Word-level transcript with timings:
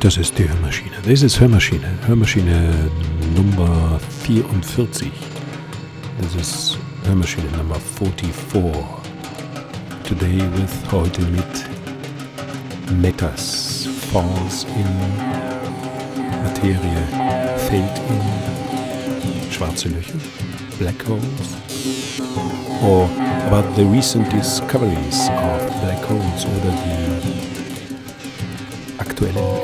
Das 0.00 0.18
ist 0.18 0.38
die 0.38 0.48
Hörmaschine. 0.48 0.92
Das 1.04 1.22
ist 1.22 1.40
Hörmaschine. 1.40 1.88
Hörmaschine 2.06 2.90
Nummer 3.34 3.98
44. 4.24 5.10
Das 6.20 6.34
ist 6.34 6.78
Hörmaschine 7.06 7.46
Nummer 7.56 7.76
44. 7.98 8.84
Today 10.04 10.38
with 10.56 10.92
heute 10.92 11.22
mit 11.22 11.66
Metas. 13.00 13.88
Falls 14.12 14.64
in 14.76 14.86
Materie. 16.44 17.02
Fällt 17.68 17.98
in 18.10 18.20
schwarze 19.50 19.88
Löcher. 19.88 20.18
Black 20.78 21.02
holes. 21.08 21.56
Or 22.82 23.08
about 23.48 23.74
the 23.74 23.84
recent 23.86 24.30
discoveries 24.30 25.28
of 25.30 25.80
black 25.82 26.04
holes 26.08 26.44
oder 26.44 26.72
die 26.84 27.56
aktuellen 28.98 29.55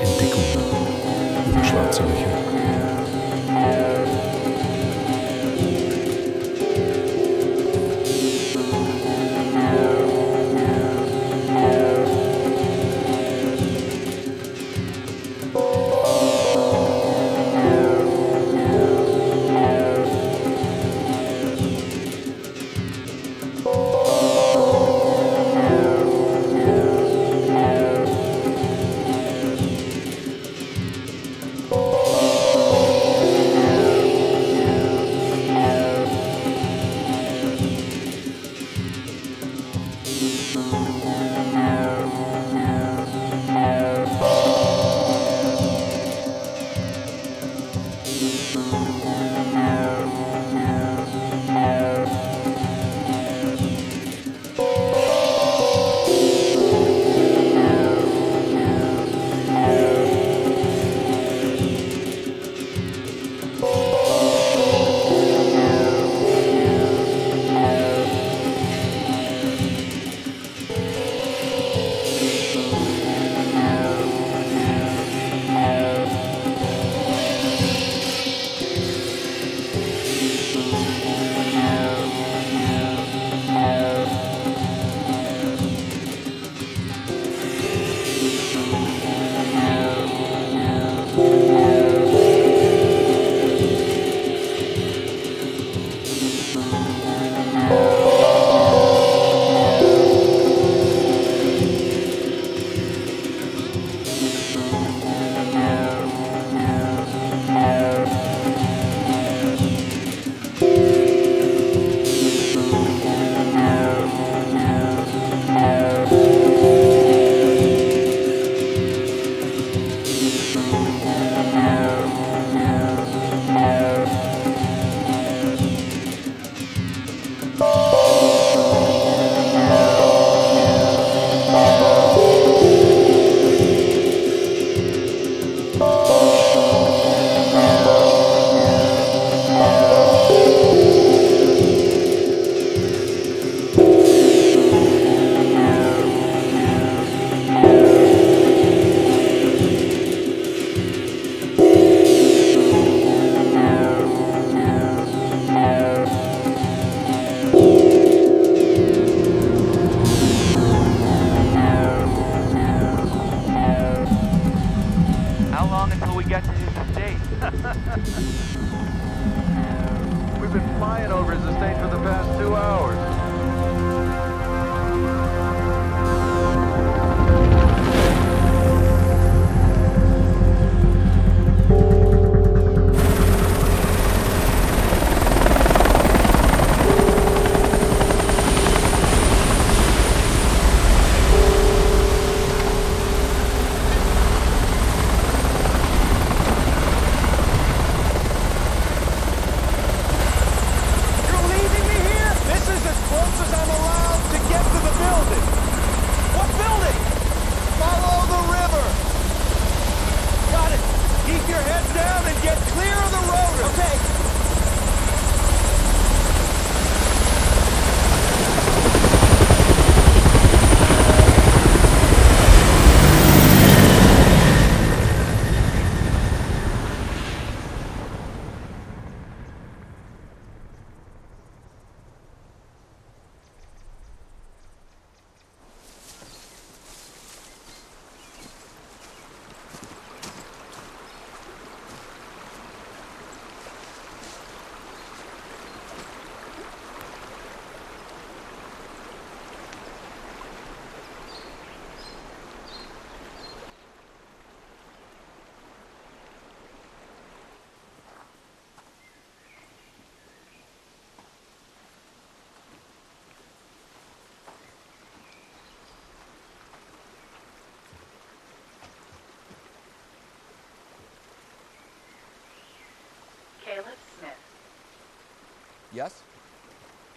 Yes? 275.94 276.22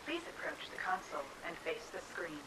Please 0.05 0.21
approach 0.37 0.69
the 0.69 0.77
console 0.77 1.23
and 1.47 1.55
face 1.57 1.87
the 1.93 2.01
screen. 2.11 2.37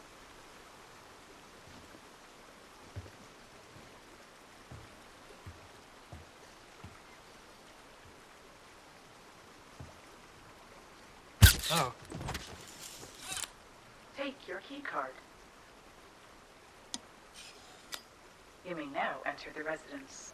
Oh. 11.71 11.93
Take 14.17 14.47
your 14.47 14.59
key 14.59 14.81
card. 14.81 15.11
You 18.67 18.75
may 18.75 18.85
now 18.85 19.17
enter 19.25 19.49
the 19.55 19.63
residence. 19.63 20.33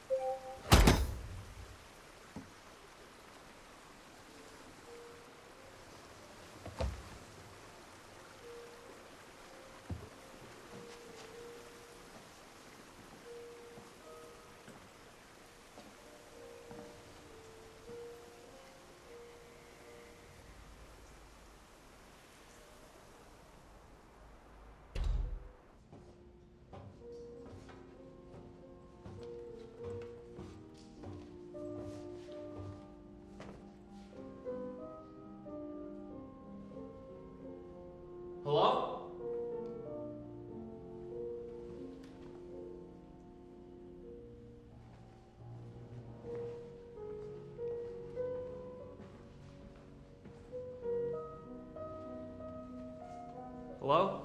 Hello? 53.85 54.24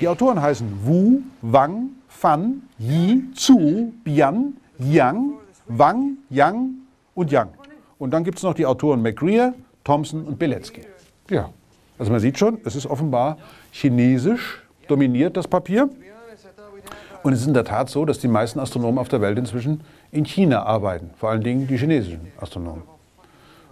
Die 0.00 0.08
Autoren 0.08 0.40
heißen 0.40 0.86
Wu, 0.86 1.20
Wang, 1.42 1.90
Fan, 2.08 2.62
Yi, 2.78 3.32
Zu, 3.34 3.92
Bian, 4.02 4.56
Yang, 4.78 5.34
Wang, 5.66 6.18
Yang 6.30 6.70
und 7.14 7.30
Yang. 7.30 7.50
Und 7.98 8.10
dann 8.12 8.24
gibt 8.24 8.38
es 8.38 8.44
noch 8.44 8.54
die 8.54 8.66
Autoren 8.66 9.02
McGreer, 9.02 9.54
Thompson 9.84 10.24
und 10.24 10.38
Beletsky. 10.38 10.82
Ja, 11.28 11.50
also 12.00 12.10
man 12.10 12.20
sieht 12.20 12.38
schon, 12.38 12.58
es 12.64 12.74
ist 12.74 12.86
offenbar 12.86 13.36
chinesisch 13.72 14.62
dominiert, 14.88 15.36
das 15.36 15.46
Papier. 15.46 15.90
Und 17.22 17.34
es 17.34 17.42
ist 17.42 17.46
in 17.46 17.52
der 17.52 17.66
Tat 17.66 17.90
so, 17.90 18.06
dass 18.06 18.18
die 18.18 18.26
meisten 18.26 18.58
Astronomen 18.58 18.98
auf 18.98 19.08
der 19.08 19.20
Welt 19.20 19.36
inzwischen 19.38 19.82
in 20.10 20.24
China 20.24 20.62
arbeiten, 20.62 21.10
vor 21.18 21.28
allen 21.28 21.42
Dingen 21.42 21.66
die 21.66 21.76
chinesischen 21.76 22.32
Astronomen. 22.40 22.84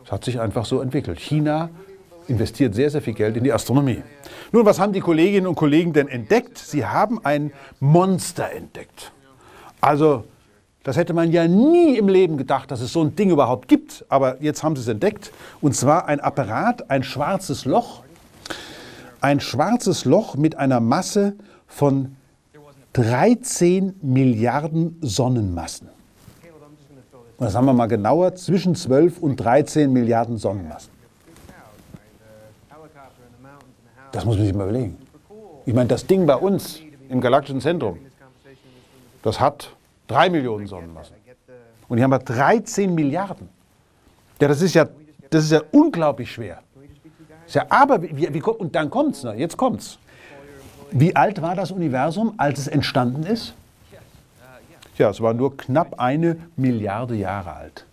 Es 0.04 0.12
hat 0.12 0.25
sich 0.25 0.38
einfach 0.38 0.66
so 0.66 0.82
entwickelt. 0.82 1.19
China 1.19 1.70
investiert 2.26 2.75
sehr, 2.75 2.90
sehr 2.90 3.00
viel 3.00 3.14
Geld 3.14 3.38
in 3.38 3.44
die 3.44 3.52
Astronomie. 3.52 4.02
Nun, 4.52 4.66
was 4.66 4.78
haben 4.78 4.92
die 4.92 5.00
Kolleginnen 5.00 5.46
und 5.46 5.54
Kollegen 5.54 5.94
denn 5.94 6.08
entdeckt? 6.08 6.58
Sie 6.58 6.84
haben 6.84 7.24
ein 7.24 7.50
Monster 7.81 8.52
entdeckt. 8.52 9.10
Also, 9.81 10.24
das 10.82 10.98
hätte 10.98 11.14
man 11.14 11.32
ja 11.32 11.48
nie 11.48 11.96
im 11.96 12.08
Leben 12.08 12.36
gedacht, 12.36 12.70
dass 12.70 12.82
es 12.82 12.92
so 12.92 13.02
ein 13.02 13.16
Ding 13.16 13.31
überhaupt 13.31 13.69
gibt. 13.69 14.04
Aber 14.10 14.42
jetzt 14.42 14.62
haben 14.62 14.76
sie 14.76 14.82
es 14.82 14.88
entdeckt. 14.88 15.32
Und 15.62 15.74
zwar 15.74 16.06
ein 16.06 16.20
Apparat, 16.20 16.90
ein 16.90 17.02
schwarzes 17.02 17.64
Loch. 17.64 18.02
Ein 19.20 19.41
schwarzes 19.41 20.05
Loch 20.05 20.37
mit 20.37 20.56
einer 20.56 20.81
Masse 20.81 21.35
von 21.67 22.17
13 22.93 23.97
Milliarden 24.03 24.99
Sonnenmassen. 25.00 25.88
Und 27.38 27.44
das 27.44 27.55
haben 27.55 27.67
wir 27.67 27.73
mal 27.73 27.87
genauer, 27.87 28.35
zwischen 28.35 28.75
12 28.75 29.19
und 29.19 29.37
13 29.37 29.93
Milliarden 29.93 30.38
Sonnenmassen. 30.38 30.91
Das 34.12 34.25
muss 34.25 34.37
man 34.37 34.47
sich 34.47 34.55
mal 34.55 34.65
überlegen. 34.65 34.97
Ich 35.67 35.75
meine, 35.75 35.88
das 35.88 36.06
Ding 36.06 36.26
bei 36.26 36.37
uns 36.37 36.81
im 37.09 37.20
galaktischen 37.20 37.61
Zentrum, 37.61 37.99
das 39.23 39.38
hat 39.38 39.70
3 40.09 40.31
Millionen 40.31 40.67
Sonnenmassen. 40.67 41.15
Und 41.89 41.98
hier 41.98 42.05
haben 42.05 42.10
wir 42.10 42.19
13 42.19 42.94
Milliarden. 42.94 43.48
Ja, 44.41 44.48
das 44.48 44.63
ist 44.63 44.75
ja, 44.75 44.87
das 45.31 45.44
ist 45.44 45.53
ja 45.53 45.63
unglaublich 45.72 46.32
schwer. 46.32 46.63
Ja, 47.52 47.67
aber, 47.69 48.02
wie, 48.02 48.32
wie, 48.32 48.43
und 48.43 48.74
dann 48.74 48.90
kommt's, 48.90 49.24
ne? 49.24 49.34
jetzt 49.34 49.56
kommt's. 49.56 49.98
Wie 50.90 51.14
alt 51.14 51.43
war 51.43 51.55
das 51.55 51.70
Universum, 51.70 52.34
als 52.36 52.58
es 52.58 52.69
entstanden 52.69 53.24
ist? 53.24 53.55
Ja, 54.96 55.10
es 55.10 55.20
war 55.20 55.32
nur 55.32 55.56
knapp 55.56 56.00
eine 56.00 56.36
Milliarde 56.56 57.14
Jahre 57.14 57.55
alt. 57.55 57.84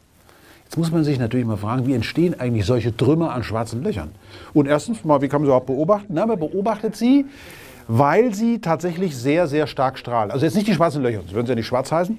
Jetzt 0.63 0.77
muss 0.77 0.91
man 0.91 1.03
sich 1.03 1.19
natürlich 1.19 1.45
mal 1.45 1.57
fragen, 1.57 1.85
wie 1.85 1.93
entstehen 1.93 2.39
eigentlich 2.39 2.65
solche 2.65 2.95
Trümmer 2.95 3.31
an 3.31 3.43
schwarzen 3.43 3.83
Löchern? 3.83 4.11
Und 4.53 4.67
erstens 4.67 5.05
mal, 5.05 5.21
wie 5.21 5.27
kann 5.27 5.41
man 5.41 5.45
sie 5.45 5.49
überhaupt 5.49 5.67
beobachten? 5.67 6.07
Na, 6.09 6.25
man 6.25 6.39
beobachtet 6.39 6.95
sie, 6.95 7.25
weil 7.87 8.33
sie 8.33 8.59
tatsächlich 8.59 9.15
sehr, 9.15 9.47
sehr 9.47 9.67
stark 9.67 9.99
strahlen. 9.99 10.31
Also 10.31 10.45
jetzt 10.45 10.55
nicht 10.55 10.67
die 10.67 10.73
schwarzen 10.73 11.03
Löcher, 11.03 11.21
das 11.21 11.33
würden 11.33 11.45
sie 11.45 11.51
ja 11.51 11.55
nicht 11.55 11.67
schwarz 11.67 11.91
heißen. 11.91 12.17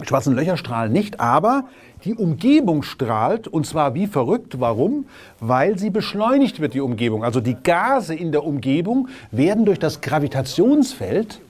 Schwarzen 0.00 0.34
Löcher 0.34 0.56
strahlen 0.56 0.90
nicht, 0.90 1.20
aber 1.20 1.64
die 2.04 2.14
Umgebung 2.14 2.82
strahlt 2.82 3.46
und 3.46 3.66
zwar 3.66 3.94
wie 3.94 4.06
verrückt. 4.06 4.58
Warum? 4.58 5.04
Weil 5.38 5.78
sie 5.78 5.90
beschleunigt 5.90 6.60
wird, 6.60 6.72
die 6.72 6.80
Umgebung. 6.80 7.24
Also 7.24 7.40
die 7.40 7.56
Gase 7.62 8.14
in 8.14 8.32
der 8.32 8.44
Umgebung 8.44 9.08
werden 9.30 9.66
durch 9.66 9.78
das 9.78 10.00
Gravitationsfeld 10.00 11.40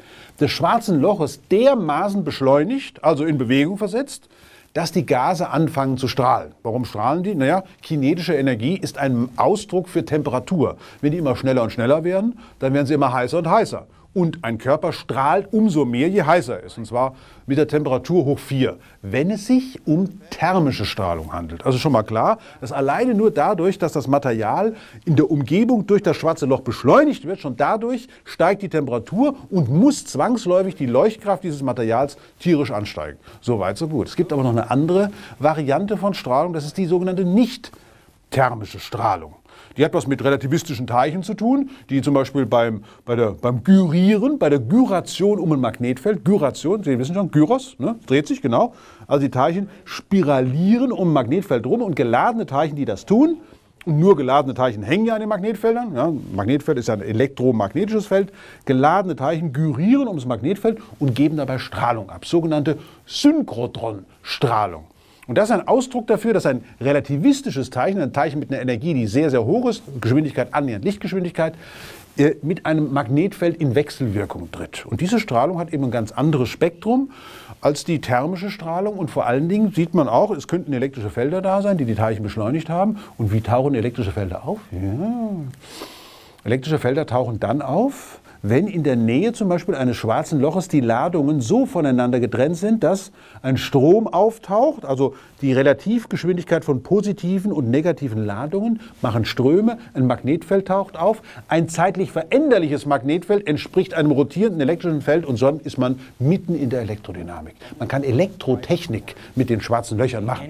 des 0.40 0.50
schwarzen 0.50 1.00
Loches 1.00 1.40
dermaßen 1.50 2.24
beschleunigt, 2.24 3.04
also 3.04 3.24
in 3.24 3.38
Bewegung 3.38 3.78
versetzt, 3.78 4.28
dass 4.74 4.90
die 4.90 5.06
Gase 5.06 5.50
anfangen 5.50 5.96
zu 5.96 6.08
strahlen. 6.08 6.52
Warum 6.64 6.84
strahlen 6.84 7.22
die? 7.22 7.36
Naja, 7.36 7.62
kinetische 7.80 8.34
Energie 8.34 8.76
ist 8.76 8.98
ein 8.98 9.28
Ausdruck 9.36 9.88
für 9.88 10.04
Temperatur. 10.04 10.78
Wenn 11.00 11.12
die 11.12 11.18
immer 11.18 11.36
schneller 11.36 11.62
und 11.62 11.70
schneller 11.70 12.02
werden, 12.02 12.38
dann 12.58 12.74
werden 12.74 12.86
sie 12.86 12.94
immer 12.94 13.12
heißer 13.12 13.38
und 13.38 13.48
heißer. 13.48 13.86
Und 14.14 14.44
ein 14.44 14.58
Körper 14.58 14.92
strahlt 14.92 15.52
umso 15.52 15.86
mehr, 15.86 16.08
je 16.08 16.22
heißer 16.22 16.60
er 16.60 16.64
ist. 16.64 16.76
Und 16.76 16.86
zwar 16.86 17.14
mit 17.46 17.56
der 17.56 17.66
Temperatur 17.66 18.24
hoch 18.26 18.38
4, 18.38 18.76
wenn 19.00 19.30
es 19.30 19.46
sich 19.46 19.80
um 19.86 20.20
thermische 20.30 20.84
Strahlung 20.84 21.32
handelt. 21.32 21.64
Also 21.64 21.78
schon 21.78 21.92
mal 21.92 22.02
klar, 22.02 22.38
dass 22.60 22.72
alleine 22.72 23.14
nur 23.14 23.30
dadurch, 23.30 23.78
dass 23.78 23.92
das 23.92 24.08
Material 24.08 24.74
in 25.06 25.16
der 25.16 25.30
Umgebung 25.30 25.86
durch 25.86 26.02
das 26.02 26.16
schwarze 26.16 26.44
Loch 26.44 26.60
beschleunigt 26.60 27.26
wird, 27.26 27.40
schon 27.40 27.56
dadurch 27.56 28.06
steigt 28.24 28.62
die 28.62 28.68
Temperatur 28.68 29.34
und 29.50 29.70
muss 29.70 30.04
zwangsläufig 30.04 30.74
die 30.74 30.86
Leuchtkraft 30.86 31.42
dieses 31.42 31.62
Materials 31.62 32.18
tierisch 32.38 32.70
ansteigen. 32.70 33.18
So 33.40 33.58
weit, 33.58 33.78
so 33.78 33.88
gut. 33.88 34.08
Es 34.08 34.16
gibt 34.16 34.32
aber 34.32 34.42
noch 34.42 34.50
eine 34.50 34.70
andere 34.70 35.10
Variante 35.38 35.96
von 35.96 36.12
Strahlung, 36.12 36.52
das 36.52 36.66
ist 36.66 36.76
die 36.76 36.86
sogenannte 36.86 37.24
nicht 37.24 37.72
thermische 38.30 38.80
Strahlung. 38.80 39.34
Die 39.76 39.84
hat 39.84 39.94
was 39.94 40.06
mit 40.06 40.22
relativistischen 40.22 40.86
Teilchen 40.86 41.22
zu 41.22 41.34
tun, 41.34 41.70
die 41.90 42.02
zum 42.02 42.14
Beispiel 42.14 42.46
beim, 42.46 42.84
bei 43.04 43.16
der, 43.16 43.32
beim 43.32 43.64
Gyrieren, 43.64 44.38
bei 44.38 44.48
der 44.48 44.60
Gyration 44.60 45.38
um 45.38 45.52
ein 45.52 45.60
Magnetfeld, 45.60 46.24
Gyration, 46.24 46.82
Sie 46.82 46.98
wissen 46.98 47.14
schon, 47.14 47.30
Gyros, 47.30 47.76
ne, 47.78 47.96
dreht 48.06 48.26
sich, 48.26 48.42
genau. 48.42 48.74
Also 49.06 49.22
die 49.22 49.30
Teilchen 49.30 49.68
spiralieren 49.84 50.92
um 50.92 51.08
ein 51.08 51.12
Magnetfeld 51.12 51.66
rum 51.66 51.82
und 51.82 51.96
geladene 51.96 52.46
Teilchen, 52.46 52.76
die 52.76 52.84
das 52.84 53.06
tun, 53.06 53.38
und 53.84 53.98
nur 53.98 54.16
geladene 54.16 54.54
Teilchen 54.54 54.82
hängen 54.82 55.06
ja 55.06 55.14
an 55.14 55.20
den 55.20 55.28
Magnetfeldern. 55.28 55.94
Ja, 55.94 56.12
Magnetfeld 56.32 56.78
ist 56.78 56.86
ja 56.88 56.94
ein 56.94 57.02
elektromagnetisches 57.02 58.06
Feld. 58.06 58.32
Geladene 58.64 59.16
Teilchen 59.16 59.52
gyrieren 59.52 60.06
ums 60.06 60.24
Magnetfeld 60.24 60.78
und 61.00 61.14
geben 61.14 61.36
dabei 61.36 61.58
Strahlung 61.58 62.08
ab, 62.08 62.24
sogenannte 62.24 62.78
Synchrotronstrahlung. 63.06 64.84
Und 65.28 65.38
das 65.38 65.50
ist 65.50 65.54
ein 65.54 65.68
Ausdruck 65.68 66.08
dafür, 66.08 66.34
dass 66.34 66.46
ein 66.46 66.64
relativistisches 66.80 67.70
Teilchen, 67.70 68.00
ein 68.00 68.12
Teilchen 68.12 68.40
mit 68.40 68.50
einer 68.50 68.60
Energie, 68.60 68.92
die 68.92 69.06
sehr, 69.06 69.30
sehr 69.30 69.44
hoch 69.44 69.68
ist, 69.68 69.82
Geschwindigkeit 70.00 70.52
annähernd 70.52 70.84
Lichtgeschwindigkeit, 70.84 71.54
äh, 72.16 72.34
mit 72.42 72.66
einem 72.66 72.92
Magnetfeld 72.92 73.56
in 73.56 73.74
Wechselwirkung 73.74 74.50
tritt. 74.50 74.84
Und 74.84 75.00
diese 75.00 75.20
Strahlung 75.20 75.58
hat 75.58 75.72
eben 75.72 75.84
ein 75.84 75.90
ganz 75.90 76.12
anderes 76.12 76.48
Spektrum 76.48 77.10
als 77.60 77.84
die 77.84 78.00
thermische 78.00 78.50
Strahlung. 78.50 78.98
Und 78.98 79.10
vor 79.10 79.24
allen 79.24 79.48
Dingen 79.48 79.72
sieht 79.72 79.94
man 79.94 80.08
auch, 80.08 80.30
es 80.32 80.48
könnten 80.48 80.72
elektrische 80.72 81.10
Felder 81.10 81.40
da 81.40 81.62
sein, 81.62 81.78
die 81.78 81.84
die 81.84 81.94
Teilchen 81.94 82.24
beschleunigt 82.24 82.68
haben. 82.68 82.98
Und 83.16 83.32
wie 83.32 83.40
tauchen 83.40 83.74
elektrische 83.74 84.10
Felder 84.10 84.46
auf? 84.46 84.58
Ja. 84.72 84.80
Elektrische 86.44 86.80
Felder 86.80 87.06
tauchen 87.06 87.38
dann 87.38 87.62
auf, 87.62 88.18
wenn 88.42 88.66
in 88.66 88.82
der 88.82 88.96
Nähe 88.96 89.32
zum 89.32 89.48
Beispiel 89.48 89.74
eines 89.74 89.96
schwarzen 89.96 90.40
Loches 90.40 90.68
die 90.68 90.80
Ladungen 90.80 91.40
so 91.40 91.64
voneinander 91.64 92.18
getrennt 92.18 92.56
sind, 92.56 92.82
dass 92.82 93.12
ein 93.40 93.56
Strom 93.56 94.08
auftaucht, 94.08 94.84
also 94.84 95.14
die 95.40 95.52
Relativgeschwindigkeit 95.52 96.64
von 96.64 96.82
positiven 96.82 97.52
und 97.52 97.70
negativen 97.70 98.24
Ladungen 98.24 98.80
machen 99.00 99.24
Ströme, 99.24 99.78
ein 99.94 100.06
Magnetfeld 100.06 100.66
taucht 100.66 100.96
auf, 100.96 101.22
ein 101.48 101.68
zeitlich 101.68 102.10
veränderliches 102.10 102.84
Magnetfeld 102.84 103.46
entspricht 103.46 103.94
einem 103.94 104.10
rotierenden 104.10 104.60
elektrischen 104.60 105.02
Feld 105.02 105.24
und 105.24 105.36
so 105.36 105.48
ist 105.62 105.78
man 105.78 106.00
mitten 106.18 106.54
in 106.54 106.70
der 106.70 106.80
Elektrodynamik. 106.80 107.54
Man 107.78 107.88
kann 107.88 108.02
Elektrotechnik 108.02 109.14
mit 109.36 109.50
den 109.50 109.60
schwarzen 109.60 109.98
Löchern 109.98 110.24
machen. 110.24 110.46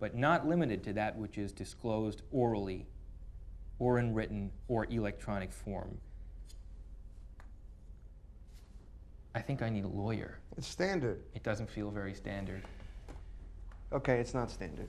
but 0.00 0.14
not 0.14 0.48
limited 0.48 0.82
to 0.82 0.94
that 0.94 1.18
which 1.18 1.36
is 1.36 1.52
disclosed 1.52 2.22
orally 2.32 2.86
or 3.80 3.98
in 3.98 4.14
written 4.14 4.52
or 4.68 4.86
electronic 4.90 5.50
form. 5.50 5.98
I 9.34 9.40
think 9.40 9.62
I 9.62 9.70
need 9.70 9.84
a 9.84 9.88
lawyer. 9.88 10.38
It's 10.56 10.68
standard. 10.68 11.20
It 11.34 11.42
doesn't 11.42 11.70
feel 11.70 11.90
very 11.90 12.14
standard. 12.14 12.62
Okay, 13.92 14.20
it's 14.20 14.34
not 14.34 14.50
standard. 14.50 14.88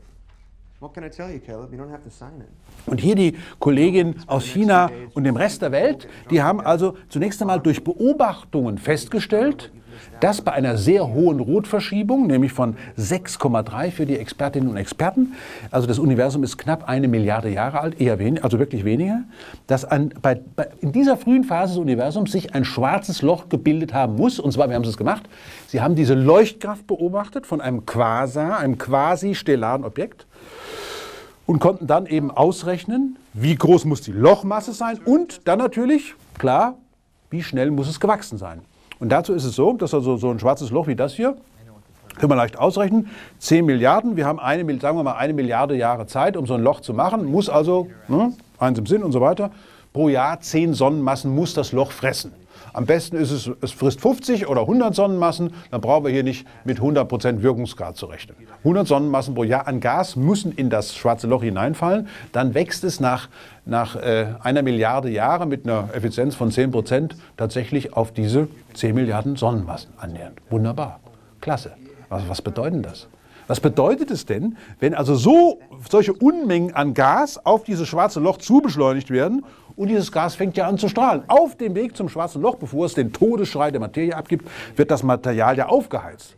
What 0.80 0.96
can 0.96 1.04
I 1.04 1.10
tell 1.10 1.32
you, 1.32 1.40
Caleb? 1.40 1.72
You 1.72 1.78
don't 1.78 1.92
have 1.92 2.04
to 2.04 2.10
sign 2.10 2.42
it. 2.42 2.50
Und 2.88 3.00
hier 3.00 3.16
die 3.16 3.38
Kollegin 3.60 4.16
aus 4.26 4.46
China 4.46 4.90
und 5.14 5.24
dem 5.26 5.36
Rest 5.36 5.62
der 5.62 5.72
Welt, 5.72 6.08
die 6.32 6.42
haben 6.42 6.60
also 6.60 6.98
zunächst 7.08 7.40
einmal 7.42 7.60
durch 7.60 7.84
Beobachtungen 7.84 8.80
festgestellt, 8.80 9.72
dass 10.20 10.42
bei 10.42 10.52
einer 10.52 10.78
sehr 10.78 11.08
hohen 11.08 11.40
Rotverschiebung, 11.40 12.28
nämlich 12.28 12.52
von 12.52 12.76
6,3 12.98 13.92
für 13.92 14.06
die 14.06 14.18
Expertinnen 14.18 14.70
und 14.70 14.78
Experten, 14.78 15.34
also 15.72 15.88
das 15.88 16.00
Universum 16.00 16.44
ist 16.44 16.58
knapp 16.58 16.88
eine 16.88 17.08
Milliarde 17.08 17.50
Jahre 17.50 17.80
alt, 17.80 18.00
eher 18.00 18.20
weniger, 18.20 18.44
also 18.44 18.60
wirklich 18.60 18.86
weniger, 18.86 19.24
dass 19.68 19.86
ein, 19.86 20.14
bei, 20.22 20.40
bei, 20.56 20.68
in 20.82 20.92
dieser 20.92 21.18
frühen 21.18 21.44
Phase 21.44 21.74
des 21.74 21.82
Universums 21.82 22.32
sich 22.32 22.54
ein 22.54 22.66
schwarzes 22.66 23.22
Loch 23.22 23.50
gebildet 23.50 23.94
haben 23.94 24.16
muss. 24.16 24.40
Und 24.40 24.52
zwar, 24.52 24.70
wie 24.70 24.74
haben 24.74 24.84
es 24.84 24.98
gemacht? 24.98 25.24
Sie 25.68 25.82
haben 25.82 25.96
diese 25.96 26.14
Leuchtkraft 26.14 26.88
beobachtet 26.88 27.46
von 27.46 27.62
einem 27.62 27.86
Quasar, 27.86 28.60
einem 28.60 28.78
quasi-stellaren 28.78 29.84
Objekt 29.84 30.26
und 31.46 31.60
konnten 31.60 31.88
dann 31.88 32.06
eben 32.06 32.32
ausrechnen, 32.32 33.18
wie 33.34 33.56
groß 33.56 33.86
muss 33.86 34.02
die 34.02 34.12
Lochmasse 34.12 34.74
sein 34.74 35.00
und 35.04 35.48
dann 35.48 35.60
natürlich, 35.60 36.16
klar, 36.38 36.78
wie 37.30 37.44
schnell 37.44 37.72
muss 37.72 37.88
es 37.88 38.00
gewachsen 38.00 38.38
sein. 38.38 38.62
Und 39.02 39.10
dazu 39.10 39.34
ist 39.34 39.46
es 39.46 39.56
so, 39.56 39.74
dass 39.74 39.96
also 39.96 40.16
so 40.16 40.30
ein 40.30 40.40
schwarzes 40.40 40.70
Loch 40.70 40.86
wie 40.86 40.96
das 40.96 41.16
hier, 41.16 41.36
können 42.20 42.32
wir 42.32 42.36
leicht 42.36 42.60
ausrechnen, 42.60 43.08
10 43.40 43.66
Milliarden, 43.66 44.16
wir 44.16 44.28
haben 44.28 44.40
eine, 44.40 44.80
sagen 44.80 44.96
wir 44.96 45.04
mal 45.04 45.16
eine 45.16 45.34
Milliarde 45.34 45.76
Jahre 45.76 46.06
Zeit, 46.06 46.38
um 46.38 46.46
so 46.46 46.54
ein 46.54 46.62
Loch 46.62 46.82
zu 46.82 46.94
machen, 46.94 47.26
muss 47.26 47.50
also, 47.50 47.88
ne, 48.08 48.34
eins 48.60 48.78
im 48.78 48.86
Sinn 48.86 49.02
und 49.02 49.12
so 49.12 49.20
weiter, 49.20 49.50
pro 49.92 50.08
Jahr 50.08 50.40
10 50.40 50.76
Sonnenmassen 50.76 51.34
muss 51.34 51.56
das 51.56 51.72
Loch 51.72 51.92
fressen. 51.92 52.32
Am 52.74 52.86
besten 52.86 53.18
ist 53.18 53.32
es, 53.32 53.50
es 53.62 53.72
frisst 53.72 54.02
50 54.02 54.48
oder 54.48 54.62
100 54.62 54.96
Sonnenmassen, 54.96 55.54
dann 55.72 55.82
brauchen 55.82 56.06
wir 56.06 56.12
hier 56.12 56.24
nicht 56.24 56.48
mit 56.64 56.80
100% 56.80 57.42
Wirkungsgrad 57.42 57.98
zu 57.98 58.06
rechnen. 58.06 58.38
100 58.60 58.88
Sonnenmassen 58.88 59.36
pro 59.36 59.44
Jahr 59.44 59.68
an 59.68 59.80
Gas 59.80 60.16
müssen 60.16 60.52
in 60.54 60.70
das 60.70 60.96
schwarze 60.96 61.28
Loch 61.28 61.44
hineinfallen, 61.44 62.08
dann 62.32 62.54
wächst 62.54 62.84
es 62.84 63.00
nach, 63.00 63.30
nach 63.66 63.96
äh, 63.96 64.28
einer 64.42 64.62
Milliarde 64.62 65.10
Jahre 65.10 65.46
mit 65.46 65.66
einer 65.66 65.90
Effizienz 65.94 66.36
von 66.36 66.52
10% 66.52 67.12
tatsächlich 67.38 67.94
auf 67.94 68.12
diese 68.12 68.48
10 68.74 68.96
Milliarden 68.96 69.36
Sonnenmassen 69.36 69.92
annähernd. 69.98 70.40
Wunderbar, 70.50 71.00
klasse. 71.42 71.74
Was, 72.10 72.28
was 72.28 72.42
bedeutet 72.42 72.86
das? 72.86 73.08
Was 73.48 73.60
bedeutet 73.60 74.12
es 74.12 74.26
denn, 74.26 74.56
wenn 74.80 74.94
also 74.94 75.16
so 75.16 75.60
solche 75.90 76.14
Unmengen 76.14 76.74
an 76.74 76.94
Gas 76.94 77.44
auf 77.46 77.64
dieses 77.64 77.88
schwarze 77.88 78.22
Loch 78.22 78.38
zubeschleunigt 78.38 79.10
werden 79.10 79.44
und 79.82 79.88
dieses 79.88 80.12
Gas 80.12 80.36
fängt 80.36 80.58
ja 80.58 80.68
an 80.68 80.78
zu 80.78 80.88
strahlen? 80.90 81.24
Auf 81.28 81.58
dem 81.58 81.74
Weg 81.74 81.98
zum 81.98 82.08
schwarzen 82.08 82.40
Loch, 82.40 82.58
bevor 82.58 82.86
es 82.86 82.94
den 82.94 83.12
Todesschrei 83.12 83.72
der 83.72 83.80
Materie 83.80 84.16
abgibt, 84.16 84.48
wird 84.76 84.92
das 84.92 85.02
Material 85.02 85.58
ja 85.58 85.70
aufgeheizt. 85.70 86.36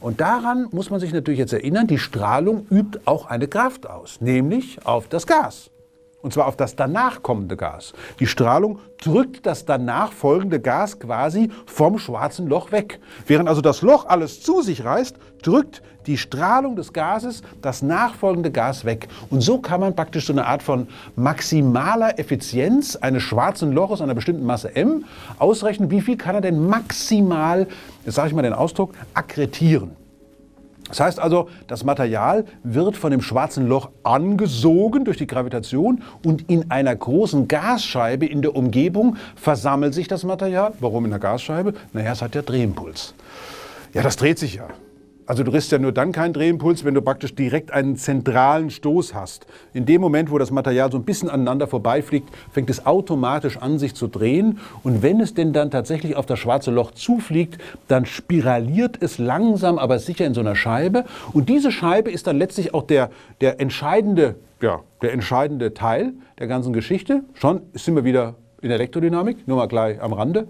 Und 0.00 0.22
daran 0.22 0.68
muss 0.70 0.88
man 0.88 0.98
sich 0.98 1.12
natürlich 1.12 1.38
jetzt 1.38 1.52
erinnern, 1.52 1.86
die 1.86 1.98
Strahlung 1.98 2.66
übt 2.70 3.00
auch 3.04 3.26
eine 3.26 3.46
Kraft 3.46 3.86
aus, 3.86 4.22
nämlich 4.22 4.86
auf 4.86 5.06
das 5.06 5.26
Gas. 5.26 5.70
Und 6.20 6.32
zwar 6.32 6.46
auf 6.46 6.56
das 6.56 6.74
danach 6.74 7.22
kommende 7.22 7.56
Gas. 7.56 7.92
Die 8.18 8.26
Strahlung 8.26 8.80
drückt 9.00 9.46
das 9.46 9.64
danach 9.64 10.12
folgende 10.12 10.58
Gas 10.58 10.98
quasi 10.98 11.48
vom 11.66 11.98
schwarzen 11.98 12.48
Loch 12.48 12.72
weg. 12.72 12.98
Während 13.26 13.48
also 13.48 13.60
das 13.60 13.82
Loch 13.82 14.06
alles 14.06 14.42
zu 14.42 14.60
sich 14.62 14.84
reißt, 14.84 15.16
drückt 15.42 15.80
die 16.08 16.18
Strahlung 16.18 16.74
des 16.74 16.92
Gases 16.92 17.42
das 17.62 17.82
nachfolgende 17.82 18.50
Gas 18.50 18.84
weg. 18.84 19.06
Und 19.30 19.42
so 19.42 19.60
kann 19.60 19.80
man 19.80 19.94
praktisch 19.94 20.26
so 20.26 20.32
eine 20.32 20.46
Art 20.46 20.62
von 20.62 20.88
maximaler 21.14 22.18
Effizienz 22.18 22.96
eines 22.96 23.22
schwarzen 23.22 23.70
Loches 23.72 24.00
einer 24.00 24.14
bestimmten 24.14 24.44
Masse 24.44 24.74
m 24.74 25.04
ausrechnen, 25.38 25.90
wie 25.90 26.00
viel 26.00 26.16
kann 26.16 26.34
er 26.34 26.40
denn 26.40 26.66
maximal, 26.66 27.68
jetzt 28.04 28.16
sage 28.16 28.28
ich 28.28 28.34
mal 28.34 28.42
den 28.42 28.54
Ausdruck, 28.54 28.92
akkretieren. 29.14 29.92
Das 30.88 31.00
heißt 31.00 31.20
also, 31.20 31.48
das 31.66 31.84
Material 31.84 32.44
wird 32.62 32.96
von 32.96 33.10
dem 33.10 33.20
schwarzen 33.20 33.68
Loch 33.68 33.90
angesogen 34.02 35.04
durch 35.04 35.18
die 35.18 35.26
Gravitation 35.26 36.02
und 36.24 36.48
in 36.50 36.70
einer 36.70 36.94
großen 36.96 37.46
Gasscheibe 37.48 38.26
in 38.26 38.42
der 38.42 38.56
Umgebung 38.56 39.16
versammelt 39.36 39.94
sich 39.94 40.08
das 40.08 40.24
Material. 40.24 40.72
Warum 40.80 41.04
in 41.04 41.10
der 41.10 41.20
Gasscheibe? 41.20 41.74
Naja, 41.92 42.12
es 42.12 42.22
hat 42.22 42.34
ja 42.34 42.42
Drehimpuls. 42.42 43.14
Ja, 43.92 44.02
das 44.02 44.16
dreht 44.16 44.38
sich 44.38 44.54
ja. 44.54 44.68
Also 45.28 45.42
du 45.42 45.50
kriegst 45.50 45.70
ja 45.70 45.78
nur 45.78 45.92
dann 45.92 46.12
keinen 46.12 46.32
Drehimpuls, 46.32 46.86
wenn 46.86 46.94
du 46.94 47.02
praktisch 47.02 47.34
direkt 47.34 47.70
einen 47.70 47.96
zentralen 47.96 48.70
Stoß 48.70 49.12
hast. 49.12 49.46
In 49.74 49.84
dem 49.84 50.00
Moment, 50.00 50.30
wo 50.30 50.38
das 50.38 50.50
Material 50.50 50.90
so 50.90 50.96
ein 50.96 51.04
bisschen 51.04 51.28
aneinander 51.28 51.66
vorbeifliegt, 51.66 52.30
fängt 52.50 52.70
es 52.70 52.86
automatisch 52.86 53.58
an, 53.58 53.78
sich 53.78 53.94
zu 53.94 54.08
drehen. 54.08 54.58
Und 54.82 55.02
wenn 55.02 55.20
es 55.20 55.34
denn 55.34 55.52
dann 55.52 55.70
tatsächlich 55.70 56.16
auf 56.16 56.24
das 56.24 56.38
schwarze 56.38 56.70
Loch 56.70 56.92
zufliegt, 56.92 57.58
dann 57.88 58.06
spiraliert 58.06 59.02
es 59.02 59.18
langsam, 59.18 59.78
aber 59.78 59.98
sicher 59.98 60.24
in 60.24 60.32
so 60.32 60.40
einer 60.40 60.56
Scheibe. 60.56 61.04
Und 61.34 61.50
diese 61.50 61.72
Scheibe 61.72 62.10
ist 62.10 62.26
dann 62.26 62.38
letztlich 62.38 62.72
auch 62.72 62.84
der, 62.84 63.10
der, 63.42 63.60
entscheidende, 63.60 64.36
ja, 64.62 64.80
der 65.02 65.12
entscheidende 65.12 65.74
Teil 65.74 66.14
der 66.38 66.46
ganzen 66.46 66.72
Geschichte. 66.72 67.22
Schon 67.34 67.60
sind 67.74 67.96
wir 67.96 68.04
wieder 68.04 68.36
in 68.62 68.70
der 68.70 68.76
Elektrodynamik, 68.76 69.46
nur 69.46 69.58
mal 69.58 69.68
gleich 69.68 70.00
am 70.00 70.14
Rande. 70.14 70.48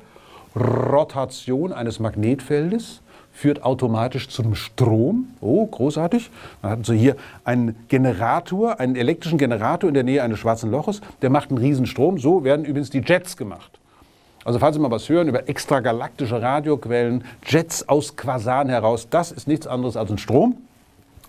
Rotation 0.55 1.73
eines 1.73 1.99
Magnetfeldes 1.99 3.03
führt 3.39 3.63
automatisch 3.63 4.29
zum 4.29 4.57
Strom. 4.57 5.29
Oh, 5.41 5.65
großartig. 5.65 6.29
Man 6.61 6.73
hat 6.73 6.79
also 6.81 6.93
hier 6.93 7.15
einen 7.45 7.77
Generator, 7.87 8.81
einen 8.81 8.97
elektrischen 8.97 9.39
Generator 9.39 9.87
in 9.87 9.95
der 9.95 10.03
Nähe 10.03 10.25
eines 10.25 10.41
schwarzen 10.41 10.73
Loches. 10.73 11.01
Der 11.23 11.31
macht 11.31 11.51
einen 11.51 11.59
riesen 11.59 11.87
Strom. 11.87 12.19
So 12.19 12.43
werden 12.43 12.65
übrigens 12.65 12.91
die 12.91 12.99
Jets 12.99 13.37
gemacht. 13.37 13.71
Also 14.45 14.59
falls 14.59 14.75
Sie 14.75 14.83
mal 14.83 14.91
was 14.91 15.09
hören 15.09 15.29
über 15.29 15.49
extragalaktische 15.49 16.43
Radioquellen, 16.43 17.23
Jets 17.47 17.89
aus 17.89 18.17
Quasaren 18.17 18.69
heraus, 18.69 19.07
das 19.09 19.31
ist 19.31 19.47
nichts 19.47 19.69
anderes 19.69 19.97
als 19.97 20.11
ein 20.11 20.19
Strom, 20.19 20.57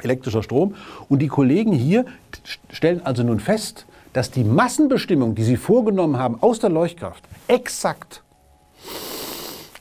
elektrischer 0.01 0.41
Strom. 0.41 0.73
Und 1.09 1.19
die 1.19 1.27
Kollegen 1.27 1.73
hier 1.73 2.05
stellen 2.71 3.05
also 3.05 3.21
nun 3.21 3.39
fest, 3.39 3.85
dass 4.13 4.31
die 4.31 4.43
Massenbestimmung, 4.43 5.35
die 5.35 5.43
sie 5.43 5.57
vorgenommen 5.57 6.17
haben 6.17 6.41
aus 6.41 6.59
der 6.59 6.71
Leuchtkraft, 6.71 7.23
exakt 7.47 8.23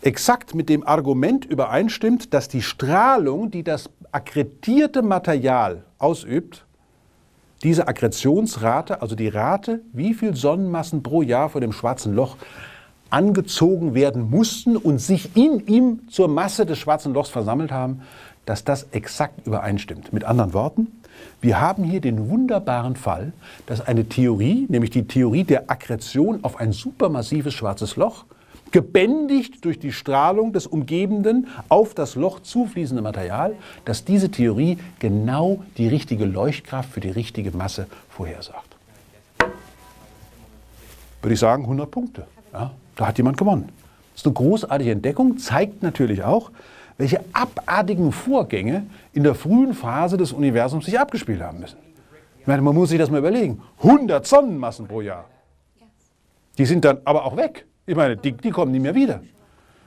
exakt 0.02 0.54
mit 0.54 0.68
dem 0.68 0.86
Argument 0.86 1.44
übereinstimmt, 1.44 2.32
dass 2.32 2.48
die 2.48 2.62
Strahlung, 2.62 3.50
die 3.50 3.62
das 3.62 3.90
akkretierte 4.12 5.02
Material 5.02 5.84
ausübt, 5.98 6.64
diese 7.62 7.88
Akkretionsrate, 7.88 9.02
also 9.02 9.16
die 9.16 9.28
Rate, 9.28 9.80
wie 9.92 10.14
viel 10.14 10.36
Sonnenmassen 10.36 11.02
pro 11.02 11.22
Jahr 11.22 11.48
von 11.48 11.60
dem 11.60 11.72
schwarzen 11.72 12.14
Loch 12.14 12.36
angezogen 13.10 13.94
werden 13.94 14.30
mussten 14.30 14.76
und 14.76 14.98
sich 14.98 15.36
in 15.36 15.66
ihm 15.66 16.08
zur 16.08 16.28
Masse 16.28 16.66
des 16.66 16.78
schwarzen 16.78 17.14
Lochs 17.14 17.30
versammelt 17.30 17.72
haben, 17.72 18.02
dass 18.44 18.64
das 18.64 18.84
exakt 18.92 19.46
übereinstimmt. 19.46 20.12
Mit 20.12 20.24
anderen 20.24 20.52
Worten, 20.52 20.86
wir 21.40 21.60
haben 21.60 21.84
hier 21.84 22.00
den 22.00 22.30
wunderbaren 22.30 22.96
Fall, 22.96 23.32
dass 23.66 23.80
eine 23.80 24.08
Theorie, 24.08 24.66
nämlich 24.68 24.90
die 24.90 25.06
Theorie 25.06 25.44
der 25.44 25.70
Akkretion 25.70 26.44
auf 26.44 26.60
ein 26.60 26.72
supermassives 26.72 27.54
schwarzes 27.54 27.96
Loch, 27.96 28.24
gebändigt 28.70 29.64
durch 29.64 29.78
die 29.78 29.92
Strahlung 29.92 30.52
des 30.52 30.66
umgebenden, 30.66 31.48
auf 31.68 31.94
das 31.94 32.14
Loch 32.14 32.40
zufließende 32.40 33.02
Material, 33.02 33.54
dass 33.84 34.04
diese 34.04 34.30
Theorie 34.30 34.78
genau 34.98 35.62
die 35.76 35.88
richtige 35.88 36.24
Leuchtkraft 36.24 36.90
für 36.90 37.00
die 37.00 37.10
richtige 37.10 37.56
Masse 37.56 37.86
vorhersagt. 38.08 38.76
Würde 41.22 41.34
ich 41.34 41.40
sagen, 41.40 41.64
100 41.64 41.90
Punkte. 41.90 42.26
Ja, 42.52 42.72
da 42.96 43.06
hat 43.08 43.18
jemand 43.18 43.36
gewonnen. 43.36 43.68
Das 44.12 44.22
ist 44.22 44.26
eine 44.26 44.34
großartige 44.34 44.92
Entdeckung, 44.92 45.38
zeigt 45.38 45.82
natürlich 45.82 46.22
auch, 46.22 46.50
welche 46.96 47.20
abartigen 47.32 48.10
Vorgänge 48.12 48.86
in 49.12 49.22
der 49.22 49.34
frühen 49.34 49.72
Phase 49.72 50.16
des 50.16 50.32
Universums 50.32 50.86
sich 50.86 50.98
abgespielt 50.98 51.40
haben 51.40 51.60
müssen. 51.60 51.78
Ich 52.40 52.46
meine, 52.46 52.62
man 52.62 52.74
muss 52.74 52.88
sich 52.88 52.98
das 52.98 53.10
mal 53.10 53.18
überlegen. 53.18 53.62
100 53.82 54.26
Sonnenmassen 54.26 54.88
pro 54.88 55.00
Jahr. 55.00 55.26
Die 56.56 56.66
sind 56.66 56.84
dann 56.84 56.98
aber 57.04 57.24
auch 57.24 57.36
weg. 57.36 57.67
Ich 57.88 57.96
meine, 57.96 58.18
die, 58.18 58.32
die 58.32 58.50
kommen 58.50 58.70
nie 58.70 58.80
mehr 58.80 58.94
wieder. 58.94 59.22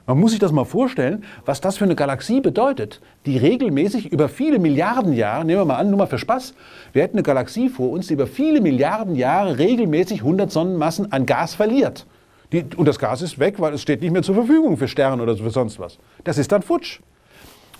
Man 0.08 0.18
muss 0.18 0.32
sich 0.32 0.40
das 0.40 0.50
mal 0.50 0.64
vorstellen, 0.64 1.22
was 1.44 1.60
das 1.60 1.76
für 1.76 1.84
eine 1.84 1.94
Galaxie 1.94 2.40
bedeutet, 2.40 3.00
die 3.26 3.38
regelmäßig 3.38 4.10
über 4.10 4.28
viele 4.28 4.58
Milliarden 4.58 5.12
Jahre, 5.12 5.44
nehmen 5.44 5.60
wir 5.60 5.64
mal 5.64 5.76
an, 5.76 5.88
nur 5.88 5.98
mal 5.98 6.08
für 6.08 6.18
Spaß, 6.18 6.54
wir 6.92 7.04
hätten 7.04 7.18
eine 7.18 7.22
Galaxie 7.22 7.68
vor 7.68 7.90
uns, 7.90 8.08
die 8.08 8.14
über 8.14 8.26
viele 8.26 8.60
Milliarden 8.60 9.14
Jahre 9.14 9.56
regelmäßig 9.56 10.22
100 10.22 10.50
Sonnenmassen 10.50 11.12
an 11.12 11.26
Gas 11.26 11.54
verliert. 11.54 12.04
Die, 12.50 12.64
und 12.76 12.88
das 12.88 12.98
Gas 12.98 13.22
ist 13.22 13.38
weg, 13.38 13.60
weil 13.60 13.72
es 13.74 13.82
steht 13.82 14.00
nicht 14.00 14.10
mehr 14.10 14.24
zur 14.24 14.34
Verfügung 14.34 14.76
für 14.76 14.88
Sterne 14.88 15.22
oder 15.22 15.36
für 15.36 15.50
sonst 15.50 15.78
was. 15.78 15.98
Das 16.24 16.38
ist 16.38 16.50
dann 16.50 16.62
futsch. 16.62 16.98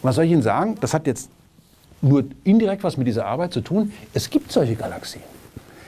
Was 0.02 0.14
soll 0.14 0.26
ich 0.26 0.30
Ihnen 0.30 0.42
sagen? 0.42 0.76
Das 0.80 0.94
hat 0.94 1.08
jetzt 1.08 1.30
nur 2.00 2.24
indirekt 2.44 2.84
was 2.84 2.96
mit 2.96 3.08
dieser 3.08 3.26
Arbeit 3.26 3.52
zu 3.52 3.60
tun. 3.60 3.92
Es 4.14 4.30
gibt 4.30 4.52
solche 4.52 4.76
Galaxien. 4.76 5.22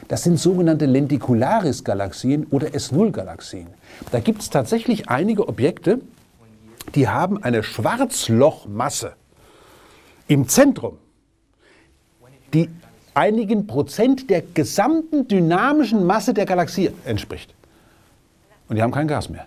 Das 0.09 0.23
sind 0.23 0.39
sogenannte 0.39 0.87
Lenticularis-Galaxien 0.87 2.47
oder 2.51 2.69
S0-Galaxien. 2.69 3.69
Da 4.13 4.21
gibt 4.21 4.43
es 4.43 4.51
tatsächlich 4.51 5.09
einige 5.09 5.49
Objekte, 5.49 6.01
die 6.95 7.09
haben 7.09 7.43
eine 7.43 7.63
Schwarzlochmasse 7.63 9.15
im 10.29 10.49
Zentrum, 10.49 10.99
die 12.53 12.69
einigen 13.15 13.67
Prozent 13.67 14.29
der 14.29 14.43
gesamten 14.43 15.27
dynamischen 15.29 16.05
Masse 16.05 16.35
der 16.35 16.45
Galaxie 16.45 16.91
entspricht. 17.05 17.55
Und 18.69 18.77
die 18.77 18.83
haben 18.83 18.93
kein 18.93 19.09
Gas 19.09 19.29
mehr. 19.29 19.47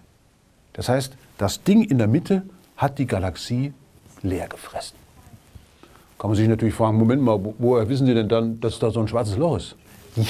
Das 0.73 0.89
heißt, 0.89 1.13
das 1.37 1.63
Ding 1.63 1.83
in 1.83 1.97
der 1.97 2.07
Mitte 2.07 2.43
hat 2.75 2.97
die 2.97 3.05
Galaxie 3.05 3.73
leer 4.21 4.47
gefressen. 4.47 4.97
Kann 6.17 6.31
man 6.31 6.37
sich 6.37 6.47
natürlich 6.47 6.73
fragen, 6.73 6.97
Moment 6.97 7.21
mal, 7.21 7.39
woher 7.59 7.87
wissen 7.89 8.07
Sie 8.07 8.13
denn 8.13 8.27
dann, 8.27 8.59
dass 8.59 8.79
da 8.79 8.89
so 8.89 8.99
ein 8.99 9.07
schwarzes 9.07 9.37
Loch 9.37 9.57
ist? 9.57 9.75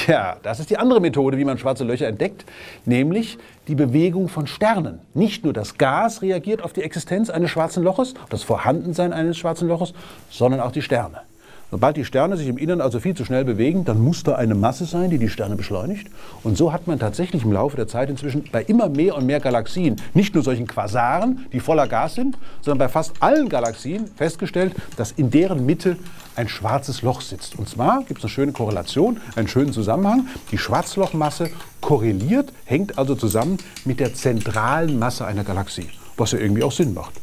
Ja, 0.07 0.35
das 0.43 0.59
ist 0.59 0.69
die 0.69 0.77
andere 0.77 0.99
Methode, 0.99 1.37
wie 1.37 1.45
man 1.45 1.57
schwarze 1.57 1.85
Löcher 1.85 2.07
entdeckt, 2.07 2.43
nämlich 2.85 3.37
die 3.69 3.75
Bewegung 3.75 4.27
von 4.27 4.45
Sternen. 4.45 4.99
Nicht 5.13 5.45
nur 5.45 5.53
das 5.53 5.77
Gas 5.77 6.21
reagiert 6.21 6.61
auf 6.61 6.73
die 6.73 6.83
Existenz 6.83 7.29
eines 7.29 7.51
schwarzen 7.51 7.83
Loches, 7.83 8.13
das 8.29 8.43
Vorhandensein 8.43 9.13
eines 9.13 9.37
schwarzen 9.37 9.67
Loches, 9.69 9.93
sondern 10.29 10.59
auch 10.59 10.71
die 10.71 10.81
Sterne. 10.81 11.21
Sobald 11.69 11.97
die 11.97 12.05
Sterne 12.05 12.37
sich 12.37 12.47
im 12.47 12.57
Innern 12.57 12.79
also 12.79 13.01
viel 13.01 13.13
zu 13.13 13.25
schnell 13.25 13.43
bewegen, 13.43 13.83
dann 13.83 13.99
muss 13.99 14.23
da 14.23 14.35
eine 14.35 14.55
Masse 14.55 14.85
sein, 14.85 15.09
die 15.09 15.17
die 15.17 15.27
Sterne 15.27 15.57
beschleunigt. 15.57 16.07
Und 16.43 16.57
so 16.57 16.71
hat 16.71 16.87
man 16.87 16.97
tatsächlich 16.97 17.43
im 17.43 17.51
Laufe 17.51 17.75
der 17.75 17.89
Zeit 17.89 18.09
inzwischen 18.09 18.45
bei 18.53 18.63
immer 18.63 18.87
mehr 18.87 19.15
und 19.15 19.25
mehr 19.25 19.41
Galaxien, 19.41 19.97
nicht 20.13 20.33
nur 20.33 20.45
solchen 20.45 20.65
Quasaren, 20.65 21.45
die 21.51 21.59
voller 21.59 21.87
Gas 21.87 22.15
sind, 22.15 22.37
sondern 22.61 22.87
bei 22.87 22.87
fast 22.87 23.21
allen 23.21 23.49
Galaxien 23.49 24.05
festgestellt, 24.15 24.75
dass 24.95 25.11
in 25.11 25.29
deren 25.29 25.65
Mitte 25.65 25.97
ein 26.37 26.47
schwarzes 26.47 27.01
Loch 27.01 27.19
sitzt. 27.19 27.59
Und 27.59 27.67
zwar 27.67 28.03
gibt 28.03 28.19
es 28.19 28.23
eine 28.23 28.29
schöne 28.29 28.51
Korrelation, 28.53 29.19
einen 29.35 29.49
schönen 29.49 29.73
Zusammenhang. 29.73 30.27
Die 30.51 30.57
Schwarzlochmasse 30.57 31.49
korreliert, 31.81 32.53
hängt 32.63 32.97
also 32.97 33.13
zusammen 33.13 33.57
mit 33.83 33.99
der 33.99 34.13
zentralen 34.13 34.97
Masse 34.99 35.25
einer 35.25 35.43
Galaxie, 35.43 35.89
was 36.15 36.31
ja 36.31 36.39
irgendwie 36.39 36.63
auch 36.63 36.71
Sinn 36.71 36.93
macht. 36.93 37.19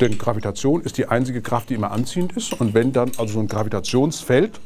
Denn 0.00 0.18
Gravitation 0.18 0.82
ist 0.82 0.98
die 0.98 1.06
einzige 1.06 1.42
Kraft, 1.42 1.70
die 1.70 1.74
immer 1.74 1.92
anziehend 1.92 2.32
ist. 2.36 2.52
Und 2.60 2.74
wenn 2.74 2.92
dann 2.92 3.12
also 3.18 3.34
so 3.34 3.40
ein 3.40 3.48
Gravitationsfeld 3.48 4.60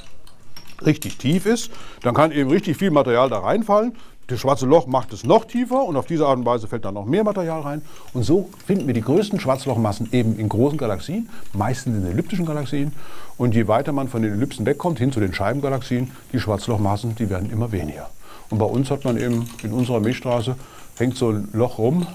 richtig 0.84 1.18
tief 1.18 1.46
ist, 1.46 1.70
dann 2.02 2.14
kann 2.14 2.32
eben 2.32 2.50
richtig 2.50 2.76
viel 2.76 2.90
Material 2.90 3.28
da 3.28 3.38
reinfallen. 3.38 3.94
Das 4.28 4.40
schwarze 4.40 4.66
Loch 4.66 4.88
macht 4.88 5.12
es 5.12 5.22
noch 5.22 5.44
tiefer 5.44 5.84
und 5.84 5.96
auf 5.96 6.06
diese 6.06 6.26
Art 6.26 6.36
und 6.36 6.44
Weise 6.44 6.66
fällt 6.66 6.84
dann 6.84 6.94
noch 6.94 7.04
mehr 7.04 7.22
Material 7.22 7.60
rein. 7.60 7.82
Und 8.12 8.24
so 8.24 8.50
finden 8.66 8.88
wir 8.88 8.94
die 8.94 9.00
größten 9.00 9.38
Schwarzlochmassen 9.38 10.08
eben 10.10 10.36
in 10.36 10.48
großen 10.48 10.76
Galaxien, 10.78 11.28
meistens 11.52 11.96
in 11.96 12.04
elliptischen 12.10 12.44
Galaxien. 12.44 12.92
Und 13.38 13.54
je 13.54 13.68
weiter 13.68 13.92
man 13.92 14.08
von 14.08 14.22
den 14.22 14.32
Ellipsen 14.32 14.66
wegkommt, 14.66 14.98
hin 14.98 15.12
zu 15.12 15.20
den 15.20 15.32
Scheibengalaxien, 15.32 16.10
die 16.32 16.40
Schwarzlochmassen, 16.40 17.14
die 17.14 17.30
werden 17.30 17.50
immer 17.50 17.70
weniger. 17.70 18.10
Und 18.50 18.58
bei 18.58 18.66
uns 18.66 18.90
hat 18.90 19.04
man 19.04 19.16
eben 19.16 19.48
in 19.62 19.72
unserer 19.72 20.00
Milchstraße, 20.00 20.56
hängt 20.98 21.16
so 21.16 21.30
ein 21.30 21.48
Loch 21.52 21.78
rum 21.78 22.06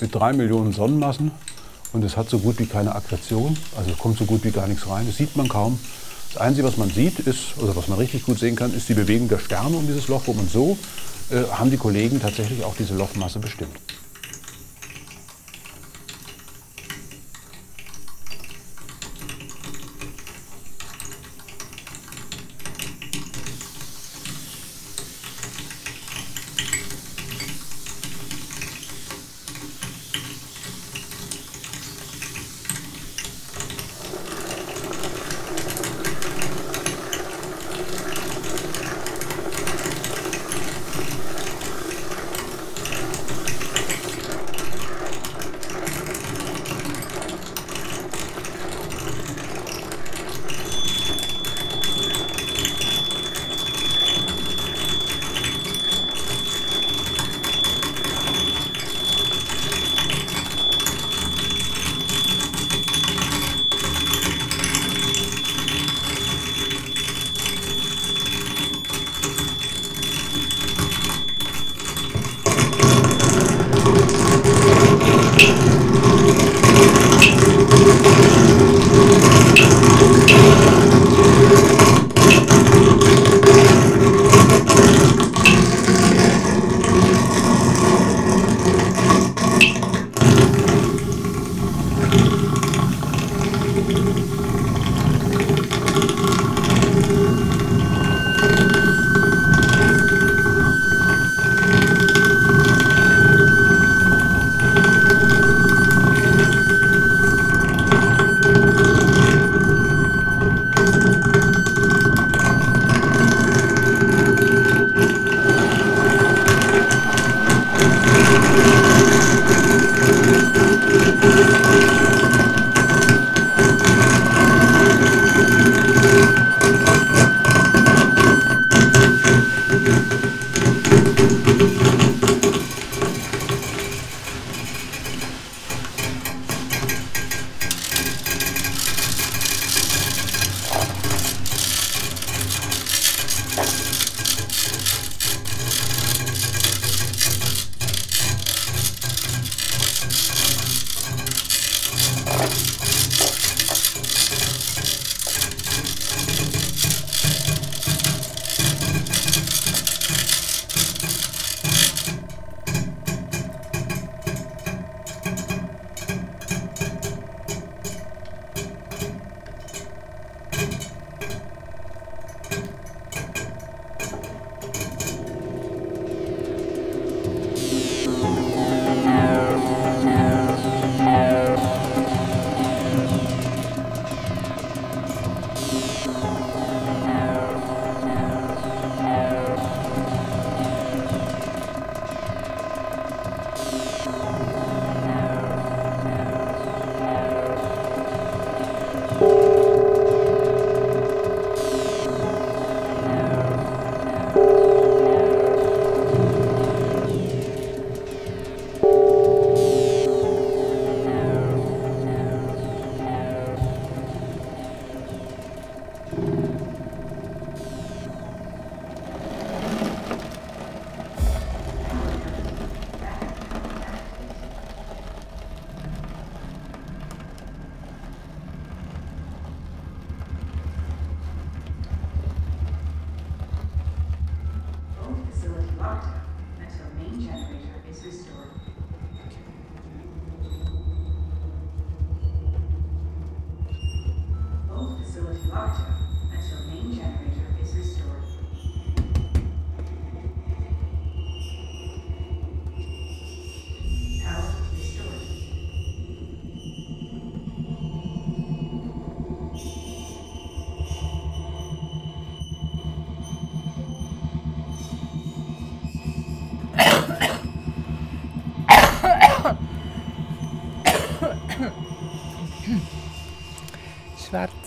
mit 0.00 0.14
drei 0.14 0.32
Millionen 0.32 0.72
Sonnenmassen 0.72 1.30
und 1.92 2.04
es 2.04 2.16
hat 2.16 2.30
so 2.30 2.38
gut 2.38 2.58
wie 2.58 2.66
keine 2.66 2.94
Akkretion, 2.94 3.56
also 3.76 3.90
kommt 3.92 4.18
so 4.18 4.24
gut 4.24 4.44
wie 4.44 4.50
gar 4.50 4.66
nichts 4.66 4.88
rein. 4.88 5.06
Das 5.06 5.16
sieht 5.16 5.36
man 5.36 5.48
kaum. 5.48 5.78
Das 6.32 6.40
Einzige, 6.40 6.66
was 6.66 6.76
man 6.76 6.90
sieht, 6.90 7.18
ist, 7.20 7.58
oder 7.58 7.74
was 7.74 7.88
man 7.88 7.98
richtig 7.98 8.24
gut 8.24 8.38
sehen 8.38 8.54
kann, 8.54 8.72
ist 8.72 8.88
die 8.88 8.94
Bewegung 8.94 9.28
der 9.28 9.38
Sterne 9.38 9.76
um 9.76 9.86
dieses 9.86 10.06
Loch 10.06 10.28
rum. 10.28 10.38
Und 10.38 10.50
so 10.50 10.78
äh, 11.30 11.42
haben 11.50 11.70
die 11.70 11.76
Kollegen 11.76 12.20
tatsächlich 12.20 12.64
auch 12.64 12.74
diese 12.78 12.94
Lochmasse 12.94 13.40
bestimmt. 13.40 13.76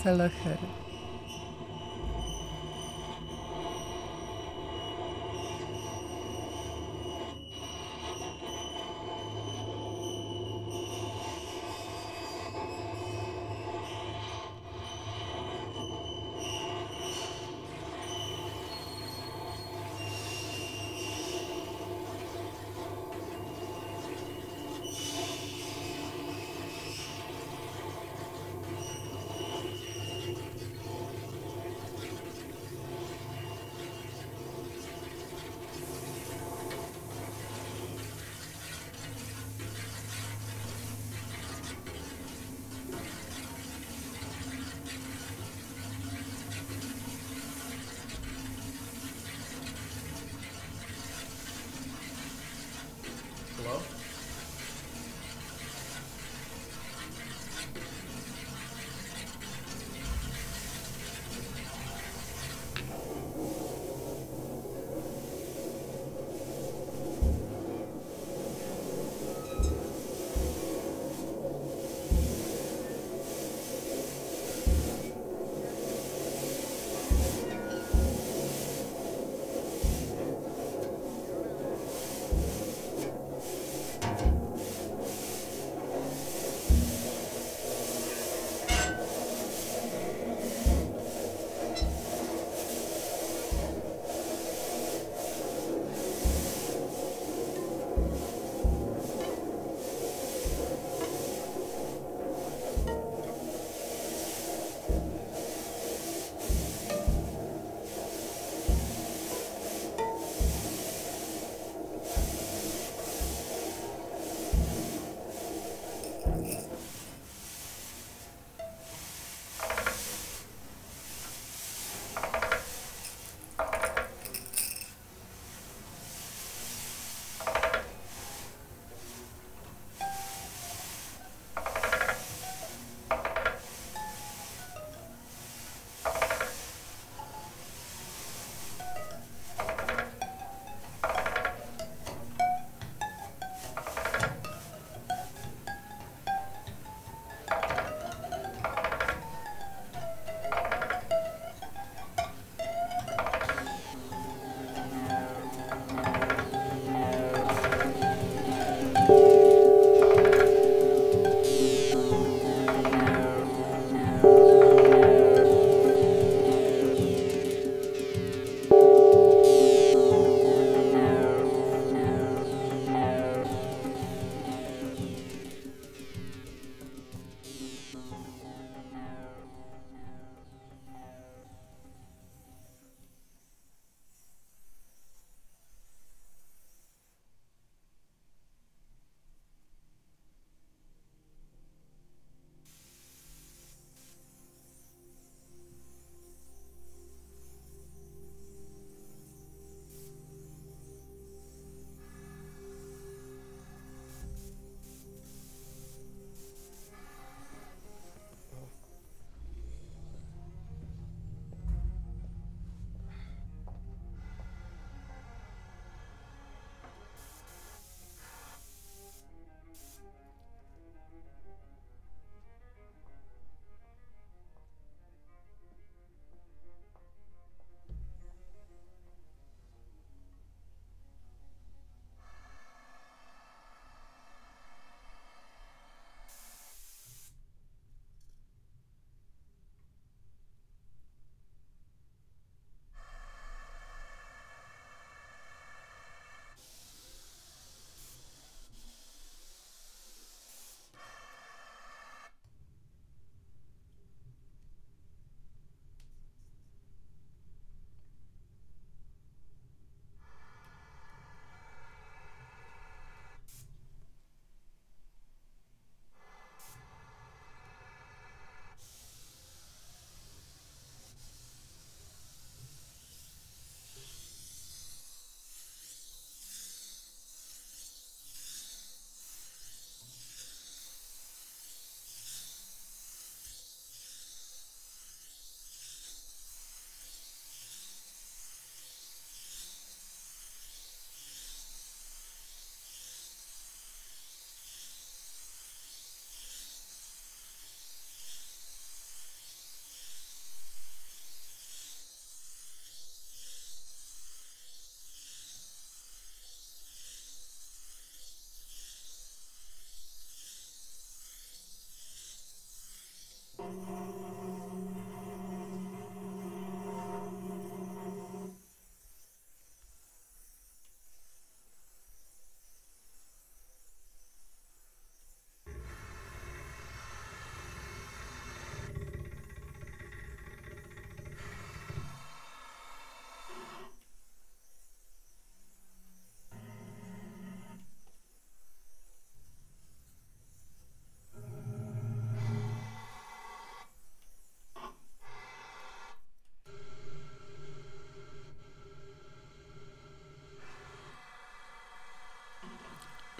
Schwarze 0.04 0.53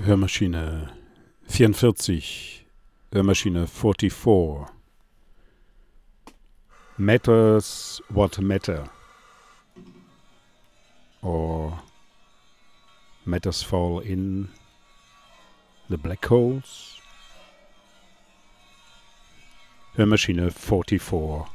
Hörmaschine 0.05 0.91
44, 1.49 2.67
Hörmaschine 3.11 3.67
44. 3.67 4.67
Matters 6.99 8.03
what 8.11 8.39
matter. 8.39 8.91
Or 11.23 11.79
matters 13.25 13.63
fall 13.63 14.01
in 14.01 14.51
the 15.89 15.97
black 15.97 16.27
holes. 16.27 17.01
Hörmaschine 19.97 20.51
44. 20.51 21.54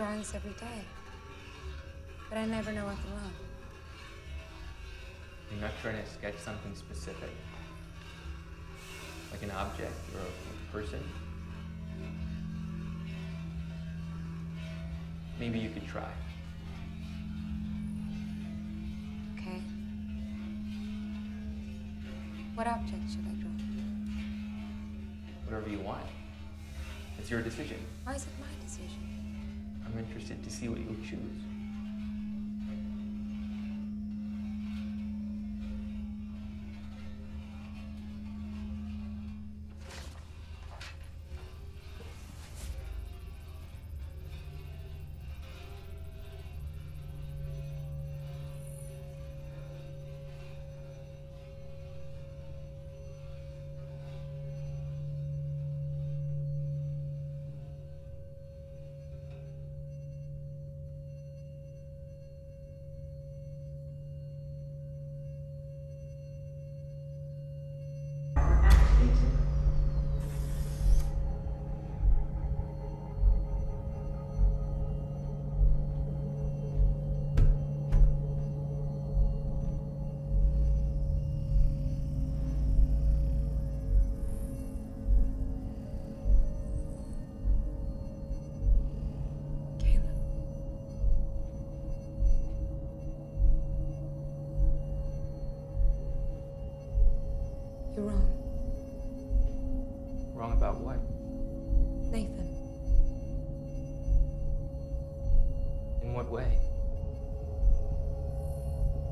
Drawings 0.00 0.32
every 0.34 0.52
day. 0.52 0.80
But 2.30 2.38
I 2.38 2.46
never 2.46 2.72
know 2.72 2.86
what 2.86 2.96
to 2.96 3.08
love. 3.08 3.32
You're 5.50 5.60
not 5.60 5.72
trying 5.82 6.02
to 6.02 6.08
sketch 6.08 6.38
something 6.38 6.74
specific, 6.74 7.28
like 9.30 9.42
an 9.42 9.50
object 9.50 9.92
or 10.14 10.20
a 10.22 10.72
person. 10.72 11.02
Maybe 15.38 15.58
you 15.58 15.68
could 15.68 15.86
try. 15.86 16.08
Okay? 19.34 19.60
What 22.54 22.66
object 22.66 23.02
should 23.10 23.26
I 23.26 23.34
draw? 23.38 23.50
Whatever 25.44 25.68
you 25.68 25.80
want. 25.80 26.06
It's 27.18 27.30
your 27.30 27.42
decision. 27.42 27.76
Why 28.04 28.14
is 28.14 28.22
it 28.22 28.32
my 28.40 28.64
decision? 28.64 29.29
I'm 29.92 29.98
interested 29.98 30.42
to 30.44 30.50
see 30.50 30.68
what 30.68 30.78
you'll 30.78 30.94
choose. 31.08 31.49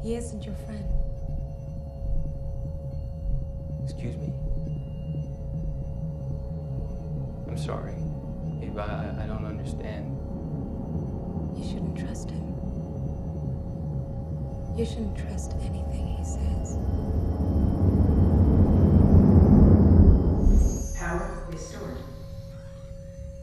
He 0.09 0.15
isn't 0.15 0.47
your 0.47 0.55
friend. 0.65 0.89
Excuse 3.85 4.17
me? 4.17 4.33
I'm 7.47 7.59
sorry. 7.59 7.93
Ava, 8.63 8.81
I, 8.81 9.21
I- 9.21 9.25
I 9.25 9.27
don't 9.27 9.45
understand. 9.45 10.17
You 11.59 11.63
shouldn't 11.63 11.99
trust 11.99 12.31
him. 12.31 12.41
You 14.79 14.87
shouldn't 14.87 15.19
trust 15.19 15.53
anything 15.61 16.07
he 16.17 16.25
says. 16.25 16.79
Power 20.99 21.45
restored. 21.51 21.99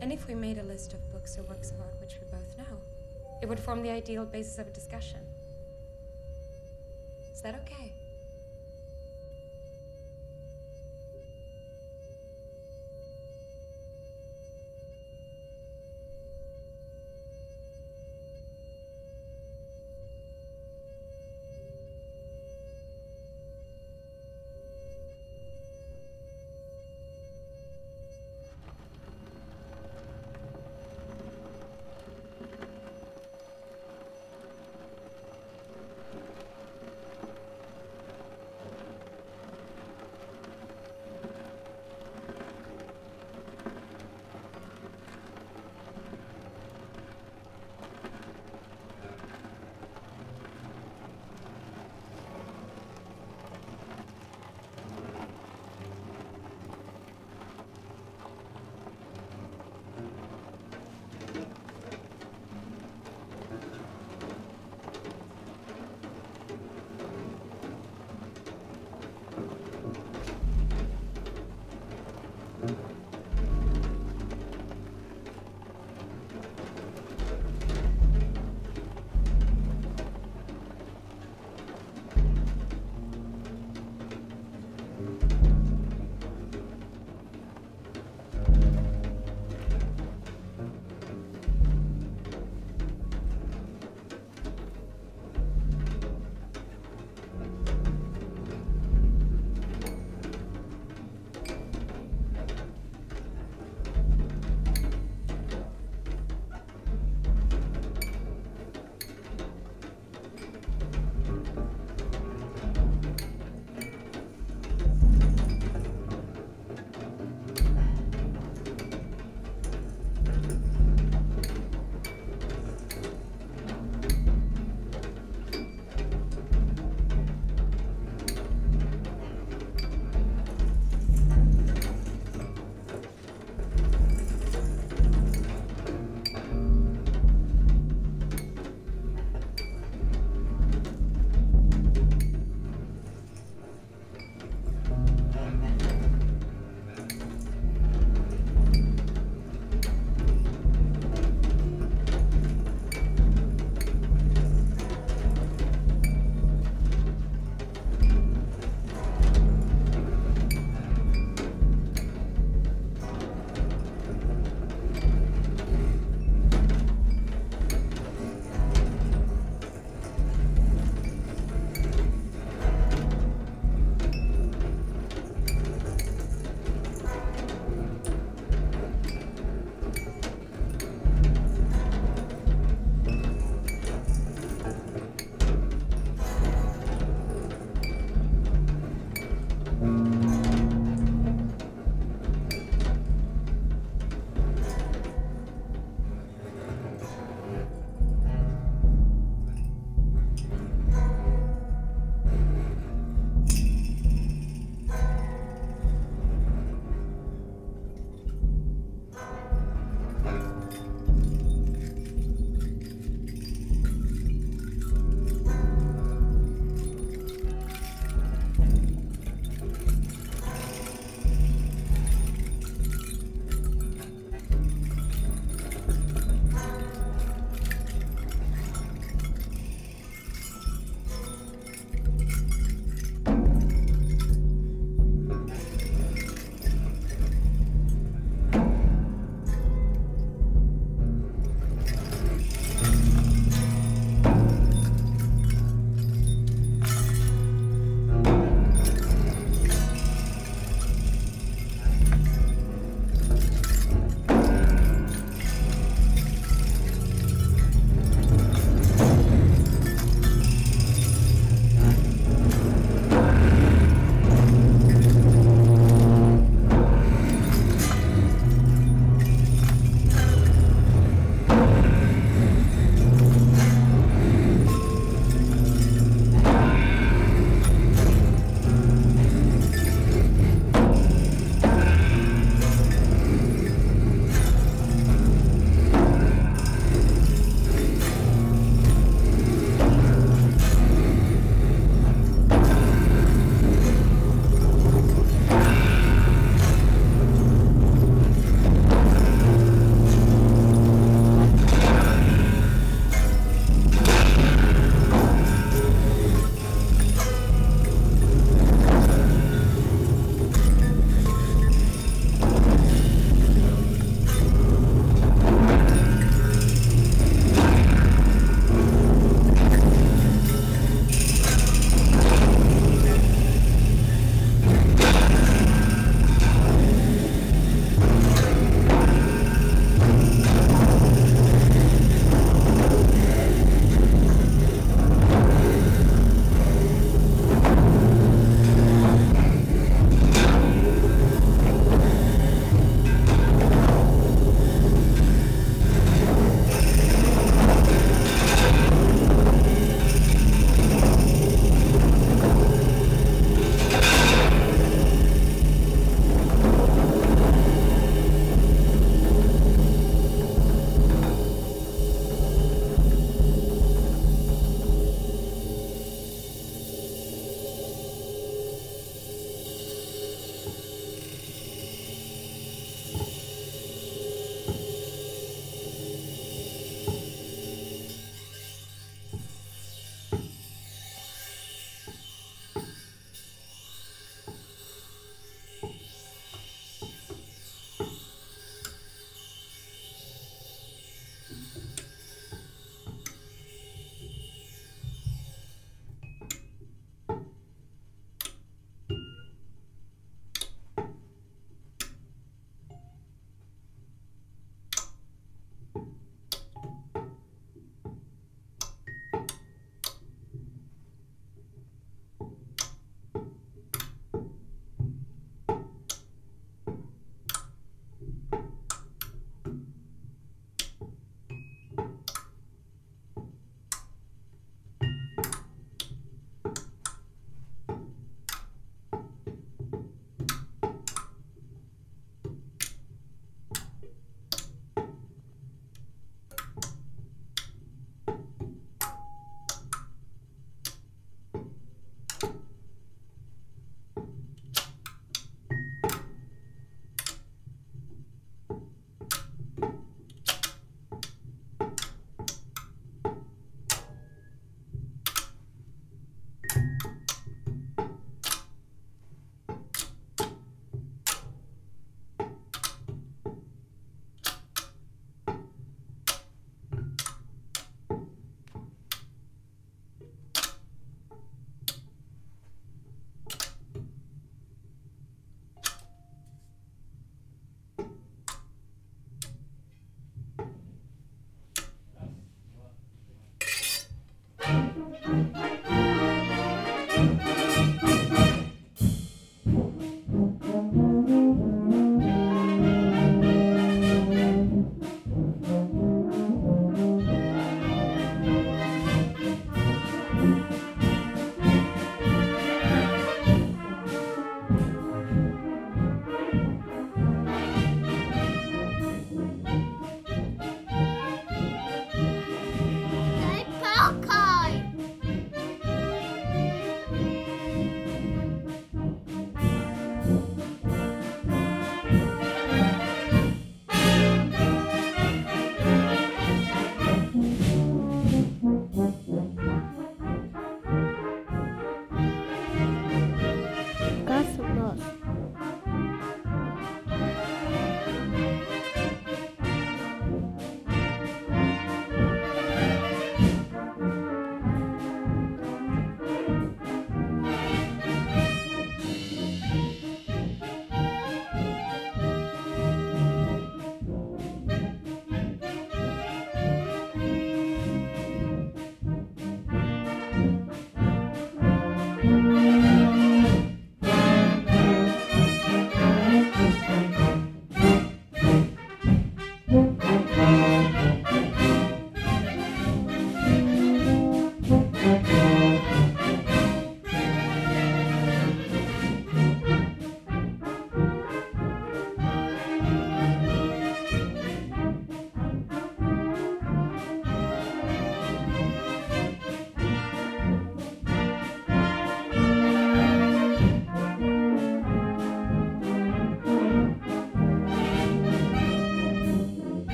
And 0.00 0.10
if 0.10 0.26
we 0.26 0.34
made 0.34 0.56
a 0.56 0.62
list 0.62 0.94
of 0.94 1.12
books 1.12 1.36
or 1.36 1.42
works 1.42 1.70
of 1.70 1.80
art 1.82 2.00
which 2.00 2.14
we 2.18 2.26
both 2.30 2.56
know, 2.56 2.80
it 3.42 3.46
would 3.46 3.60
form 3.60 3.82
the 3.82 3.90
ideal 3.90 4.24
basis 4.24 4.58
of 4.58 4.68
a 4.68 4.70
discussion. 4.70 5.20
That 7.46 7.54
okay? 7.62 7.95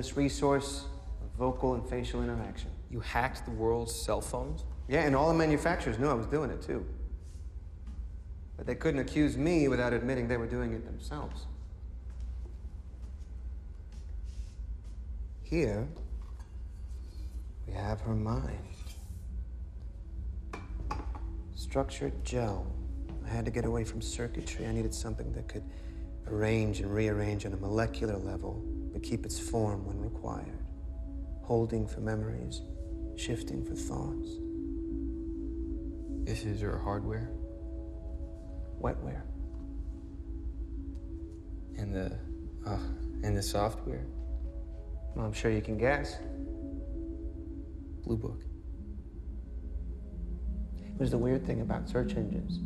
Limitless 0.00 0.16
resource 0.16 0.84
of 1.22 1.28
vocal 1.38 1.74
and 1.74 1.86
facial 1.86 2.22
interaction. 2.22 2.70
You 2.90 3.00
hacked 3.00 3.44
the 3.44 3.50
world's 3.50 3.94
cell 3.94 4.22
phones? 4.22 4.64
Yeah, 4.88 5.02
and 5.02 5.14
all 5.14 5.28
the 5.28 5.34
manufacturers 5.34 5.98
knew 5.98 6.08
I 6.08 6.14
was 6.14 6.24
doing 6.24 6.48
it 6.48 6.62
too. 6.62 6.86
But 8.56 8.66
they 8.66 8.76
couldn't 8.76 9.00
accuse 9.00 9.36
me 9.36 9.68
without 9.68 9.92
admitting 9.92 10.26
they 10.26 10.38
were 10.38 10.46
doing 10.46 10.72
it 10.72 10.86
themselves. 10.86 11.44
Here, 15.42 15.86
we 17.66 17.74
have 17.74 18.00
her 18.00 18.14
mind. 18.14 18.56
Structured 21.54 22.24
gel. 22.24 22.66
I 23.26 23.28
had 23.28 23.44
to 23.44 23.50
get 23.50 23.66
away 23.66 23.84
from 23.84 24.00
circuitry. 24.00 24.66
I 24.66 24.72
needed 24.72 24.94
something 24.94 25.30
that 25.34 25.46
could 25.46 25.64
arrange 26.30 26.80
and 26.80 26.92
rearrange 26.92 27.46
on 27.46 27.52
a 27.52 27.56
molecular 27.56 28.16
level, 28.16 28.62
but 28.92 29.02
keep 29.02 29.24
its 29.24 29.38
form 29.38 29.86
when 29.86 29.98
required. 30.00 30.58
Holding 31.42 31.86
for 31.86 32.00
memories, 32.00 32.62
shifting 33.16 33.64
for 33.64 33.74
thoughts. 33.74 34.28
This 36.24 36.44
is 36.44 36.62
your 36.62 36.78
hardware? 36.78 37.30
Wetware. 38.80 39.22
And 41.76 41.94
the, 41.94 42.18
uh, 42.66 42.78
and 43.22 43.36
the 43.36 43.42
software? 43.42 44.06
Well, 45.14 45.26
I'm 45.26 45.32
sure 45.32 45.50
you 45.50 45.62
can 45.62 45.76
guess. 45.76 46.16
Blue 48.04 48.16
Book. 48.16 48.42
It 50.78 50.98
was 51.00 51.10
the 51.10 51.18
weird 51.18 51.44
thing 51.46 51.62
about 51.62 51.88
search 51.88 52.14
engines. 52.14 52.60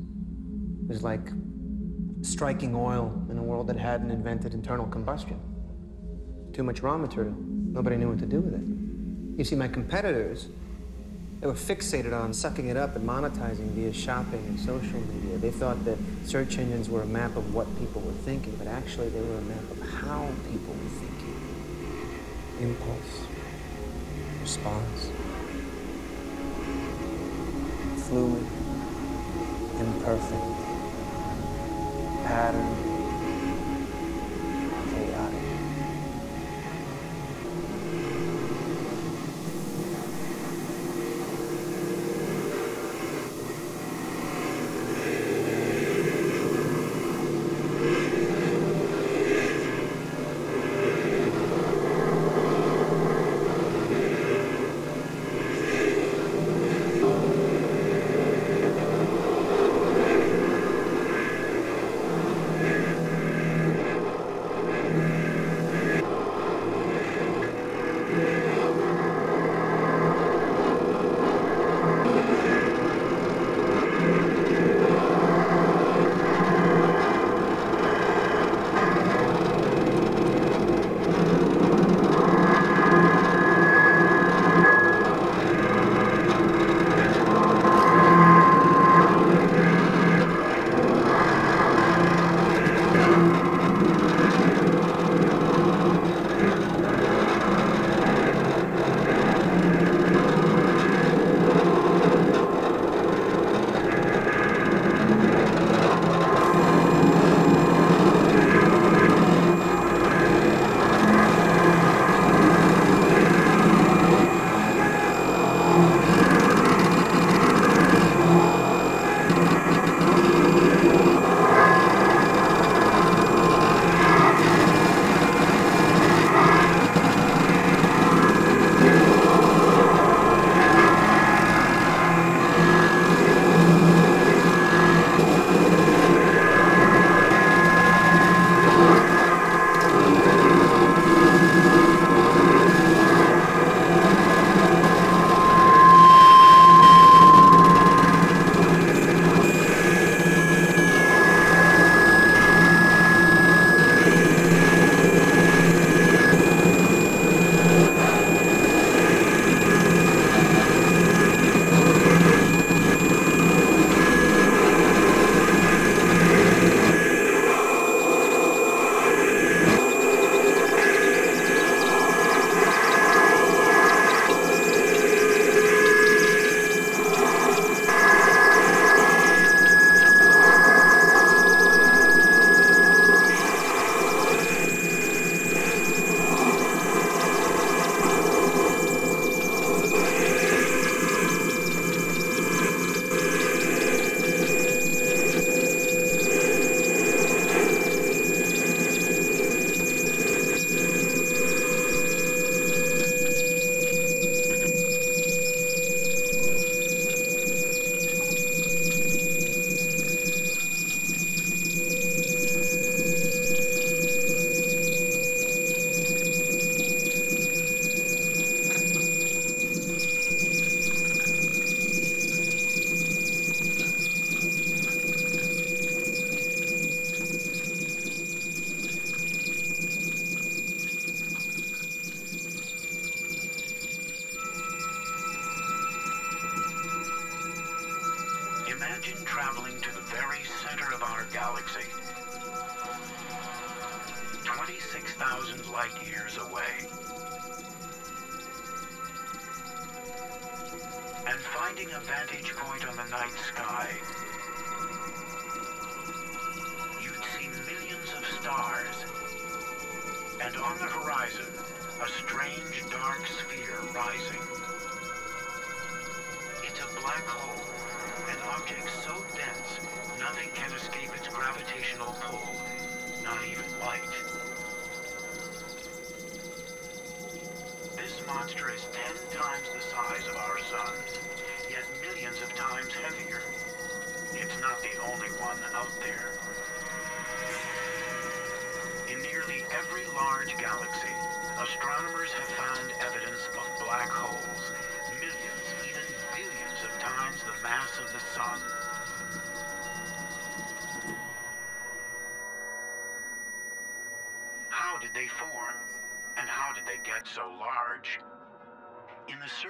It 0.83 0.89
was 0.89 1.03
like 1.03 1.29
striking 2.25 2.75
oil 2.75 3.23
in 3.31 3.37
a 3.39 3.43
world 3.43 3.67
that 3.67 3.77
hadn't 3.77 4.11
invented 4.11 4.55
internal 4.55 4.87
combustion. 4.87 5.39
Too 6.53 6.63
much 6.63 6.81
raw 6.81 6.97
material. 6.97 7.35
Nobody 7.39 7.97
knew 7.97 8.09
what 8.09 8.19
to 8.21 8.27
do 8.27 8.41
with 8.41 8.55
it. 8.55 9.39
You 9.39 9.45
see, 9.45 9.57
my 9.57 9.69
competitors, 9.69 10.49
they 11.41 11.47
were 11.47 11.53
fixated 11.53 12.19
on 12.19 12.33
sucking 12.33 12.69
it 12.69 12.77
up 12.77 12.97
and 12.97 13.07
monetizing 13.07 13.69
via 13.73 13.93
shopping 13.93 14.43
and 14.47 14.59
social 14.59 15.01
media. 15.01 15.37
They 15.39 15.51
thought 15.51 15.85
that 15.85 15.99
search 16.25 16.57
engines 16.57 16.89
were 16.89 17.03
a 17.03 17.07
map 17.07 17.37
of 17.37 17.53
what 17.53 17.67
people 17.79 18.01
were 18.01 18.13
thinking, 18.13 18.55
but 18.57 18.69
actually 18.69 19.11
they 19.11 19.21
were 19.21 19.37
a 19.37 19.43
map 19.43 19.71
of 19.73 19.81
how 19.81 20.27
people 20.51 20.73
were 20.73 20.91
thinking. 21.01 21.35
Impulse, 22.61 23.27
response, 24.41 25.11
fluid, 28.07 28.47
imperfect, 29.81 30.74
pattern, 32.25 32.75
chaotic. 34.91 35.34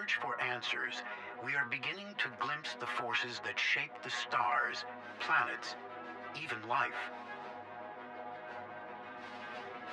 Search 0.05 0.21
for 0.21 0.39
answers, 0.39 1.01
we 1.43 1.55
are 1.55 1.65
beginning 1.71 2.13
to 2.19 2.29
glimpse 2.39 2.77
the 2.79 2.87
forces 3.01 3.41
that 3.43 3.59
shape 3.59 3.93
the 4.03 4.11
stars, 4.11 4.85
planets, 5.19 5.77
even 6.37 6.61
life. 6.69 7.09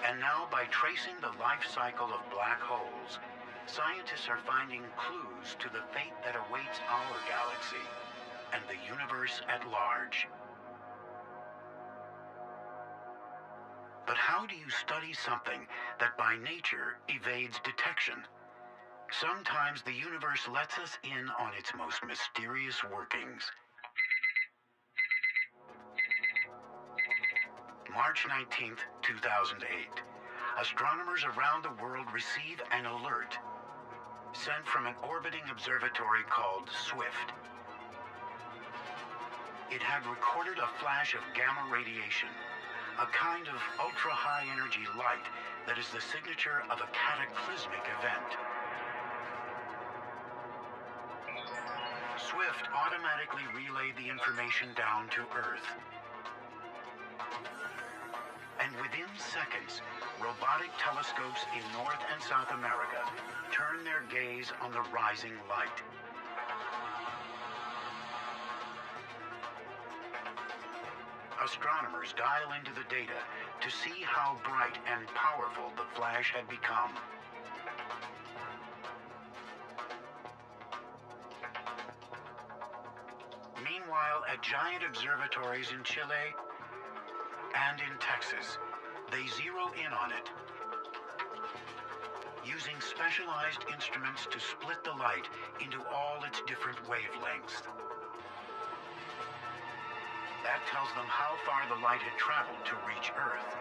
And 0.05 0.20
now, 0.20 0.49
by 0.51 0.66
tracing 0.66 1.16
the 1.22 1.32
life 1.39 1.64
cycle 1.64 2.07
of 2.12 2.30
black 2.30 2.59
holes, 2.59 3.20
scientists 3.68 4.28
are 4.28 4.43
finding 4.43 4.84
clues 4.99 5.55
to 5.59 5.70
the 5.70 5.86
fate 5.95 6.18
that 6.26 6.36
awaits 6.36 6.80
our 6.91 7.16
galaxy 7.32 7.86
and 8.51 8.62
the 8.68 8.80
universe 8.91 9.39
at 9.47 9.64
large. 9.72 10.28
But 14.05 14.18
how 14.18 14.45
do 14.45 14.55
you 14.55 14.70
study 14.70 15.14
something 15.14 15.62
that 16.01 16.18
by 16.18 16.36
nature 16.36 16.99
evades 17.07 17.62
detection? 17.64 18.28
Sometimes 19.20 19.82
the 19.82 19.91
universe 19.91 20.47
lets 20.47 20.78
us 20.80 20.97
in 21.03 21.28
on 21.38 21.53
its 21.57 21.74
most 21.76 21.99
mysterious 22.07 22.82
workings. 22.84 23.51
March 27.93 28.26
19th, 28.26 28.80
2008. 29.01 29.68
Astronomers 30.62 31.26
around 31.26 31.64
the 31.64 31.84
world 31.84 32.07
receive 32.14 32.62
an 32.72 32.86
alert 32.86 33.38
sent 34.32 34.66
from 34.66 34.88
an 34.88 34.95
orbiting 35.03 35.43
observatory 35.51 36.24
called 36.30 36.70
SWIFT. 36.72 37.36
It 39.70 39.84
had 39.84 40.07
recorded 40.07 40.57
a 40.57 40.72
flash 40.80 41.16
of 41.16 41.22
gamma 41.36 41.68
radiation, 41.70 42.30
a 42.97 43.05
kind 43.07 43.47
of 43.49 43.59
ultra-high 43.78 44.47
energy 44.55 44.88
light 44.97 45.28
that 45.68 45.78
is 45.78 45.89
the 45.89 45.99
signature 45.99 46.64
of 46.72 46.80
a 46.80 46.88
cataclysmic 46.95 47.84
event. 47.99 48.39
Automatically 53.22 53.43
relayed 53.53 53.95
the 53.97 54.09
information 54.09 54.69
down 54.76 55.07
to 55.09 55.22
Earth. 55.36 55.67
And 58.59 58.72
within 58.78 59.09
seconds, 59.17 59.82
robotic 60.19 60.69
telescopes 60.78 61.41
in 61.53 61.61
North 61.74 61.99
and 62.13 62.22
South 62.22 62.51
America 62.51 63.01
turn 63.51 63.84
their 63.84 64.03
gaze 64.09 64.51
on 64.61 64.72
the 64.72 64.82
rising 64.93 65.34
light. 65.49 65.82
Astronomers 71.43 72.13
dial 72.13 72.53
into 72.57 72.72
the 72.74 72.86
data 72.89 73.17
to 73.61 73.69
see 73.69 74.05
how 74.05 74.38
bright 74.43 74.78
and 74.93 75.07
powerful 75.09 75.72
the 75.76 75.86
flash 75.95 76.32
had 76.36 76.47
become. 76.47 76.93
Giant 84.42 84.84
observatories 84.84 85.70
in 85.72 85.84
Chile 85.84 86.34
and 87.54 87.80
in 87.80 87.94
Texas, 88.00 88.58
they 89.12 89.28
zero 89.38 89.70
in 89.78 89.94
on 89.94 90.10
it, 90.12 90.30
using 92.44 92.74
specialized 92.82 93.62
instruments 93.72 94.26
to 94.32 94.39
split 94.39 94.84
the 94.84 94.98
light 94.98 95.30
into 95.62 95.78
all 95.94 96.24
its 96.26 96.42
different 96.48 96.78
wavelengths. 96.89 97.62
That 100.42 100.66
tells 100.74 100.89
them 100.98 101.06
how 101.06 101.38
far 101.46 101.70
the 101.70 101.80
light 101.84 102.02
had 102.02 102.18
traveled 102.18 102.66
to 102.66 102.74
reach 102.89 103.14
Earth. 103.14 103.54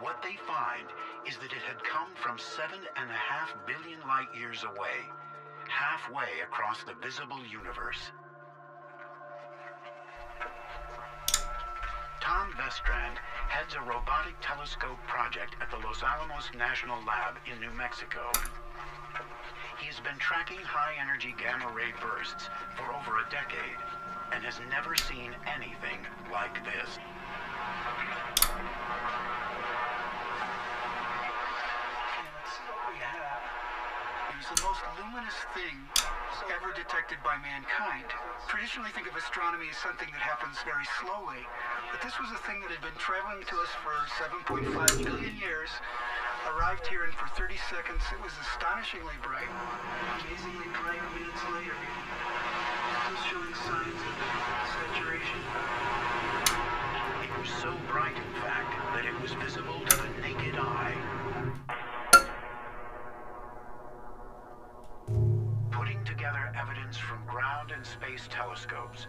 What 0.00 0.22
they 0.22 0.36
find 0.48 0.88
is 1.28 1.36
that 1.36 1.52
it 1.52 1.62
had 1.68 1.84
come 1.84 2.08
from 2.16 2.38
seven 2.38 2.80
and 2.96 3.10
a 3.10 3.20
half 3.28 3.54
billion 3.66 4.00
light 4.08 4.32
years 4.34 4.64
away, 4.64 5.04
halfway 5.68 6.40
across 6.42 6.82
the 6.84 6.94
visible 7.02 7.44
universe. 7.44 8.12
Tom 12.20 12.52
Vestrand 12.56 13.18
heads 13.48 13.74
a 13.74 13.80
robotic 13.80 14.34
telescope 14.40 14.98
project 15.06 15.56
at 15.60 15.70
the 15.70 15.76
Los 15.86 16.02
Alamos 16.02 16.50
National 16.56 16.96
Lab 17.04 17.36
in 17.50 17.60
New 17.60 17.70
Mexico. 17.76 18.32
He's 19.78 20.00
been 20.00 20.16
tracking 20.18 20.58
high-energy 20.64 21.34
gamma-ray 21.36 21.92
bursts 22.00 22.48
for 22.76 22.88
over 22.94 23.20
a 23.20 23.30
decade 23.30 23.76
and 24.32 24.42
has 24.42 24.58
never 24.70 24.96
seen 24.96 25.36
anything 25.46 26.00
like 26.32 26.64
this. 26.64 26.98
Detected 36.84 37.16
by 37.24 37.32
mankind. 37.40 38.04
Traditionally, 38.44 38.92
think 38.92 39.08
of 39.08 39.16
astronomy 39.16 39.72
as 39.72 39.78
something 39.80 40.08
that 40.12 40.20
happens 40.20 40.60
very 40.68 40.84
slowly, 41.00 41.40
but 41.88 42.04
this 42.04 42.12
was 42.20 42.28
a 42.28 42.40
thing 42.44 42.60
that 42.60 42.68
had 42.68 42.84
been 42.84 42.98
traveling 43.00 43.40
to 43.48 43.56
us 43.56 43.72
for 43.80 43.96
7.5 44.20 44.68
billion 45.00 45.32
years. 45.40 45.72
Arrived 46.44 46.84
here, 46.84 47.08
and 47.08 47.14
for 47.16 47.24
30 47.32 47.56
seconds, 47.72 48.04
it 48.12 48.20
was 48.20 48.36
astonishingly 48.36 49.16
bright. 49.24 49.48
Amazingly 50.28 50.68
bright 50.76 51.00
minutes 51.16 51.40
later. 51.56 51.72
Still 51.72 53.20
showing 53.32 53.54
signs 53.64 54.00
of 54.04 54.14
saturation. 54.76 55.40
It 57.24 57.32
was 57.40 57.48
so 57.64 57.72
bright, 57.88 58.12
in 58.12 58.32
fact, 58.44 58.76
that 58.92 59.08
it 59.08 59.16
was 59.24 59.32
visible 59.40 59.80
to 59.88 59.94
the 60.04 60.10
naked 60.20 60.60
eye. 60.60 61.23
Telescopes, 68.64 69.06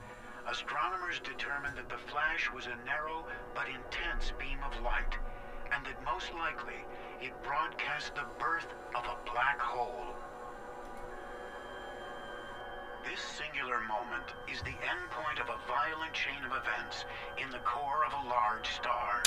astronomers 0.50 1.20
determined 1.20 1.78
that 1.78 1.90
the 1.90 2.12
flash 2.12 2.52
was 2.54 2.66
a 2.68 2.86
narrow 2.86 3.26
but 3.54 3.68
intense 3.70 4.32
beam 4.40 4.60
of 4.66 4.84
light, 4.84 5.16
and 5.74 5.86
that 5.86 6.04
most 6.04 6.34
likely 6.34 6.80
it 7.22 7.32
broadcast 7.44 8.16
the 8.16 8.28
birth 8.40 8.68
of 8.96 9.04
a 9.06 9.32
black 9.32 9.60
hole. 9.60 10.16
This 13.06 13.22
singular 13.22 13.80
moment 13.88 14.34
is 14.52 14.62
the 14.62 14.76
endpoint 14.84 15.40
of 15.40 15.50
a 15.50 15.68
violent 15.68 16.14
chain 16.14 16.44
of 16.44 16.52
events 16.52 17.06
in 17.42 17.50
the 17.52 17.64
core 17.64 18.04
of 18.06 18.14
a 18.14 18.30
large 18.30 18.68
star. 18.68 19.24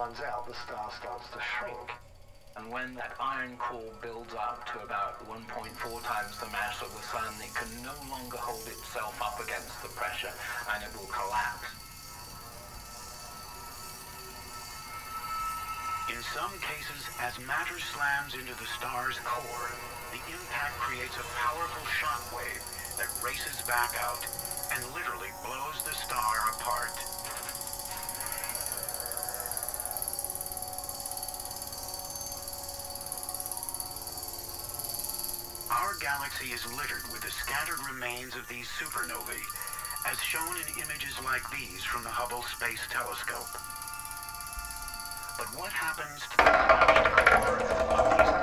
runs 0.00 0.24
out, 0.24 0.48
the 0.48 0.56
star 0.64 0.88
starts 0.96 1.28
to 1.28 1.36
shrink. 1.44 1.92
And 2.56 2.72
when 2.72 2.96
that 2.96 3.12
iron 3.20 3.52
core 3.60 3.92
builds 4.00 4.32
up 4.32 4.64
to 4.72 4.80
about 4.80 5.20
1.4 5.28 5.44
times 6.08 6.40
the 6.40 6.48
mass 6.48 6.80
of 6.80 6.88
the 6.96 7.04
sun, 7.04 7.28
it 7.44 7.52
can 7.52 7.68
no 7.84 7.92
longer 8.08 8.40
hold 8.40 8.64
itself 8.64 9.12
up 9.20 9.36
against 9.44 9.76
the 9.84 9.92
pressure 9.92 10.32
and 10.72 10.80
it 10.80 10.88
will 10.96 11.12
collapse. 11.12 11.68
In 16.08 16.16
some 16.32 16.56
cases, 16.64 17.04
as 17.20 17.36
matter 17.44 17.76
slams 17.76 18.32
into 18.32 18.56
the 18.56 18.68
star's 18.80 19.20
core, 19.28 19.68
the 20.16 20.22
impact 20.32 20.80
creates 20.80 21.20
a 21.20 21.26
powerful 21.44 21.84
shock 22.00 22.24
wave 22.32 22.64
that 22.96 23.12
races 23.20 23.60
back 23.68 23.92
out 24.00 24.24
and 24.72 24.80
literally 24.96 25.28
blows 25.44 25.84
the 25.84 25.92
star 25.92 26.56
apart. 26.56 27.19
galaxy 36.30 36.54
is 36.54 36.76
littered 36.76 37.02
with 37.10 37.20
the 37.22 37.30
scattered 37.30 37.78
remains 37.92 38.36
of 38.36 38.46
these 38.48 38.68
supernovae, 38.78 39.42
as 40.06 40.20
shown 40.22 40.56
in 40.56 40.82
images 40.82 41.16
like 41.24 41.42
these 41.50 41.82
from 41.82 42.04
the 42.04 42.08
Hubble 42.08 42.42
Space 42.42 42.80
Telescope. 42.88 43.50
But 45.38 45.46
what 45.58 45.72
happens 45.72 46.20
to 46.30 46.36
the 46.36 46.44
smashed 46.44 47.10
core 47.26 47.58
of 47.98 48.18
these 48.18 48.39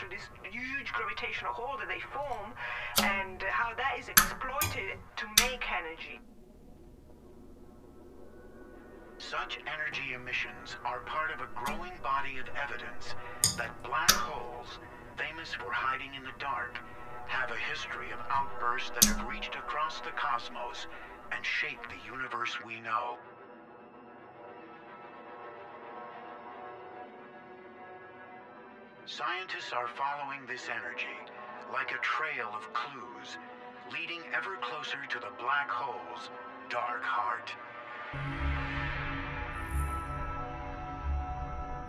potential, 0.00 0.08
this 0.42 0.52
huge 0.52 0.92
gravitational 0.92 1.52
hole 1.52 1.76
that 1.78 1.88
they 1.88 2.00
form, 2.00 2.52
and 3.02 3.42
how 3.42 3.74
that 3.76 3.96
is 3.98 4.08
exploited 4.08 4.98
to 5.16 5.26
make 5.44 5.62
energy. 5.70 6.20
Such 9.18 9.58
energy 9.66 10.14
emissions 10.14 10.76
are 10.84 11.00
part 11.00 11.30
of 11.30 11.40
a 11.40 11.48
growing 11.54 11.92
body 12.02 12.38
of 12.38 12.48
evidence 12.56 13.14
that 13.56 13.70
black 13.82 14.10
holes, 14.10 14.78
famous 15.16 15.52
for 15.52 15.70
hiding 15.70 16.14
in 16.14 16.22
the 16.22 16.36
dark, 16.38 16.78
have 17.26 17.50
a 17.50 17.70
history 17.70 18.10
of 18.10 18.18
outbursts 18.30 18.90
that 18.90 19.04
have 19.04 19.28
reached 19.28 19.54
across 19.54 20.00
the 20.00 20.10
cosmos 20.16 20.86
and 21.32 21.44
shaped 21.44 21.88
the 21.90 22.10
universe 22.10 22.56
we 22.66 22.80
know. 22.80 23.18
Scientists 29.06 29.72
are 29.72 29.88
following 29.88 30.46
this 30.46 30.68
energy 30.68 31.16
like 31.72 31.90
a 31.92 31.98
trail 31.98 32.48
of 32.54 32.72
clues, 32.72 33.38
leading 33.92 34.20
ever 34.34 34.56
closer 34.60 34.98
to 35.08 35.18
the 35.18 35.30
black 35.38 35.68
hole's 35.68 36.30
dark 36.68 37.02
heart. 37.02 37.52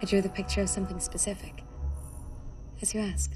I 0.02 0.06
drew 0.06 0.22
the 0.22 0.30
picture 0.30 0.62
of 0.62 0.70
something 0.70 1.00
specific, 1.00 1.64
as 2.82 2.94
you 2.94 3.02
asked. 3.02 3.36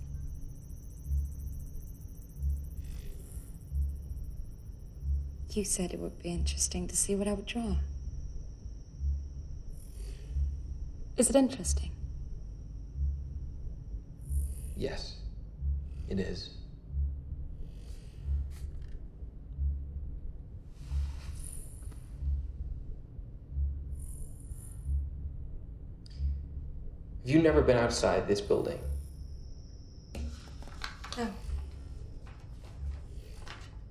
You 5.52 5.64
said 5.64 5.94
it 5.94 6.00
would 6.00 6.22
be 6.22 6.30
interesting 6.30 6.88
to 6.88 6.96
see 6.96 7.16
what 7.16 7.28
I 7.28 7.34
would 7.34 7.46
draw. 7.46 7.76
Is 11.18 11.30
it 11.30 11.36
interesting? 11.36 11.95
Yes, 14.78 15.16
it 16.10 16.20
is. 16.20 16.50
Have 27.26 27.34
you 27.34 27.42
never 27.42 27.62
been 27.62 27.78
outside 27.78 28.28
this 28.28 28.40
building? 28.40 28.80
No. 31.18 31.28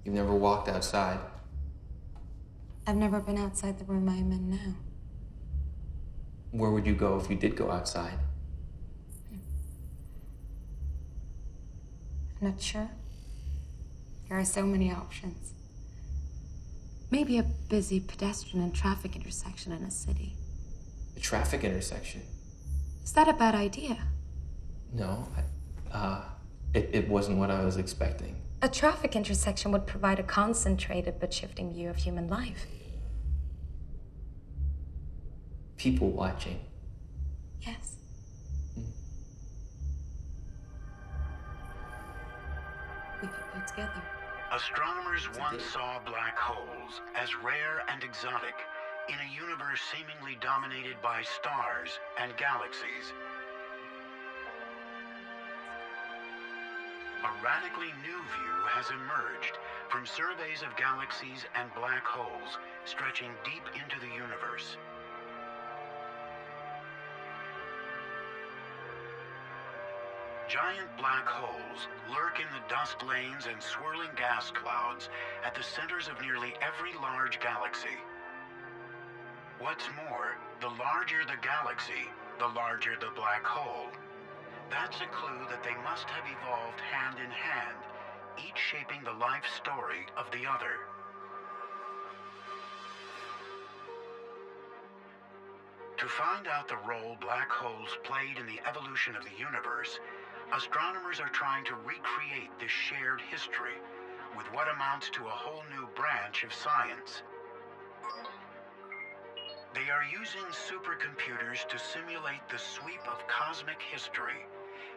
You've 0.04 0.14
never 0.14 0.34
walked 0.34 0.68
outside? 0.68 1.18
I've 2.86 2.96
never 2.96 3.18
been 3.18 3.38
outside 3.38 3.78
the 3.78 3.84
room 3.86 4.08
I'm 4.08 4.30
in 4.30 4.50
now. 4.50 4.74
Where 6.50 6.70
would 6.70 6.86
you 6.86 6.94
go 6.94 7.18
if 7.18 7.28
you 7.28 7.34
did 7.34 7.56
go 7.56 7.70
outside? 7.70 8.18
I'm 9.32 9.40
not 12.44 12.60
sure. 12.60 12.90
There 14.28 14.38
are 14.38 14.44
so 14.44 14.64
many 14.64 14.92
options. 14.92 15.52
Maybe 17.10 17.38
a 17.38 17.42
busy 17.42 18.00
pedestrian 18.00 18.62
and 18.64 18.74
traffic 18.74 19.16
intersection 19.16 19.72
in 19.72 19.82
a 19.82 19.90
city. 19.90 20.36
A 21.16 21.20
traffic 21.20 21.64
intersection? 21.64 22.22
Is 23.02 23.12
that 23.12 23.28
a 23.28 23.32
bad 23.32 23.54
idea? 23.54 23.98
No, 24.92 25.28
I, 25.36 25.96
uh, 25.96 26.22
it, 26.72 26.90
it 26.92 27.08
wasn't 27.08 27.38
what 27.38 27.50
I 27.50 27.64
was 27.64 27.76
expecting. 27.76 28.36
A 28.62 28.68
traffic 28.68 29.14
intersection 29.14 29.72
would 29.72 29.86
provide 29.86 30.18
a 30.18 30.22
concentrated 30.22 31.20
but 31.20 31.32
shifting 31.32 31.72
view 31.72 31.90
of 31.90 31.96
human 31.96 32.28
life. 32.28 32.66
People 35.76 36.10
watching. 36.10 36.60
Yes. 37.60 37.93
Together. 43.66 44.02
Astronomers 44.52 45.28
once 45.38 45.64
saw 45.64 45.98
black 46.06 46.38
holes 46.38 47.00
as 47.16 47.34
rare 47.42 47.82
and 47.88 48.04
exotic 48.04 48.54
in 49.08 49.16
a 49.16 49.34
universe 49.34 49.80
seemingly 49.92 50.38
dominated 50.40 50.96
by 51.02 51.22
stars 51.22 51.98
and 52.20 52.36
galaxies. 52.36 53.12
A 57.24 57.32
radically 57.42 57.92
new 58.04 58.20
view 58.36 58.58
has 58.68 58.88
emerged 58.90 59.56
from 59.88 60.06
surveys 60.06 60.62
of 60.62 60.76
galaxies 60.76 61.44
and 61.56 61.72
black 61.74 62.04
holes 62.04 62.58
stretching 62.84 63.32
deep 63.44 63.64
into 63.74 63.98
the 64.00 64.12
universe. 64.12 64.76
Giant 70.74 70.96
black 70.96 71.26
holes 71.26 71.86
lurk 72.10 72.40
in 72.40 72.46
the 72.50 72.74
dust 72.74 73.02
lanes 73.06 73.46
and 73.46 73.62
swirling 73.62 74.10
gas 74.16 74.50
clouds 74.50 75.08
at 75.44 75.54
the 75.54 75.62
centers 75.62 76.08
of 76.08 76.20
nearly 76.20 76.54
every 76.62 76.92
large 76.94 77.38
galaxy. 77.38 77.98
What's 79.60 79.86
more, 79.94 80.36
the 80.60 80.70
larger 80.70 81.22
the 81.26 81.38
galaxy, 81.42 82.10
the 82.38 82.48
larger 82.48 82.96
the 82.98 83.12
black 83.14 83.44
hole. 83.44 83.86
That's 84.70 85.00
a 85.00 85.06
clue 85.14 85.46
that 85.48 85.62
they 85.62 85.74
must 85.84 86.10
have 86.10 86.24
evolved 86.26 86.80
hand 86.80 87.18
in 87.18 87.30
hand, 87.30 87.78
each 88.38 88.58
shaping 88.58 89.04
the 89.04 89.12
life 89.12 89.46
story 89.54 90.06
of 90.16 90.30
the 90.32 90.48
other. 90.48 90.90
To 95.98 96.06
find 96.08 96.48
out 96.48 96.66
the 96.68 96.82
role 96.88 97.16
black 97.20 97.50
holes 97.50 97.96
played 98.02 98.38
in 98.38 98.46
the 98.46 98.60
evolution 98.68 99.14
of 99.14 99.24
the 99.24 99.38
universe, 99.38 100.00
astronomers 100.52 101.20
are 101.20 101.30
trying 101.30 101.64
to 101.64 101.74
recreate 101.86 102.50
this 102.60 102.70
shared 102.70 103.20
history 103.30 103.78
with 104.36 104.46
what 104.52 104.68
amounts 104.68 105.08
to 105.10 105.26
a 105.26 105.30
whole 105.30 105.62
new 105.70 105.86
branch 105.94 106.44
of 106.44 106.52
science. 106.52 107.22
They 109.74 109.90
are 109.90 110.04
using 110.04 110.46
supercomputers 110.52 111.66
to 111.68 111.78
simulate 111.78 112.46
the 112.50 112.58
sweep 112.58 113.02
of 113.10 113.26
cosmic 113.26 113.80
history, 113.82 114.46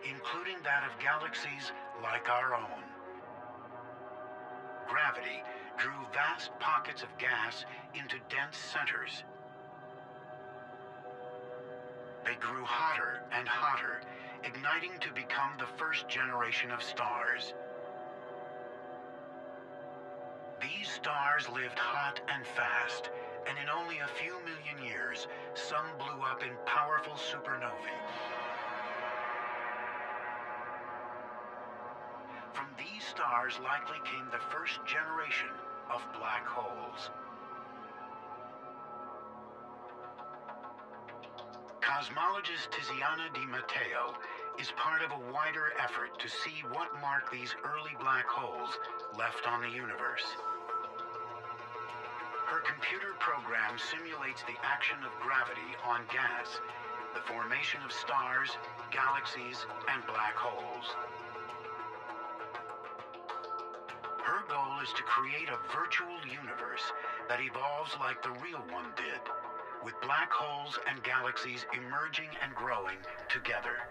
including 0.07 0.57
that 0.63 0.83
of 0.85 0.99
galaxies 0.99 1.71
like 2.03 2.29
our 2.29 2.53
own. 2.53 2.83
Gravity 4.87 5.41
drew 5.77 5.97
vast 6.13 6.51
pockets 6.59 7.03
of 7.03 7.09
gas 7.17 7.65
into 7.93 8.17
dense 8.29 8.57
centers. 8.57 9.23
They 12.25 12.35
grew 12.35 12.63
hotter 12.63 13.21
and 13.31 13.47
hotter, 13.47 14.01
igniting 14.43 14.91
to 15.01 15.11
become 15.13 15.51
the 15.57 15.67
first 15.77 16.07
generation 16.07 16.71
of 16.71 16.81
stars. 16.81 17.53
These 20.61 20.89
stars 20.89 21.47
lived 21.49 21.77
hot 21.77 22.19
and 22.33 22.45
fast, 22.45 23.09
and 23.47 23.57
in 23.61 23.69
only 23.69 23.99
a 23.99 24.07
few 24.19 24.33
million 24.41 24.77
years, 24.83 25.27
some 25.53 25.85
blew 25.97 26.21
up 26.25 26.43
in 26.43 26.51
powerful 26.65 27.13
supernovae. 27.13 27.97
From 32.53 32.67
these 32.77 33.05
stars 33.05 33.59
likely 33.63 33.97
came 34.03 34.25
the 34.31 34.43
first 34.49 34.79
generation 34.85 35.53
of 35.93 36.01
black 36.17 36.45
holes. 36.45 37.11
Cosmologist 41.87 42.67
Tiziana 42.67 43.31
Di 43.31 43.47
Matteo 43.47 44.11
is 44.59 44.75
part 44.75 44.99
of 45.01 45.15
a 45.15 45.31
wider 45.31 45.71
effort 45.79 46.11
to 46.19 46.27
see 46.27 46.59
what 46.75 46.91
marked 46.99 47.31
these 47.31 47.55
early 47.63 47.95
black 48.03 48.27
holes 48.27 48.75
left 49.17 49.47
on 49.47 49.63
the 49.63 49.71
universe. 49.71 50.27
Her 52.43 52.59
computer 52.67 53.15
program 53.23 53.79
simulates 53.79 54.43
the 54.43 54.59
action 54.67 54.99
of 54.99 55.15
gravity 55.23 55.71
on 55.87 56.03
gas, 56.11 56.59
the 57.15 57.23
formation 57.23 57.79
of 57.87 57.95
stars, 57.95 58.51
galaxies, 58.91 59.63
and 59.87 60.03
black 60.11 60.35
holes. 60.35 60.91
Her 64.27 64.43
goal 64.51 64.83
is 64.83 64.91
to 64.91 65.07
create 65.07 65.47
a 65.47 65.63
virtual 65.71 66.19
universe 66.27 66.83
that 67.31 67.39
evolves 67.39 67.95
like 68.03 68.19
the 68.19 68.35
real 68.43 68.59
one 68.75 68.91
did, 68.99 69.23
with 69.87 69.95
black 70.01 70.29
holes 70.29 70.77
and 70.91 71.01
galaxies 71.01 71.65
emerging 71.71 72.27
and 72.43 72.53
growing 72.53 72.99
together. 73.31 73.87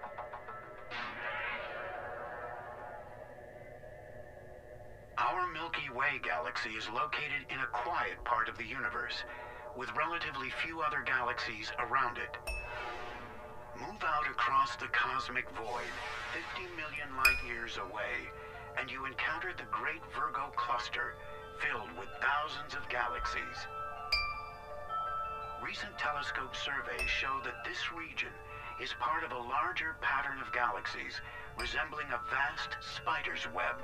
Our 5.16 5.48
Milky 5.56 5.88
Way 5.96 6.20
galaxy 6.20 6.76
is 6.76 6.84
located 6.92 7.48
in 7.48 7.56
a 7.64 7.72
quiet 7.72 8.20
part 8.28 8.50
of 8.50 8.58
the 8.58 8.68
universe, 8.68 9.24
with 9.74 9.88
relatively 9.96 10.52
few 10.60 10.82
other 10.82 11.00
galaxies 11.00 11.72
around 11.80 12.18
it. 12.18 12.36
Move 13.80 14.04
out 14.04 14.28
across 14.28 14.76
the 14.76 14.92
cosmic 14.92 15.48
void, 15.56 15.92
50 16.60 16.76
million 16.76 17.08
light 17.16 17.40
years 17.48 17.80
away, 17.80 18.28
and 18.76 18.90
you 18.90 19.06
encounter 19.06 19.56
the 19.56 19.72
Great 19.72 20.04
Virgo 20.12 20.52
Cluster, 20.60 21.16
filled 21.64 21.88
with 21.96 22.12
thousands 22.20 22.76
of 22.76 22.86
galaxies. 22.92 23.64
Recent 25.66 25.98
telescope 25.98 26.54
surveys 26.54 27.10
show 27.10 27.40
that 27.42 27.64
this 27.64 27.90
region 27.90 28.30
is 28.80 28.94
part 29.00 29.24
of 29.24 29.32
a 29.32 29.48
larger 29.50 29.96
pattern 30.00 30.38
of 30.40 30.52
galaxies 30.52 31.20
resembling 31.58 32.06
a 32.14 32.20
vast 32.30 32.78
spider's 32.94 33.48
web. 33.52 33.74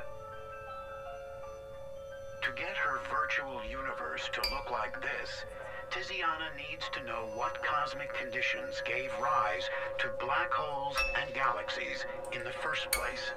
To 2.43 2.53
get 2.55 2.77
her 2.77 3.01
virtual 3.11 3.65
universe 3.69 4.31
to 4.33 4.51
look 4.55 4.71
like 4.71 5.03
this, 5.03 5.45
Tiziana 5.91 6.55
needs 6.55 6.89
to 6.93 7.03
know 7.03 7.27
what 7.35 7.61
cosmic 7.65 8.15
conditions 8.15 8.81
gave 8.87 9.11
rise 9.21 9.69
to 9.99 10.15
black 10.25 10.53
holes 10.53 10.97
and 11.21 11.35
galaxies 11.35 12.07
in 12.31 12.45
the 12.45 12.55
first 12.63 12.93
place. 12.93 13.33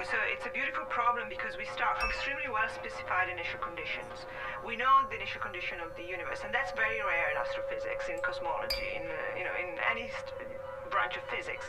So 0.00 0.16
it's 0.32 0.48
a 0.48 0.54
beautiful 0.56 0.88
problem 0.88 1.28
because 1.28 1.60
we 1.60 1.68
start 1.68 2.00
from 2.00 2.08
extremely 2.08 2.48
well 2.48 2.64
specified 2.72 3.28
initial 3.28 3.60
conditions. 3.60 4.24
We 4.64 4.72
know 4.72 5.04
the 5.12 5.20
initial 5.20 5.44
condition 5.44 5.76
of 5.84 5.92
the 5.92 6.00
universe, 6.00 6.40
and 6.40 6.48
that's 6.56 6.72
very 6.72 7.04
rare 7.04 7.28
in 7.28 7.36
astrophysics, 7.36 8.08
in 8.08 8.16
cosmology, 8.24 8.96
in 8.96 9.04
uh, 9.04 9.16
you 9.36 9.44
know, 9.44 9.52
in 9.60 9.76
any 9.92 10.08
branch 10.88 11.20
of 11.20 11.24
physics. 11.28 11.68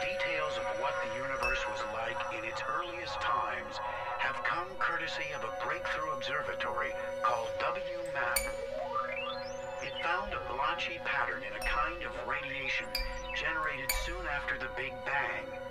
Details 0.00 0.56
of 0.56 0.64
what 0.80 0.96
the 1.04 1.12
universe 1.20 1.60
was 1.68 1.84
like 1.92 2.16
in 2.32 2.40
its 2.48 2.64
earliest 2.72 3.20
times 3.20 3.76
have 4.16 4.40
come 4.48 4.72
courtesy 4.80 5.28
of 5.36 5.44
a 5.44 5.52
breakthrough 5.60 6.08
observatory 6.16 6.96
called 7.20 7.52
WMAP. 7.60 8.40
It 9.84 9.92
found 10.00 10.32
a 10.32 10.40
blotchy 10.48 10.96
pattern 11.04 11.44
in 11.44 11.52
a 11.52 11.62
kind 11.68 12.00
of 12.00 12.16
radiation 12.24 12.88
generated 13.36 13.92
soon 14.08 14.24
after 14.24 14.56
the 14.56 14.72
Big 14.72 14.96
Bang. 15.04 15.63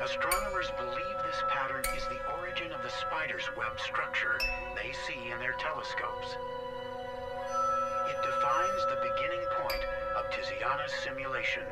Astronomers 0.00 0.70
believe 0.76 1.16
this 1.24 1.40
pattern 1.48 1.82
is 1.96 2.04
the 2.04 2.20
origin 2.36 2.70
of 2.72 2.82
the 2.82 2.90
spider's 2.90 3.48
web 3.56 3.80
structure 3.80 4.38
they 4.76 4.92
see 4.92 5.32
in 5.32 5.38
their 5.40 5.56
telescopes. 5.58 6.36
It 8.10 8.20
defines 8.20 8.82
the 8.92 9.00
beginning 9.00 9.44
point 9.56 9.82
of 10.14 10.28
Tiziana's 10.30 10.92
simulation. 11.02 11.62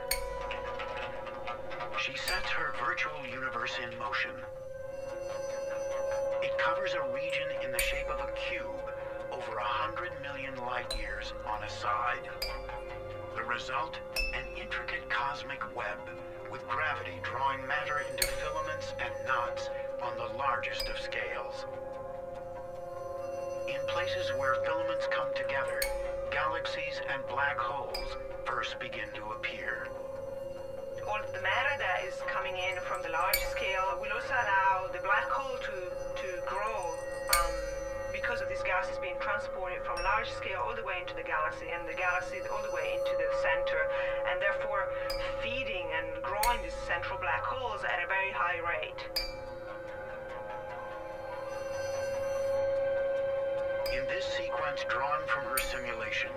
She 2.00 2.16
sets 2.16 2.48
her 2.48 2.72
virtual 2.82 3.20
universe 3.30 3.76
in 3.84 3.96
motion. 3.98 4.32
It 6.42 6.56
covers 6.56 6.94
a 6.94 7.12
region 7.12 7.48
in 7.62 7.72
the 7.72 7.78
shape 7.78 8.08
of 8.08 8.20
a 8.20 8.32
cube 8.48 8.88
over 9.32 9.58
a 9.58 9.64
hundred 9.64 10.12
million 10.22 10.56
light 10.64 10.96
years 10.98 11.34
on 11.46 11.62
a 11.62 11.68
side. 11.68 12.28
The 13.36 13.44
result? 13.44 13.98
An 14.34 14.44
intricate 14.56 15.08
cosmic 15.10 15.60
web 15.76 15.98
with 16.54 16.68
gravity 16.68 17.18
drawing 17.24 17.66
matter 17.66 18.06
into 18.12 18.22
filaments 18.38 18.94
and 19.02 19.10
knots 19.26 19.70
on 20.00 20.14
the 20.14 20.38
largest 20.38 20.86
of 20.86 20.94
scales. 21.00 21.66
In 23.66 23.82
places 23.88 24.30
where 24.38 24.62
filaments 24.62 25.08
come 25.10 25.34
together, 25.34 25.82
galaxies 26.30 27.02
and 27.10 27.26
black 27.26 27.58
holes 27.58 28.06
first 28.46 28.78
begin 28.78 29.10
to 29.18 29.34
appear. 29.34 29.88
All 31.10 31.18
of 31.18 31.34
the 31.34 31.42
matter 31.42 31.74
that 31.82 32.06
is 32.06 32.14
coming 32.30 32.54
in 32.54 32.78
from 32.86 33.02
the 33.02 33.10
large 33.10 33.42
scale 33.50 33.98
will 33.98 34.14
also 34.14 34.38
allow 34.38 34.86
the 34.94 35.02
black 35.02 35.26
hole 35.26 35.58
to, 35.58 35.90
to 36.22 36.28
grow 36.46 36.93
of 38.40 38.48
these 38.48 38.62
gases 38.62 38.98
being 38.98 39.14
transported 39.20 39.78
from 39.84 39.94
large 40.02 40.30
scale 40.30 40.58
all 40.66 40.74
the 40.74 40.82
way 40.82 40.98
into 40.98 41.14
the 41.14 41.22
galaxy 41.22 41.66
and 41.70 41.86
the 41.86 41.94
galaxy 41.94 42.40
all 42.50 42.62
the 42.66 42.74
way 42.74 42.98
into 42.98 43.14
the 43.14 43.30
center 43.38 43.82
and 44.30 44.42
therefore 44.42 44.90
feeding 45.42 45.86
and 45.94 46.06
growing 46.22 46.58
these 46.62 46.74
central 46.86 47.18
black 47.18 47.44
holes 47.44 47.82
at 47.84 48.02
a 48.02 48.06
very 48.10 48.32
high 48.34 48.58
rate. 48.64 49.02
In 53.94 54.02
this 54.10 54.24
sequence 54.24 54.82
drawn 54.88 55.22
from 55.30 55.44
her 55.46 55.58
simulation, 55.58 56.30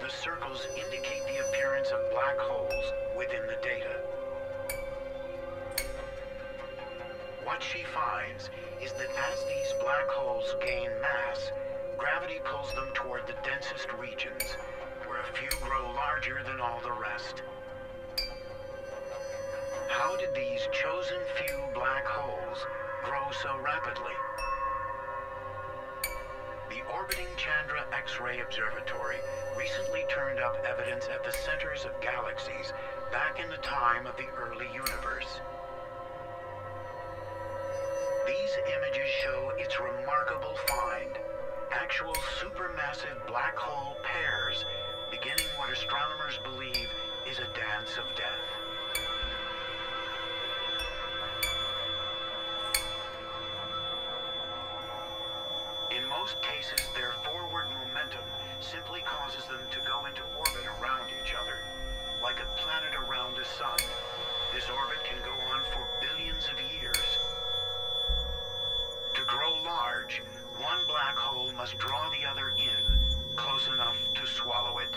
the 0.00 0.10
circles 0.10 0.66
indicate 0.76 1.24
the 1.24 1.40
appearance 1.48 1.88
of 1.88 2.00
black 2.10 2.36
holes 2.36 2.92
within 3.16 3.46
the 3.46 3.56
data. 3.64 3.96
What 7.48 7.62
she 7.62 7.82
finds 7.82 8.50
is 8.84 8.92
that 8.92 9.08
as 9.32 9.42
these 9.44 9.72
black 9.80 10.06
holes 10.08 10.54
gain 10.60 10.90
mass, 11.00 11.50
gravity 11.96 12.40
pulls 12.44 12.74
them 12.74 12.90
toward 12.92 13.26
the 13.26 13.40
densest 13.42 13.90
regions, 13.94 14.52
where 15.06 15.18
a 15.20 15.32
few 15.32 15.48
grow 15.66 15.90
larger 15.94 16.42
than 16.44 16.60
all 16.60 16.78
the 16.84 16.92
rest. 16.92 17.42
How 19.88 20.14
did 20.18 20.34
these 20.34 20.68
chosen 20.72 21.16
few 21.40 21.56
black 21.72 22.04
holes 22.04 22.66
grow 23.02 23.32
so 23.42 23.56
rapidly? 23.64 24.14
The 26.68 26.84
orbiting 26.92 27.32
Chandra 27.38 27.86
X-ray 27.96 28.40
Observatory 28.40 29.16
recently 29.56 30.04
turned 30.10 30.38
up 30.38 30.62
evidence 30.68 31.08
at 31.10 31.24
the 31.24 31.32
centers 31.32 31.86
of 31.86 31.98
galaxies 32.02 32.74
back 33.10 33.40
in 33.42 33.48
the 33.48 33.64
time 33.64 34.06
of 34.06 34.18
the 34.18 34.28
early 34.36 34.68
universe. 34.74 35.40
These 38.28 38.58
images 38.76 39.08
show 39.24 39.52
its 39.56 39.80
remarkable 39.80 40.52
find. 40.68 41.16
Actual 41.72 42.12
supermassive 42.36 43.16
black 43.26 43.56
hole 43.56 43.96
pairs 44.02 44.66
beginning 45.10 45.48
what 45.56 45.72
astronomers 45.72 46.38
believe 46.44 46.92
is 47.24 47.38
a 47.38 47.48
dance 47.56 47.96
of 47.96 48.04
death. 48.20 48.44
In 55.96 56.06
most 56.06 56.36
cases, 56.42 56.84
their 56.94 57.14
forward 57.24 57.64
momentum 57.80 58.28
simply 58.60 59.00
causes 59.08 59.48
them 59.48 59.64
to 59.72 59.80
go 59.88 60.04
into 60.04 60.20
orbit 60.36 60.68
around 60.76 61.08
each 61.24 61.32
other, 61.32 61.56
like 62.22 62.36
a 62.44 62.60
planet 62.60 62.92
around 63.08 63.38
a 63.38 63.44
sun. 63.56 63.80
This 64.52 64.68
orbit 64.68 65.00
can 65.08 65.16
go 65.24 65.32
on 65.48 65.64
for 65.72 65.88
billions 66.04 66.44
of 66.52 66.60
years. 66.76 67.16
To 69.18 69.24
grow 69.24 69.60
large, 69.78 70.22
one 70.58 70.80
black 70.88 71.16
hole 71.16 71.52
must 71.52 71.78
draw 71.78 72.10
the 72.10 72.28
other 72.28 72.52
in, 72.58 72.98
close 73.36 73.68
enough 73.68 73.96
to 74.14 74.26
swallow 74.26 74.78
it. 74.78 74.94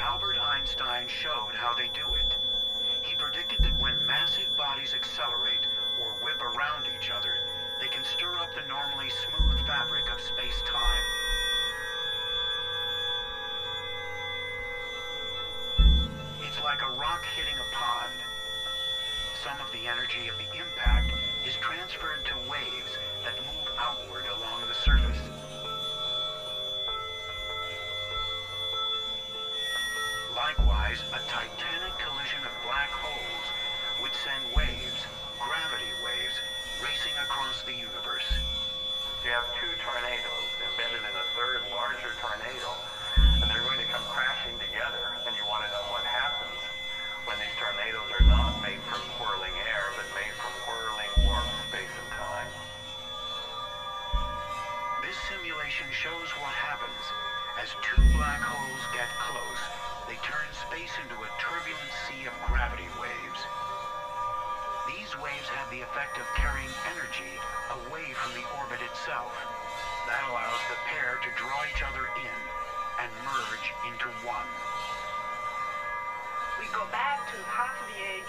Albert 0.00 0.38
Einstein 0.38 1.06
showed 1.06 1.54
how 1.54 1.72
they 1.74 1.88
do 1.94 2.14
it. 2.14 2.34
He 3.02 3.14
predicted 3.14 3.62
that 3.62 3.80
when 3.80 3.94
massive 4.06 4.50
bodies 4.56 4.92
accelerate 4.94 5.66
or 6.00 6.24
whip 6.24 6.42
around 6.42 6.86
each 6.98 7.10
other, 7.10 7.34
they 7.80 7.86
can 7.86 8.04
stir 8.04 8.34
up 8.38 8.50
the 8.54 8.66
normally 8.66 9.10
smooth 9.10 9.58
fabric 9.66 10.10
of 10.12 10.20
space-time. 10.20 11.04
It's 16.42 16.60
like 16.64 16.82
a 16.82 16.90
rock 16.98 17.24
hitting. 17.36 17.57
Some 19.44 19.60
of 19.60 19.70
the 19.70 19.86
energy 19.86 20.26
of 20.26 20.36
the 20.36 20.58
impact 20.58 21.12
is 21.46 21.54
transferred 21.56 22.24
to 22.24 22.34
waves 22.50 22.98
that 23.24 23.38
move 23.46 23.70
outward 23.78 24.24
along 24.26 24.66
the 24.66 24.74
surface. 24.74 25.20
Likewise, 30.34 31.02
a 31.12 31.20
titanic 31.30 31.67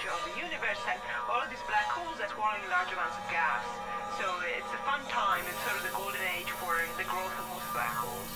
of 0.09 0.21
the 0.25 0.35
universe 0.41 0.81
and 0.89 0.97
all 1.29 1.41
of 1.41 1.49
these 1.53 1.61
black 1.69 1.85
holes 1.89 2.17
are 2.17 2.29
swallowing 2.33 2.65
large 2.69 2.89
amounts 2.93 3.17
of 3.17 3.25
gas. 3.29 3.61
So 4.17 4.25
it's 4.43 4.71
a 4.73 4.81
fun 4.83 4.99
time. 5.07 5.45
It's 5.45 5.61
sort 5.63 5.77
of 5.77 5.85
the 5.85 5.95
golden 5.95 6.21
age 6.35 6.49
for 6.59 6.75
the 6.97 7.05
growth 7.05 7.31
of 7.37 7.45
most 7.53 7.69
black 7.71 7.93
holes. 7.93 8.33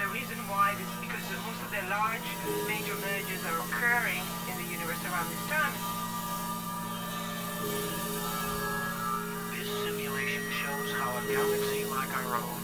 The 0.00 0.08
reason 0.10 0.36
why 0.50 0.74
is 0.74 0.90
because 1.04 1.22
most 1.46 1.60
of 1.62 1.70
the 1.70 1.84
large 1.86 2.28
major 2.66 2.96
mergers 2.98 3.42
are 3.46 3.58
occurring 3.70 4.24
in 4.50 4.54
the 4.58 4.68
universe 4.72 4.98
around 5.06 5.28
this 5.30 5.44
time. 5.46 5.74
This 9.54 9.70
simulation 9.86 10.44
shows 10.50 10.90
how 10.98 11.14
a 11.14 11.22
galaxy 11.30 11.86
like 11.86 12.10
our 12.24 12.40
own 12.40 12.62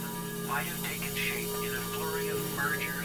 might 0.48 0.66
have 0.66 0.82
taken 0.88 1.14
shape 1.14 1.52
in 1.62 1.72
a 1.76 1.82
flurry 1.94 2.28
of 2.28 2.40
mergers. 2.56 2.97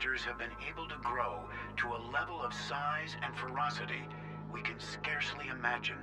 Monsters 0.00 0.24
have 0.24 0.38
been 0.38 0.56
able 0.66 0.88
to 0.88 0.96
grow 1.02 1.40
to 1.76 1.88
a 1.88 2.06
level 2.10 2.40
of 2.42 2.54
size 2.54 3.16
and 3.22 3.36
ferocity 3.36 4.00
we 4.50 4.62
can 4.62 4.80
scarcely 4.80 5.48
imagine. 5.48 5.98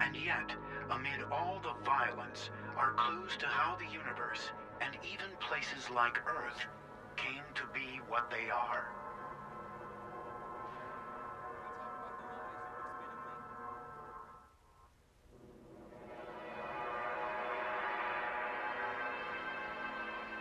And 0.00 0.14
yet, 0.16 0.52
amid 0.88 1.24
all 1.32 1.60
the 1.62 1.74
violence, 1.84 2.50
are 2.76 2.92
clues 2.92 3.36
to 3.38 3.46
how 3.46 3.76
the 3.76 3.92
universe, 3.92 4.52
and 4.80 4.94
even 5.02 5.26
places 5.40 5.90
like 5.90 6.16
Earth, 6.28 6.64
came 7.16 7.42
to 7.56 7.62
be 7.74 8.00
what 8.08 8.30
they 8.30 8.50
are. 8.50 8.99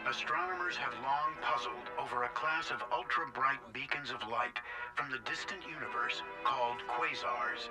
Astronomers 0.10 0.76
have 0.76 0.94
long 1.06 1.38
puzzled 1.40 1.94
over 2.02 2.24
a 2.24 2.30
class 2.30 2.72
of 2.72 2.82
ultra-bright 2.92 3.62
beacons 3.74 4.10
of 4.10 4.28
light 4.28 4.58
from 4.96 5.12
the 5.12 5.20
distant 5.20 5.62
universe 5.70 6.24
called 6.44 6.82
quasars. 6.90 7.70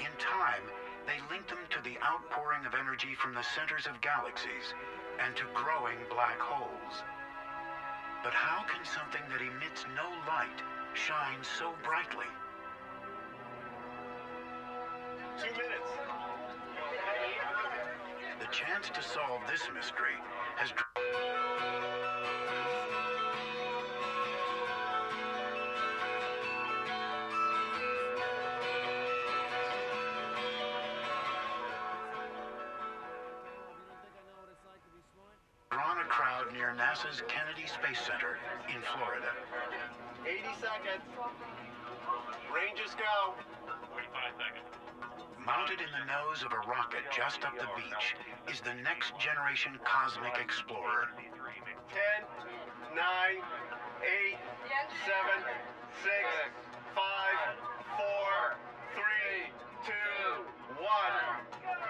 In 0.00 0.10
time, 0.18 0.66
they 1.06 1.22
link 1.30 1.46
them 1.46 1.62
to 1.70 1.80
the 1.86 1.94
outpouring 2.02 2.66
of 2.66 2.74
energy 2.74 3.14
from 3.14 3.32
the 3.32 3.46
centers 3.54 3.86
of 3.86 4.00
galaxies 4.00 4.74
and 5.22 5.36
to 5.36 5.44
growing 5.54 6.02
black 6.10 6.40
holes. 6.40 7.06
But 8.24 8.34
how 8.34 8.66
can 8.66 8.82
something 8.82 9.22
that 9.30 9.38
emits 9.38 9.86
no 9.94 10.10
light 10.26 10.58
shine 10.98 11.38
so 11.46 11.70
brightly? 11.86 12.26
Two 15.38 15.54
minutes. 15.54 15.73
Chance 18.54 18.88
to 18.90 19.02
solve 19.02 19.40
this 19.50 19.62
mystery 19.74 20.14
has 20.54 20.70
next 49.54 49.62
generation 49.62 49.78
cosmic 49.86 50.34
explorer. 50.42 51.06
10, 51.14 52.26
9, 52.90 53.06
8, 54.02 54.34
7, 55.06 55.46
6, 56.02 56.10
5, 56.90 56.98
4, 57.94 58.58
3, 58.98 59.14
2, 59.86 59.94
1, 60.82 60.90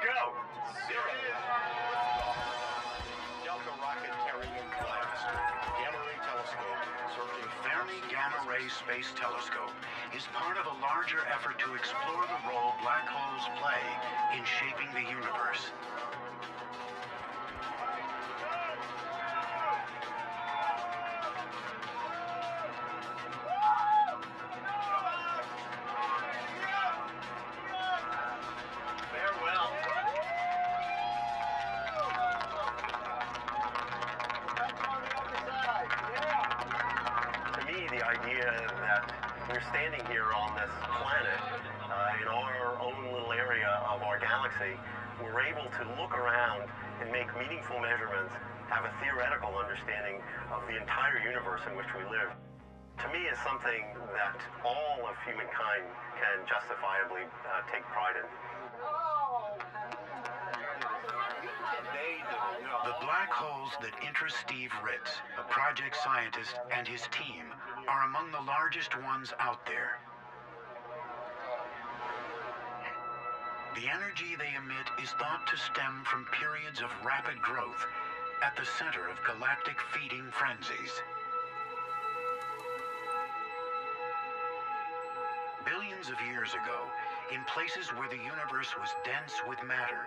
go! 0.05 0.36
Zero. 0.93 1.09
Delta 3.49 3.73
rocket 3.81 4.12
carrying 4.28 4.69
GLAST. 4.77 5.24
Gamma 5.81 6.01
ray 6.05 6.20
telescope 6.20 6.81
searching 7.16 7.49
Fermi 7.65 7.97
Gamma 8.12 8.45
Ray 8.45 8.69
Space 8.69 9.09
Telescope 9.16 9.73
is 10.12 10.28
part 10.36 10.61
of 10.61 10.69
a 10.69 10.77
larger 10.85 11.24
effort 11.32 11.57
to 11.65 11.73
explore 11.73 12.28
the 12.28 12.41
role 12.45 12.77
black 12.85 13.09
holes 13.09 13.49
play 13.57 13.81
in 14.36 14.45
shaping 14.45 14.93
the 14.93 15.09
universe. 15.09 15.73
We're 39.65 39.70
standing 39.70 40.05
here 40.07 40.32
on 40.32 40.55
this 40.57 40.70
planet, 41.01 41.41
uh, 41.85 42.23
in 42.23 42.28
our 42.28 42.77
own 42.81 43.12
little 43.12 43.32
area 43.32 43.81
of 43.89 44.03
our 44.03 44.19
galaxy, 44.19 44.77
we're 45.23 45.41
able 45.43 45.69
to 45.70 45.85
look 46.01 46.12
around 46.16 46.69
and 47.01 47.11
make 47.12 47.28
meaningful 47.39 47.78
measurements, 47.81 48.32
have 48.69 48.85
a 48.85 48.93
theoretical 49.01 49.57
understanding 49.57 50.20
of 50.53 50.62
the 50.66 50.77
entire 50.81 51.19
universe 51.23 51.61
in 51.70 51.77
which 51.77 51.89
we 51.97 52.03
live. 52.11 52.32
To 53.05 53.07
me, 53.12 53.27
is 53.27 53.39
something 53.45 53.85
that 54.15 54.39
all 54.65 55.07
of 55.07 55.15
humankind 55.27 55.85
can 56.19 56.47
justifiably 56.47 57.24
uh, 57.24 57.62
take 57.70 57.82
pride 57.93 58.16
in. 58.20 58.27
The 62.85 62.97
black 63.01 63.31
holes 63.32 63.73
that 63.81 63.93
interest 64.07 64.36
Steve 64.41 64.73
Ritz, 64.85 65.20
a 65.39 65.45
project 65.49 65.97
scientist, 66.03 66.55
and 66.70 66.86
his 66.86 67.03
team 67.11 67.49
are 67.89 68.05
among 68.05 68.31
the 68.31 68.40
largest 68.40 68.97
ones 69.02 69.32
out 69.39 69.65
there. 69.66 69.98
The 73.74 73.89
energy 73.90 74.36
they 74.39 74.55
emit 74.55 74.86
is 75.02 75.11
thought 75.19 75.47
to 75.48 75.56
stem 75.56 76.05
from 76.05 76.27
periods 76.31 76.81
of 76.81 76.90
rapid 77.05 77.40
growth 77.43 77.85
at 78.43 78.56
the 78.56 78.65
center 78.78 79.09
of 79.09 79.19
galactic 79.27 79.77
feeding 79.93 80.31
frenzies. 80.31 81.02
Billions 85.66 86.09
of 86.09 86.20
years 86.28 86.55
ago, 86.55 86.86
in 87.32 87.43
places 87.44 87.89
where 87.97 88.09
the 88.09 88.23
universe 88.23 88.77
was 88.78 88.90
dense 89.05 89.32
with 89.48 89.59
matter, 89.66 90.06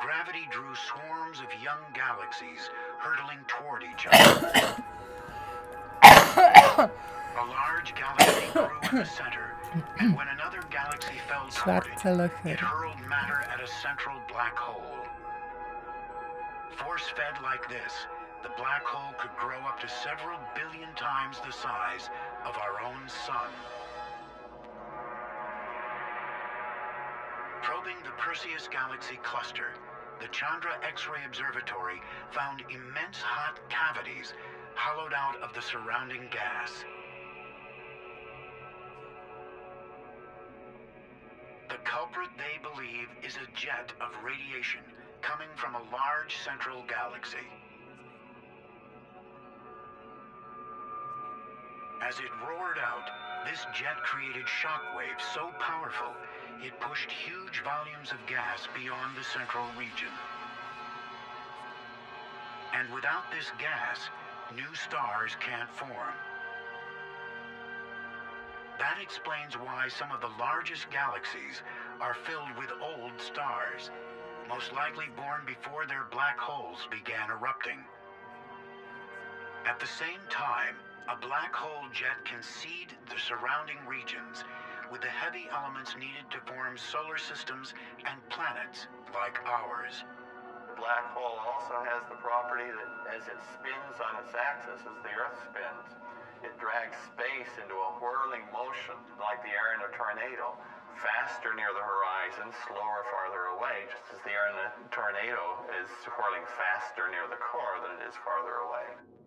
gravity 0.00 0.46
drew 0.50 0.74
swarms 0.74 1.40
of 1.40 1.62
young 1.62 1.80
galaxies 1.94 2.68
hurtling 2.98 3.38
toward 3.48 3.82
each 3.82 4.06
other. 4.10 4.84
A 6.78 7.44
large 7.44 7.92
galaxy 7.96 8.52
grew 8.52 8.70
in 8.90 8.98
the 8.98 9.04
center, 9.04 9.56
and 9.98 10.14
when 10.16 10.28
another 10.28 10.60
galaxy 10.70 11.18
fell 11.26 11.48
toward 11.50 11.86
it, 11.86 12.30
it 12.44 12.60
hurled 12.60 13.00
matter 13.08 13.42
at 13.52 13.60
a 13.60 13.66
central 13.66 14.16
black 14.28 14.56
hole. 14.56 15.04
Force 16.76 17.08
fed 17.08 17.42
like 17.42 17.68
this, 17.68 17.92
the 18.44 18.50
black 18.56 18.84
hole 18.84 19.12
could 19.18 19.34
grow 19.40 19.58
up 19.66 19.80
to 19.80 19.88
several 19.88 20.38
billion 20.54 20.94
times 20.94 21.40
the 21.44 21.50
size 21.50 22.10
of 22.46 22.56
our 22.56 22.80
own 22.86 23.08
sun. 23.08 23.50
Probing 27.62 27.98
the 28.04 28.14
Perseus 28.22 28.68
Galaxy 28.68 29.18
cluster, 29.24 29.74
the 30.20 30.28
Chandra 30.28 30.78
X-ray 30.86 31.24
Observatory 31.26 32.00
found 32.30 32.62
immense 32.70 33.18
hot 33.20 33.58
cavities 33.68 34.32
hollowed 34.78 35.12
out 35.12 35.34
of 35.42 35.52
the 35.54 35.60
surrounding 35.60 36.22
gas. 36.30 36.70
The 41.68 41.82
culprit, 41.82 42.30
they 42.38 42.62
believe, 42.62 43.10
is 43.26 43.34
a 43.42 43.50
jet 43.58 43.90
of 43.98 44.14
radiation 44.22 44.86
coming 45.20 45.50
from 45.56 45.74
a 45.74 45.82
large 45.90 46.38
central 46.46 46.86
galaxy. 46.86 47.42
As 52.00 52.14
it 52.22 52.30
roared 52.46 52.78
out, 52.78 53.10
this 53.50 53.66
jet 53.74 53.98
created 54.06 54.46
shock 54.46 54.94
waves 54.96 55.26
so 55.34 55.50
powerful 55.58 56.14
it 56.62 56.78
pushed 56.78 57.10
huge 57.10 57.66
volumes 57.66 58.14
of 58.14 58.18
gas 58.30 58.70
beyond 58.78 59.18
the 59.18 59.26
central 59.26 59.66
region. 59.74 60.14
And 62.74 62.86
without 62.94 63.26
this 63.34 63.50
gas, 63.58 64.06
new 64.54 64.74
stars 64.74 65.36
can't 65.40 65.70
form. 65.70 66.14
That 68.78 68.98
explains 69.02 69.54
why 69.54 69.88
some 69.88 70.12
of 70.12 70.20
the 70.20 70.30
largest 70.38 70.90
galaxies 70.90 71.62
are 72.00 72.14
filled 72.14 72.56
with 72.58 72.70
old 72.80 73.12
stars. 73.20 73.90
most 74.48 74.72
likely 74.72 75.04
born 75.14 75.42
before 75.44 75.84
their 75.86 76.08
black 76.10 76.38
holes 76.38 76.88
began 76.90 77.28
erupting. 77.30 77.78
At 79.66 79.78
the 79.78 79.86
same 79.86 80.24
time, 80.30 80.76
a 81.08 81.16
black 81.16 81.54
hole 81.54 81.84
jet 81.92 82.24
can 82.24 82.42
seed 82.42 82.96
the 83.10 83.20
surrounding 83.20 83.76
regions 83.86 84.44
with 84.90 85.02
the 85.02 85.08
heavy 85.08 85.48
elements 85.52 85.94
needed 85.96 86.24
to 86.30 86.40
form 86.50 86.78
solar 86.78 87.18
systems 87.18 87.74
and 88.08 88.16
planets 88.30 88.86
like 89.12 89.38
ours. 89.44 90.04
Black 90.78 91.10
hole 91.10 91.42
also 91.42 91.74
has 91.82 92.06
the 92.06 92.18
property 92.22 92.70
that 92.70 93.18
as 93.18 93.26
it 93.26 93.38
spins 93.58 93.96
on 93.98 94.22
its 94.22 94.30
axis 94.38 94.78
as 94.86 94.98
the 95.02 95.10
Earth 95.10 95.34
spins, 95.50 95.90
it 96.46 96.54
drags 96.62 96.94
space 97.10 97.50
into 97.58 97.74
a 97.74 97.90
whirling 97.98 98.46
motion 98.54 98.94
like 99.18 99.42
the 99.42 99.50
air 99.50 99.74
in 99.74 99.82
a 99.82 99.90
tornado, 99.98 100.54
faster 101.02 101.50
near 101.58 101.74
the 101.74 101.82
horizon, 101.82 102.54
slower 102.70 103.02
farther 103.10 103.50
away, 103.58 103.90
just 103.90 104.06
as 104.14 104.22
the 104.22 104.30
air 104.30 104.46
in 104.54 104.56
a 104.58 104.68
tornado 104.94 105.66
is 105.82 105.90
whirling 106.14 106.46
faster 106.54 107.10
near 107.10 107.26
the 107.26 107.38
core 107.42 107.82
than 107.82 107.98
it 107.98 108.06
is 108.06 108.14
farther 108.22 108.62
away. 108.62 109.17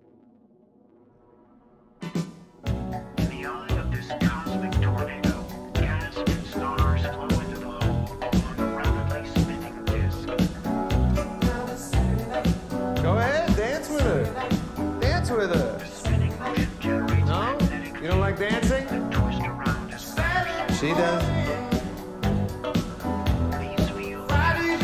She 20.81 20.87
does. 20.87 21.23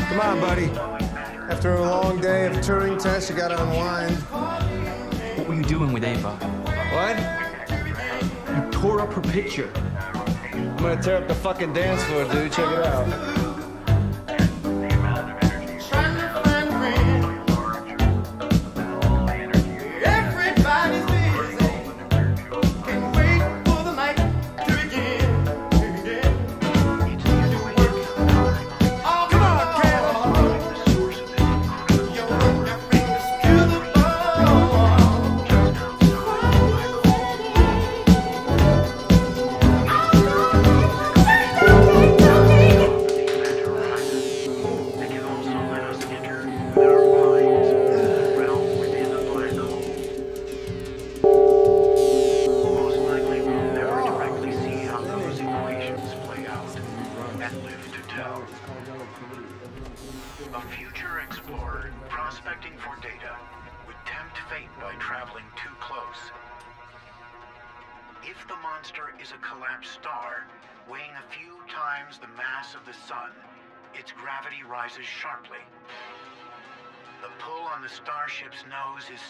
Come 0.09 0.19
on, 0.21 0.39
buddy. 0.39 0.65
After 1.49 1.73
a 1.73 1.81
long 1.81 2.21
day 2.21 2.45
of 2.45 2.53
Turing 2.57 3.01
tests, 3.01 3.31
you 3.31 3.35
gotta 3.35 3.59
unwind. 3.59 4.15
What 5.39 5.47
were 5.47 5.55
you 5.55 5.63
doing 5.63 5.91
with 5.91 6.03
Ava? 6.03 6.33
What? 6.93 7.17
You 8.55 8.71
tore 8.71 9.01
up 9.01 9.11
her 9.13 9.21
picture. 9.21 9.71
I'm 10.53 10.77
gonna 10.77 11.01
tear 11.01 11.17
up 11.17 11.27
the 11.27 11.33
fucking 11.33 11.73
dance 11.73 12.03
floor, 12.03 12.25
dude. 12.25 12.51
Check 12.51 12.71
it 12.71 12.85
out. 12.85 13.36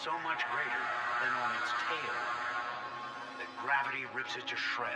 So 0.04 0.12
much 0.22 0.44
greater 0.52 0.84
than 1.20 1.32
on 1.42 1.50
its 1.60 1.72
tail 1.90 2.14
that 3.36 3.48
gravity 3.60 4.04
rips 4.14 4.36
it 4.36 4.46
to 4.46 4.54
shreds. 4.54 4.94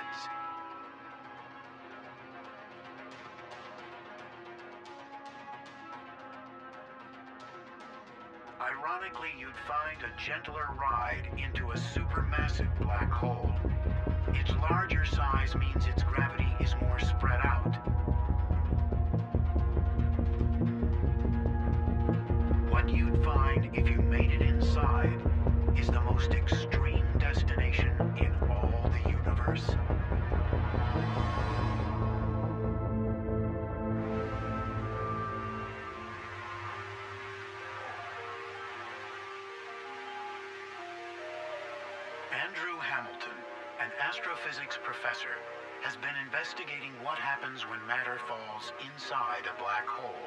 Ironically, 8.61 9.31
you'd 9.41 9.51
find 9.67 9.99
a 10.03 10.21
gentler 10.21 10.69
ride 10.79 11.27
into 11.37 11.73
a 11.73 11.75
supermassive 11.75 12.71
black 12.81 13.11
hole. 13.11 13.51
Its 14.29 14.53
larger 14.71 15.05
size 15.05 15.57
means 15.57 15.85
its 15.87 16.05
gravity 16.05 16.47
is 16.61 16.77
more 16.81 17.01
spread 17.01 17.41
out. 17.43 17.77
What 22.83 22.93
you'd 22.93 23.25
find 23.25 23.71
if 23.75 23.89
you 23.89 24.03
made 24.03 24.33
it 24.33 24.43
inside 24.43 25.15
is 25.79 25.87
the 25.87 26.01
most 26.01 26.33
extreme 26.33 27.07
destination 27.17 27.93
in 28.19 28.35
all 28.51 28.91
the 28.91 29.09
universe. 29.09 29.71
Andrew 42.35 42.79
Hamilton, 42.81 43.39
an 43.81 43.93
astrophysics 44.01 44.77
professor, 44.83 45.39
has 45.83 45.95
been 45.99 46.17
investigating 46.27 46.91
what 47.05 47.19
happens 47.19 47.63
when 47.63 47.79
matter 47.87 48.19
falls 48.27 48.73
inside 48.93 49.47
a 49.47 49.57
black 49.63 49.87
hole. 49.87 50.27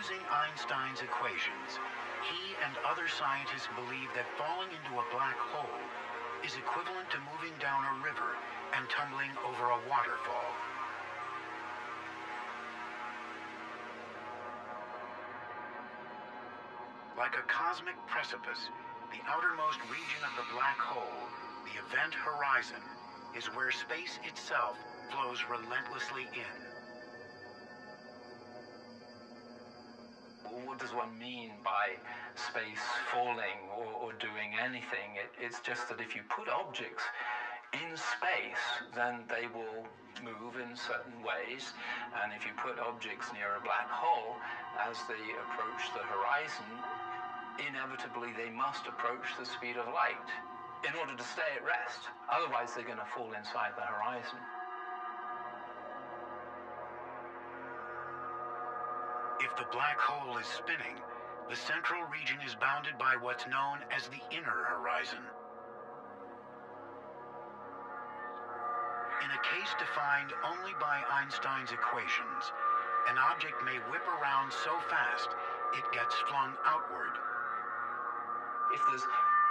Using 0.00 0.24
Einstein's 0.32 1.04
equations, 1.04 1.76
he 2.24 2.56
and 2.64 2.72
other 2.88 3.04
scientists 3.04 3.68
believe 3.76 4.08
that 4.16 4.24
falling 4.40 4.72
into 4.72 4.96
a 4.96 5.04
black 5.12 5.36
hole 5.36 5.76
is 6.40 6.56
equivalent 6.56 7.12
to 7.12 7.20
moving 7.28 7.52
down 7.60 7.84
a 7.84 8.00
river 8.00 8.32
and 8.72 8.88
tumbling 8.88 9.28
over 9.44 9.76
a 9.76 9.80
waterfall. 9.92 10.48
Like 17.20 17.36
a 17.36 17.44
cosmic 17.44 18.00
precipice, 18.08 18.72
the 19.12 19.20
outermost 19.28 19.84
region 19.92 20.24
of 20.24 20.32
the 20.40 20.48
black 20.56 20.80
hole, 20.80 21.28
the 21.68 21.76
event 21.76 22.16
horizon, 22.16 22.80
is 23.36 23.52
where 23.52 23.68
space 23.68 24.16
itself 24.24 24.80
flows 25.12 25.44
relentlessly 25.52 26.24
in. 26.32 26.69
Does 30.80 30.96
one 30.96 31.12
mean 31.20 31.52
by 31.60 31.92
space 32.34 32.80
falling 33.12 33.68
or, 33.76 33.84
or 34.00 34.10
doing 34.16 34.56
anything? 34.56 35.20
It, 35.20 35.28
it's 35.36 35.60
just 35.60 35.88
that 35.92 36.00
if 36.00 36.16
you 36.16 36.24
put 36.32 36.48
objects 36.48 37.04
in 37.76 37.92
space, 37.94 38.64
then 38.96 39.28
they 39.28 39.46
will 39.52 39.84
move 40.24 40.56
in 40.56 40.72
certain 40.74 41.20
ways. 41.20 41.76
And 42.24 42.32
if 42.32 42.48
you 42.48 42.56
put 42.56 42.80
objects 42.80 43.28
near 43.36 43.60
a 43.60 43.62
black 43.62 43.92
hole, 43.92 44.40
as 44.80 44.96
they 45.04 45.20
approach 45.44 45.92
the 45.92 46.02
horizon, 46.02 46.72
inevitably 47.60 48.32
they 48.34 48.50
must 48.50 48.88
approach 48.88 49.36
the 49.36 49.44
speed 49.44 49.76
of 49.76 49.86
light 49.92 50.28
in 50.88 50.96
order 50.96 51.12
to 51.12 51.26
stay 51.28 51.60
at 51.60 51.62
rest. 51.62 52.08
Otherwise, 52.32 52.72
they're 52.72 52.88
going 52.88 53.00
to 53.00 53.12
fall 53.12 53.30
inside 53.36 53.76
the 53.76 53.84
horizon. 53.84 54.40
The 59.60 59.76
black 59.76 60.00
hole 60.00 60.38
is 60.40 60.46
spinning, 60.48 60.96
the 61.52 61.56
central 61.68 62.00
region 62.08 62.40
is 62.48 62.56
bounded 62.56 62.96
by 62.96 63.12
what's 63.20 63.44
known 63.44 63.76
as 63.92 64.08
the 64.08 64.22
inner 64.32 64.64
horizon. 64.72 65.20
In 69.20 69.28
a 69.28 69.44
case 69.44 69.68
defined 69.76 70.32
only 70.48 70.72
by 70.80 71.04
Einstein's 71.12 71.76
equations, 71.76 72.48
an 73.12 73.20
object 73.20 73.60
may 73.60 73.76
whip 73.92 74.06
around 74.08 74.48
so 74.48 74.72
fast 74.88 75.28
it 75.76 75.84
gets 75.92 76.16
flung 76.32 76.56
outward. 76.64 77.20
If 78.72 78.80
there's 78.88 79.04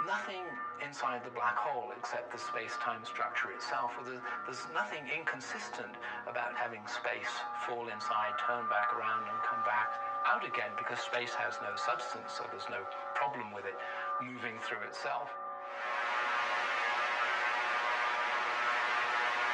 nothing 0.06 0.44
inside 0.80 1.24
the 1.24 1.34
black 1.36 1.56
hole 1.56 1.92
except 1.98 2.32
the 2.32 2.40
space-time 2.40 3.04
structure 3.04 3.52
itself, 3.52 3.92
there's 4.00 4.64
nothing 4.72 5.04
inconsistent 5.12 5.92
about 6.24 6.56
having 6.56 6.80
space 6.88 7.32
fall 7.68 7.88
inside, 7.92 8.32
turn 8.40 8.64
back 8.72 8.92
around, 8.96 9.28
and 9.28 9.36
come 9.44 9.60
back 9.68 9.92
out 10.24 10.44
again 10.44 10.72
because 10.76 11.00
space 11.00 11.36
has 11.36 11.60
no 11.60 11.76
substance, 11.76 12.32
so 12.32 12.48
there's 12.48 12.68
no 12.72 12.80
problem 13.12 13.52
with 13.52 13.64
it 13.68 13.76
moving 14.24 14.56
through 14.64 14.80
itself. 14.88 15.28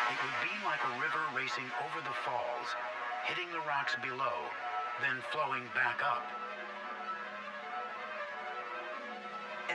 It 0.06 0.18
would 0.22 0.38
be 0.46 0.54
like 0.62 0.82
a 0.86 0.94
river 1.02 1.22
racing 1.34 1.66
over 1.82 2.00
the 2.06 2.16
falls, 2.22 2.68
hitting 3.26 3.50
the 3.50 3.62
rocks 3.66 3.98
below, 3.98 4.38
then 5.02 5.18
flowing 5.34 5.66
back 5.74 6.00
up. 6.06 6.45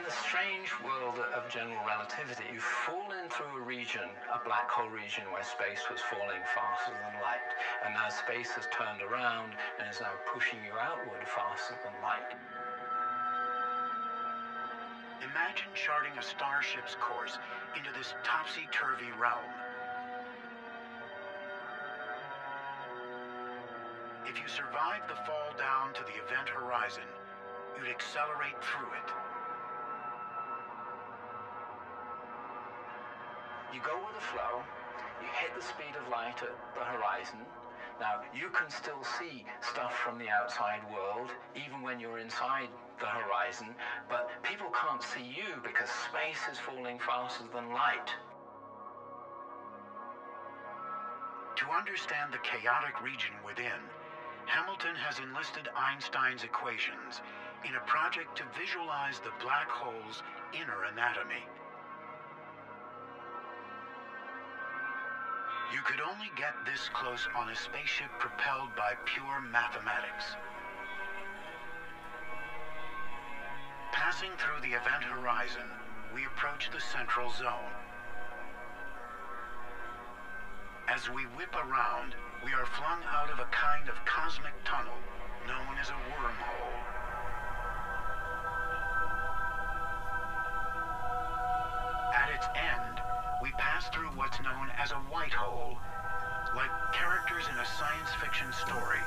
In 0.02 0.10
the 0.10 0.26
strange 0.26 0.74
world 0.82 1.22
of 1.38 1.46
general 1.54 1.78
relativity, 1.86 2.50
you 2.50 2.60
fall 2.60 3.14
in 3.22 3.30
through 3.30 3.54
a 3.54 3.62
region, 3.62 4.10
a 4.34 4.42
black 4.42 4.66
hole 4.66 4.90
region, 4.90 5.30
where 5.30 5.46
space 5.46 5.86
was 5.94 6.02
falling 6.10 6.42
faster 6.58 6.90
than 6.90 7.22
light. 7.22 7.46
And 7.86 7.94
now 7.94 8.10
space 8.10 8.50
has 8.58 8.66
turned 8.74 9.06
around 9.06 9.54
and 9.78 9.86
is 9.86 10.02
now 10.02 10.18
pushing 10.26 10.58
you 10.66 10.74
outward 10.74 11.22
faster 11.30 11.78
than 11.86 11.94
light. 12.02 12.34
Imagine 15.22 15.70
charting 15.78 16.18
a 16.18 16.26
starship's 16.26 16.98
course 16.98 17.38
into 17.78 17.94
this 17.94 18.18
topsy-turvy 18.26 19.14
realm. 19.22 19.54
If 24.26 24.42
you 24.42 24.50
survive 24.50 25.06
the 25.06 25.22
fall 25.30 25.54
down 25.62 25.94
to 25.94 26.02
the 26.10 26.18
event 26.26 26.50
horizon, 26.50 27.06
you'd 27.78 27.94
accelerate 27.94 28.58
through 28.66 28.98
it. 28.98 29.31
You 33.74 33.80
go 33.80 33.96
with 34.04 34.16
the 34.16 34.28
flow, 34.36 34.60
you 35.24 35.28
hit 35.40 35.56
the 35.56 35.64
speed 35.64 35.96
of 35.96 36.04
light 36.12 36.44
at 36.44 36.52
the 36.76 36.84
horizon. 36.84 37.40
Now, 38.02 38.20
you 38.36 38.50
can 38.50 38.70
still 38.70 39.04
see 39.20 39.46
stuff 39.62 39.96
from 39.96 40.18
the 40.18 40.28
outside 40.28 40.82
world, 40.92 41.30
even 41.56 41.82
when 41.82 42.00
you're 42.00 42.20
inside 42.20 42.68
the 43.00 43.06
horizon, 43.06 43.68
but 44.10 44.30
people 44.44 44.68
can't 44.76 45.02
see 45.02 45.24
you 45.24 45.62
because 45.64 45.88
space 46.10 46.42
is 46.52 46.60
falling 46.60 47.00
faster 47.00 47.46
than 47.54 47.72
light. 47.72 48.12
To 51.56 51.66
understand 51.72 52.34
the 52.34 52.44
chaotic 52.44 53.00
region 53.02 53.32
within, 53.46 53.80
Hamilton 54.48 54.96
has 54.96 55.20
enlisted 55.20 55.70
Einstein's 55.78 56.44
equations 56.44 57.22
in 57.64 57.76
a 57.76 57.86
project 57.88 58.36
to 58.36 58.44
visualize 58.60 59.20
the 59.20 59.32
black 59.40 59.70
hole's 59.70 60.24
inner 60.52 60.90
anatomy. 60.92 61.46
You 65.74 65.80
could 65.86 66.02
only 66.02 66.30
get 66.36 66.54
this 66.66 66.90
close 66.94 67.28
on 67.36 67.50
a 67.50 67.56
spaceship 67.56 68.12
propelled 68.20 68.76
by 68.76 68.94
pure 69.06 69.40
mathematics. 69.40 70.36
Passing 73.94 74.32
through 74.38 74.62
the 74.62 74.76
event 74.76 75.04
horizon, 75.04 75.70
we 76.14 76.26
approach 76.26 76.70
the 76.72 76.82
central 76.82 77.32
zone. 77.32 77.72
As 80.90 81.10
we 81.10 81.24
whip 81.40 81.56
around, 81.56 82.16
we 82.44 82.52
are 82.52 82.66
flung 82.66 83.00
out 83.08 83.32
of 83.32 83.40
a 83.40 83.48
kind 83.52 83.88
of 83.88 83.96
cosmic 84.04 84.54
tunnel 84.66 85.00
known 85.48 85.78
as 85.80 85.90
a 85.90 86.00
wormhole. 86.12 86.71
Pass 93.82 93.94
through 93.94 94.10
what's 94.16 94.40
known 94.42 94.70
as 94.78 94.92
a 94.92 95.02
white 95.10 95.34
hole. 95.34 95.78
Like 96.56 96.72
characters 96.94 97.46
in 97.52 97.58
a 97.58 97.66
science 97.66 98.10
fiction 98.20 98.52
story, 98.54 99.00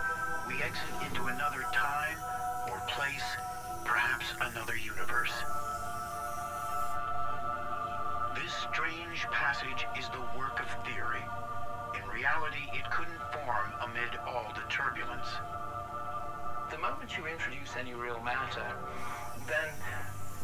we 0.48 0.54
exit 0.62 0.94
into 1.06 1.26
another 1.26 1.62
time 1.72 2.16
or 2.70 2.80
place, 2.88 3.24
perhaps 3.84 4.26
another 4.40 4.76
universe. 4.76 5.32
This 8.34 8.52
strange 8.72 9.22
passage 9.30 9.86
is 9.98 10.08
the 10.08 10.24
work 10.38 10.58
of 10.60 10.68
theory. 10.86 11.24
In 11.94 12.08
reality, 12.10 12.64
it 12.72 12.88
couldn't 12.90 13.20
form 13.32 13.70
amid 13.82 14.10
all 14.26 14.50
the 14.54 14.64
turbulence. 14.70 15.28
The 16.70 16.78
moment 16.78 17.16
you 17.16 17.26
introduce 17.26 17.76
any 17.78 17.94
real 17.94 18.20
matter, 18.22 18.66
then 19.46 19.70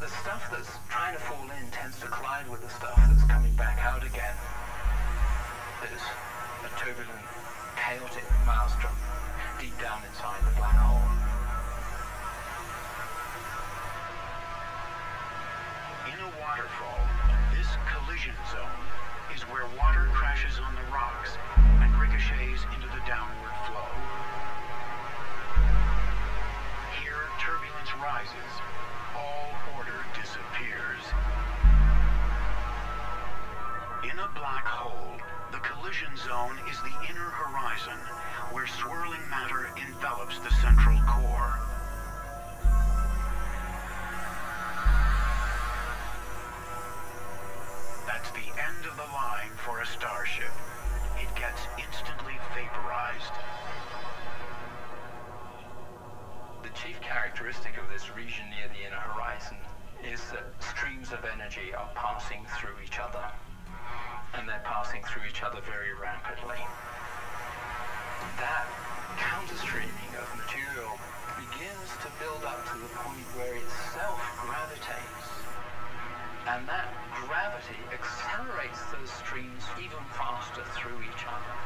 the 0.01 0.09
stuff 0.25 0.49
that's 0.51 0.81
trying 0.89 1.13
to 1.13 1.21
fall 1.21 1.45
in 1.45 1.71
tends 1.73 2.01
to 2.01 2.07
collide 2.09 2.49
with 2.49 2.63
the 2.63 2.73
stuff 2.73 2.97
that's 2.97 3.23
coming 3.29 3.53
back 3.53 3.77
out 3.85 4.01
again. 4.01 4.33
There's 5.85 6.01
a 6.65 6.73
turbulent, 6.81 7.21
chaotic 7.77 8.25
maelstrom 8.49 8.97
deep 9.61 9.77
down 9.77 10.01
inside 10.09 10.41
the 10.49 10.57
black 10.57 10.73
hole. 10.73 11.05
In 16.09 16.17
a 16.17 16.31
waterfall, 16.41 17.05
this 17.53 17.69
collision 17.93 18.37
zone 18.49 18.85
is 19.37 19.45
where 19.53 19.69
water 19.77 20.09
crashes 20.17 20.57
on 20.65 20.73
the 20.81 20.87
rocks 20.89 21.37
and 21.85 21.93
ricochets 22.01 22.65
into 22.73 22.89
the 22.89 23.05
downward 23.05 23.53
flow. 23.69 23.89
Here, 27.05 27.29
turbulence 27.37 27.93
rises, 28.01 28.53
In 34.03 34.19
a 34.19 34.28
black 34.35 34.65
hole, 34.65 35.20
the 35.53 35.59
collision 35.59 36.16
zone 36.16 36.59
is 36.70 36.81
the 36.81 36.93
inner 37.09 37.31
horizon, 37.31 38.01
where 38.51 38.66
swirling 38.66 39.20
matter 39.31 39.69
envelops 39.77 40.39
the 40.41 40.51
central 40.59 40.99
core. 41.07 41.55
That's 48.07 48.31
the 48.32 48.49
end 48.57 48.82
of 48.89 48.97
the 48.97 49.09
line 49.12 49.53
for 49.61 49.81
a 49.81 49.87
starship. 49.87 50.53
It 51.20 51.28
gets 51.37 51.69
instantly 51.77 52.35
vaporized. 52.57 53.37
The 56.62 56.73
chief 56.73 57.01
characteristic 57.01 57.77
of 57.77 57.89
this 57.93 58.11
region 58.16 58.49
near 58.51 58.69
the 58.73 58.87
inner 58.87 59.01
horizon 59.12 59.59
is 60.05 60.21
that 60.31 60.47
streams 60.63 61.13
of 61.13 61.25
energy 61.25 61.75
are 61.75 61.91
passing 61.95 62.47
through 62.59 62.77
each 62.85 62.99
other. 62.99 63.25
And 64.35 64.49
they're 64.49 64.65
passing 64.65 65.03
through 65.05 65.23
each 65.29 65.43
other 65.43 65.61
very 65.61 65.93
rapidly. 65.95 66.61
That 68.39 68.67
counterstreaming 69.19 70.13
of 70.17 70.29
material 70.39 70.95
begins 71.37 71.91
to 72.05 72.09
build 72.23 72.45
up 72.45 72.65
to 72.71 72.77
the 72.79 72.91
point 73.03 73.27
where 73.37 73.55
it 73.55 73.71
self-gravitates. 73.93 75.27
And 76.49 76.67
that 76.69 76.89
gravity 77.27 77.81
accelerates 77.93 78.81
those 78.93 79.11
streams 79.11 79.65
even 79.79 80.03
faster 80.17 80.63
through 80.79 81.01
each 81.03 81.25
other. 81.27 81.57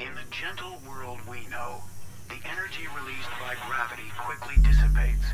In 0.00 0.14
the 0.14 0.28
gentle 0.30 0.78
world 0.86 1.18
we 1.28 1.46
know, 1.46 1.82
the 2.34 2.50
energy 2.50 2.86
released 2.96 3.30
by 3.40 3.54
gravity 3.66 4.10
quickly 4.18 4.56
dissipates. 4.62 5.26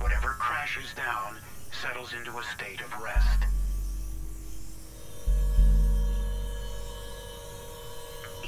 Whatever 0.00 0.36
crashes 0.38 0.94
down 0.94 1.36
settles 1.70 2.14
into 2.14 2.38
a 2.38 2.42
state 2.42 2.80
of 2.80 3.02
rest. 3.02 3.44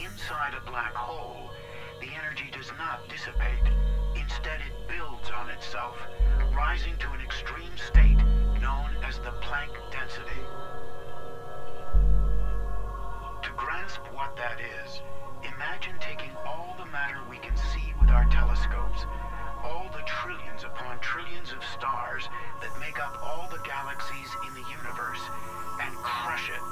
Inside 0.02 0.54
a 0.56 0.70
black 0.70 0.94
hole, 0.94 1.50
the 2.00 2.08
energy 2.16 2.50
does 2.50 2.70
not 2.78 3.06
dissipate. 3.08 3.66
Instead, 4.16 4.60
it 4.60 4.88
builds 4.88 5.28
on 5.30 5.50
itself, 5.50 5.98
rising 6.54 6.96
to 6.98 7.10
an 7.12 7.20
extreme 7.20 7.76
state 7.76 8.20
known 8.60 8.88
as 9.04 9.18
the 9.18 9.32
Planck 9.42 9.74
density. 9.90 10.42
To 13.42 13.50
grasp 13.56 14.00
what 14.14 14.34
that 14.36 14.60
is, 14.60 15.02
imagine 15.44 15.94
taking 16.00 16.30
all 16.46 16.74
the 16.78 16.86
matter 16.90 17.18
we 17.28 17.38
can 17.38 17.56
see 17.56 17.92
with 18.00 18.10
our 18.10 18.24
telescopes, 18.30 19.06
all 19.62 19.90
the 19.92 20.02
trillions 20.06 20.64
upon 20.64 20.98
trillions 21.00 21.52
of 21.52 21.62
stars 21.64 22.28
that 22.60 22.70
make 22.78 22.98
up 23.02 23.18
all 23.22 23.48
the 23.50 23.62
galaxies 23.66 24.30
in 24.46 24.52
the 24.54 24.66
universe, 24.70 25.22
and 25.80 25.94
crush 26.02 26.50
it 26.50 26.62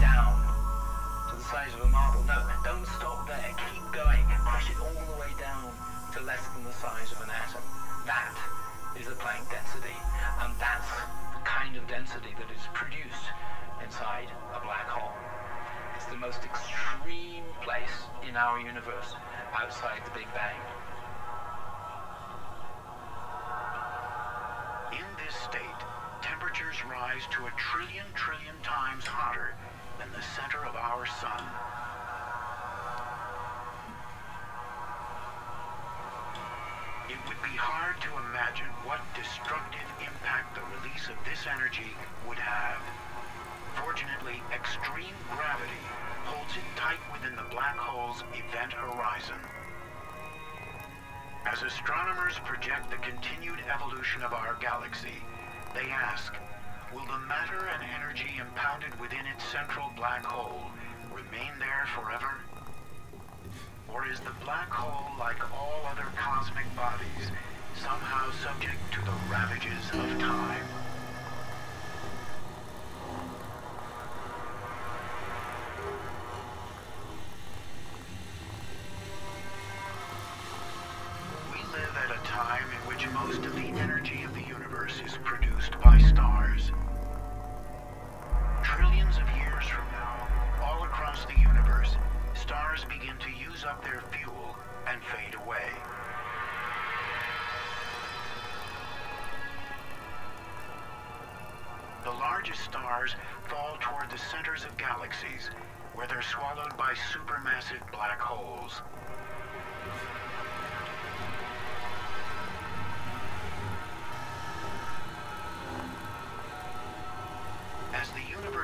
down 0.00 0.40
to 1.28 1.36
the 1.36 1.44
size 1.44 1.72
of 1.74 1.80
a 1.84 1.88
marble. 1.88 2.24
No, 2.24 2.40
don't 2.64 2.86
stop 2.86 3.26
there. 3.26 3.52
Keep 3.72 3.84
going. 3.92 4.24
Crush 4.44 4.70
it 4.70 4.78
all 4.80 5.04
the 5.12 5.18
way 5.20 5.32
down 5.40 5.68
to 6.14 6.20
less 6.22 6.46
than 6.54 6.64
the 6.64 6.72
size 6.72 7.12
of 7.12 7.20
an 7.20 7.30
atom. 7.30 7.62
That 8.06 8.36
is 8.98 9.06
the 9.06 9.16
Planck 9.18 9.44
density. 9.50 9.96
And 10.40 10.54
that's 10.60 10.88
the 11.34 11.42
kind 11.44 11.76
of 11.76 11.86
density 11.88 12.32
that 12.38 12.48
is 12.52 12.64
produced 12.72 13.26
inside 13.82 14.28
a 14.54 14.60
black 14.60 14.88
hole. 14.88 15.12
It's 15.96 16.06
the 16.06 16.16
most 16.16 16.42
extreme 16.44 17.44
place 17.62 18.08
in 18.28 18.36
our 18.36 18.58
universe 18.58 19.14
outside 19.54 20.02
the 20.04 20.10
Big 20.10 20.26
Bang. 20.34 20.58
In 24.92 25.06
this 25.24 25.34
state, 25.36 25.80
temperatures 26.20 26.84
rise 26.90 27.22
to 27.30 27.46
a 27.46 27.52
trillion 27.56 28.06
trillion 28.14 28.56
times 28.62 29.06
hotter 29.06 29.54
than 29.98 30.10
the 30.12 30.22
center 30.34 30.64
of 30.66 30.74
our 30.74 31.06
sun. 31.06 31.42
It 37.08 37.20
would 37.28 37.42
be 37.42 37.56
hard 37.56 38.00
to 38.02 38.10
imagine 38.30 38.72
what 38.82 39.00
destructive 39.14 39.86
impact 40.00 40.56
the 40.56 40.64
release 40.80 41.08
of 41.08 41.16
this 41.24 41.46
energy 41.46 41.94
would 42.26 42.38
have. 42.38 42.82
Fortunately, 43.76 44.42
extreme 44.54 45.14
gravity 45.30 45.84
holds 46.24 46.56
it 46.56 46.64
tight 46.76 47.00
within 47.12 47.36
the 47.36 47.50
black 47.50 47.76
hole's 47.76 48.22
event 48.32 48.72
horizon. 48.72 49.40
As 51.46 51.62
astronomers 51.62 52.38
project 52.44 52.90
the 52.90 52.96
continued 52.96 53.60
evolution 53.72 54.22
of 54.22 54.32
our 54.32 54.56
galaxy, 54.60 55.20
they 55.74 55.90
ask, 55.90 56.34
will 56.92 57.04
the 57.04 57.18
matter 57.26 57.68
and 57.68 57.82
energy 58.00 58.40
impounded 58.40 58.98
within 59.00 59.26
its 59.26 59.44
central 59.44 59.90
black 59.96 60.24
hole 60.24 60.70
remain 61.12 61.52
there 61.58 61.86
forever? 61.94 62.40
Or 63.92 64.06
is 64.06 64.20
the 64.20 64.34
black 64.44 64.70
hole, 64.70 65.12
like 65.18 65.42
all 65.52 65.82
other 65.90 66.06
cosmic 66.16 66.66
bodies, 66.74 67.30
somehow 67.76 68.30
subject 68.42 68.80
to 68.92 69.00
the 69.04 69.14
ravages 69.30 69.90
of 69.92 70.18
time? 70.18 70.83
Which 83.04 83.12
most 83.12 83.44
of 83.44 83.54
the 83.56 83.80
energy 83.80 84.22
of 84.22 84.34
the 84.34 84.42
universe 84.42 85.02
is 85.04 85.18
produced 85.24 85.78
by 85.82 85.98
stars. 85.98 86.70
Trillions 88.62 89.16
of 89.16 89.28
years 89.36 89.64
from 89.66 89.84
now, 89.92 90.28
all 90.62 90.84
across 90.84 91.24
the 91.26 91.38
universe, 91.38 91.96
stars 92.34 92.84
begin 92.84 93.16
to 93.18 93.30
use 93.30 93.64
up 93.64 93.82
their 93.84 94.02
fuel 94.12 94.56
and 94.86 95.00
fade 95.02 95.34
away. 95.44 95.68
The 102.04 102.10
largest 102.10 102.60
stars 102.62 103.16
fall 103.48 103.76
toward 103.80 104.10
the 104.10 104.18
centers 104.18 104.64
of 104.64 104.76
galaxies, 104.76 105.50
where 105.94 106.06
they're 106.06 106.22
swallowed 106.22 106.76
by 106.76 106.94
supermassive 107.12 107.80
black 107.92 108.20
holes. 108.20 108.80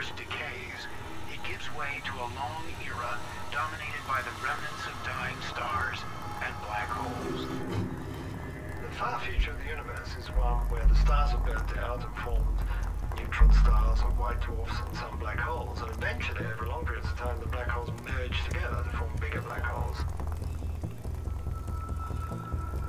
Universe 0.00 0.16
decays, 0.16 0.80
it 1.32 1.40
gives 1.44 1.68
way 1.76 2.00
to 2.04 2.12
a 2.16 2.28
long 2.32 2.64
era 2.84 3.18
dominated 3.52 4.00
by 4.08 4.20
the 4.22 4.32
remnants 4.40 4.86
of 4.86 4.96
dying 5.04 5.36
stars 5.48 5.98
and 6.42 6.54
black 6.64 6.88
holes. 6.88 7.46
The 8.80 8.96
far 8.96 9.20
future 9.20 9.50
of 9.50 9.58
the 9.58 9.68
universe 9.68 10.08
is 10.18 10.28
one 10.40 10.64
where 10.70 10.86
the 10.86 10.94
stars 10.96 11.32
have 11.32 11.44
burnt 11.44 11.76
out 11.78 12.00
and 12.04 12.16
formed 12.24 12.58
neutron 13.18 13.52
stars 13.52 14.00
or 14.00 14.10
white 14.16 14.40
dwarfs 14.40 14.72
and 14.88 14.96
some 14.96 15.18
black 15.18 15.38
holes, 15.38 15.80
and 15.82 15.90
eventually, 15.90 16.46
over 16.46 16.66
long 16.66 16.86
periods 16.86 17.06
of 17.06 17.18
time, 17.18 17.38
the 17.40 17.46
black 17.46 17.68
holes 17.68 17.90
merge 18.08 18.42
together 18.44 18.82
to 18.82 18.96
form 18.96 19.12
bigger 19.20 19.42
black 19.42 19.64
holes. 19.64 19.98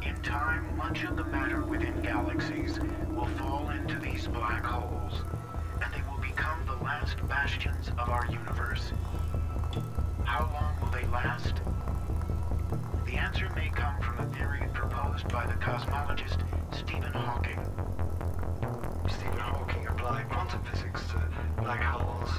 In 0.05 0.15
time, 0.23 0.77
much 0.77 1.03
of 1.03 1.17
the 1.17 1.25
matter 1.25 1.61
within 1.61 2.01
galaxies 2.01 2.79
will 3.09 3.27
fall 3.37 3.69
into 3.71 3.99
these 3.99 4.27
black 4.27 4.63
holes, 4.63 5.23
become 6.41 6.65
the 6.65 6.83
last 6.83 7.17
bastions 7.27 7.89
of 7.99 8.09
our 8.09 8.25
universe. 8.25 8.93
How 10.23 10.49
long 10.51 10.73
will 10.81 10.89
they 10.89 11.05
last? 11.13 11.61
The 13.05 13.13
answer 13.13 13.47
may 13.55 13.69
come 13.69 14.01
from 14.01 14.25
a 14.25 14.25
theory 14.33 14.65
proposed 14.73 15.27
by 15.29 15.45
the 15.45 15.53
cosmologist 15.53 16.41
Stephen 16.73 17.13
Hawking. 17.13 17.59
Stephen 19.07 19.37
Hawking 19.37 19.85
applied 19.85 20.29
quantum 20.29 20.63
physics 20.63 21.05
to 21.11 21.21
black 21.61 21.83
holes 21.83 22.31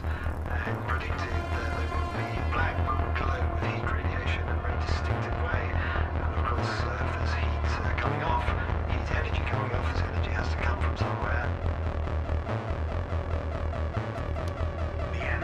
and 0.50 0.76
predicted 0.88 1.30
that 1.54 1.70
they 1.78 1.86
would 1.94 2.10
be 2.18 2.26
black 2.50 2.74
glow 3.14 3.38
with 3.54 3.70
heat 3.70 3.86
radiation 3.86 4.42
in 4.42 4.58
a 4.58 4.62
very 4.66 4.78
distinctive 4.82 5.36
way. 5.46 5.62
And 5.62 6.34
of 6.34 6.42
course, 6.42 6.74
uh, 6.90 7.06
if 7.06 7.10
there's 7.22 7.34
heat 7.38 7.70
uh, 7.70 7.94
coming 8.02 8.22
off, 8.24 8.50
heat 8.90 9.06
energy 9.14 9.42
coming 9.46 9.70
off, 9.78 9.94
this 9.94 10.02
energy 10.02 10.30
has 10.34 10.48
to 10.50 10.56
come 10.56 10.80
from 10.82 10.96
somewhere. 10.96 11.41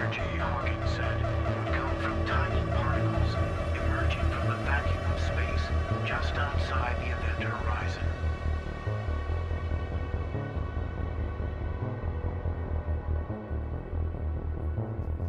Energy, 0.09 0.39
Hawking 0.39 0.81
said, 0.87 1.21
would 1.21 1.75
come 1.75 1.97
from 1.99 2.25
tiny 2.25 2.61
particles 2.73 3.35
emerging 3.75 4.21
from 4.31 4.49
the 4.49 4.57
vacuum 4.65 5.05
of 5.13 5.21
space 5.21 5.69
just 6.07 6.35
outside 6.35 6.97
the 7.01 7.15
event 7.15 7.43
horizon. 7.43 8.03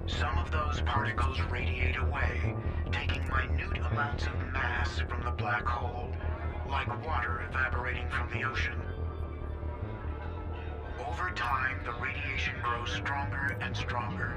Some 0.07 0.38
of 0.38 0.51
those 0.51 0.81
particles 0.81 1.39
radiate 1.51 1.97
away, 1.97 2.56
taking 2.91 3.27
minute 3.27 3.85
amounts 3.91 4.27
of 4.27 4.53
mass 4.53 4.99
from 5.10 5.23
the 5.23 5.31
black 5.31 5.65
hole, 5.65 6.15
like 6.69 6.88
water 7.06 7.43
evaporating 7.49 8.10
from 8.10 8.30
the 8.31 8.45
ocean. 8.47 8.80
Over 10.99 11.31
time, 11.31 11.80
the 11.84 11.93
radiation 11.93 12.53
grows 12.64 12.91
stronger 12.91 13.57
and 13.61 13.76
stronger 13.76 14.35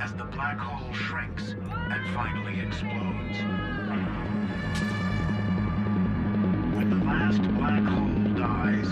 as 0.00 0.12
the 0.14 0.24
black 0.24 0.58
hole 0.58 0.92
shrinks 0.92 1.50
and 1.52 2.14
finally 2.14 2.60
explodes. 2.60 3.38
When 6.76 6.90
the 6.90 7.04
last 7.04 7.42
black 7.54 7.82
hole 7.82 8.34
dies, 8.34 8.88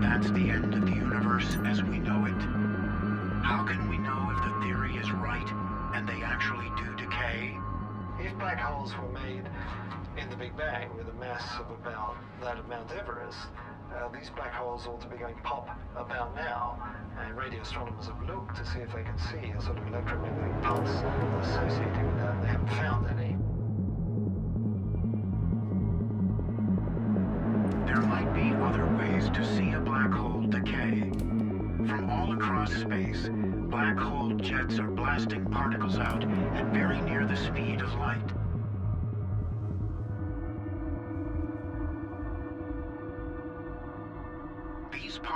that's 0.00 0.30
the 0.30 0.50
end 0.50 0.74
of 0.74 0.86
the 0.86 0.92
universe 0.92 1.56
as 1.66 1.82
we 1.82 1.98
know 1.98 2.24
it. 2.26 2.42
How 3.42 3.64
can 3.64 3.88
we 3.88 3.98
know 3.98 4.32
if 4.36 4.44
the 4.44 4.66
theory 4.66 4.94
is 4.96 5.10
right 5.10 5.48
and 5.94 6.08
they 6.08 6.22
actually 6.22 6.70
do 6.76 6.94
decay? 6.96 7.56
If 8.20 8.38
black 8.38 8.58
holes 8.58 8.96
were 8.96 9.08
made 9.08 9.42
in 10.16 10.30
the 10.30 10.36
Big 10.36 10.56
Bang 10.56 10.94
with 10.96 11.08
a 11.08 11.14
mass 11.14 11.42
of 11.58 11.70
about 11.70 12.16
that 12.40 12.58
of 12.58 12.68
Mount 12.68 12.92
Everest, 12.92 13.38
uh, 13.96 14.08
these 14.08 14.30
black 14.30 14.52
holes 14.52 14.86
ought 14.86 15.00
to 15.00 15.08
be 15.08 15.16
going 15.16 15.34
pop 15.42 15.68
about 15.96 16.34
now. 16.34 16.78
And 17.20 17.36
radio 17.36 17.60
astronomers 17.60 18.06
have 18.06 18.22
looked 18.26 18.56
to 18.56 18.66
see 18.66 18.80
if 18.80 18.92
they 18.92 19.02
can 19.02 19.18
see 19.18 19.50
a 19.50 19.60
sort 19.60 19.78
of 19.78 19.86
electromagnetic 19.86 20.62
pulse 20.62 20.90
associated 21.42 22.06
with 22.06 22.18
that, 22.18 22.42
they 22.42 22.48
haven't 22.48 22.68
found 22.70 23.06
any. 23.08 23.36
There 27.86 28.02
might 28.02 28.32
be 28.34 28.54
other 28.64 28.86
ways 28.96 29.30
to 29.30 29.44
see 29.56 29.72
a 29.72 29.80
black 29.80 30.10
hole 30.10 30.42
decay. 30.42 31.10
From 31.86 32.10
all 32.10 32.32
across 32.32 32.72
space, 32.72 33.28
black 33.70 33.96
hole 33.96 34.30
jets 34.30 34.78
are 34.78 34.90
blasting 34.90 35.44
particles 35.46 35.98
out 35.98 36.24
at 36.24 36.66
very 36.72 37.00
near 37.02 37.26
the 37.26 37.36
speed 37.36 37.80
of 37.80 37.94
light. 37.94 38.43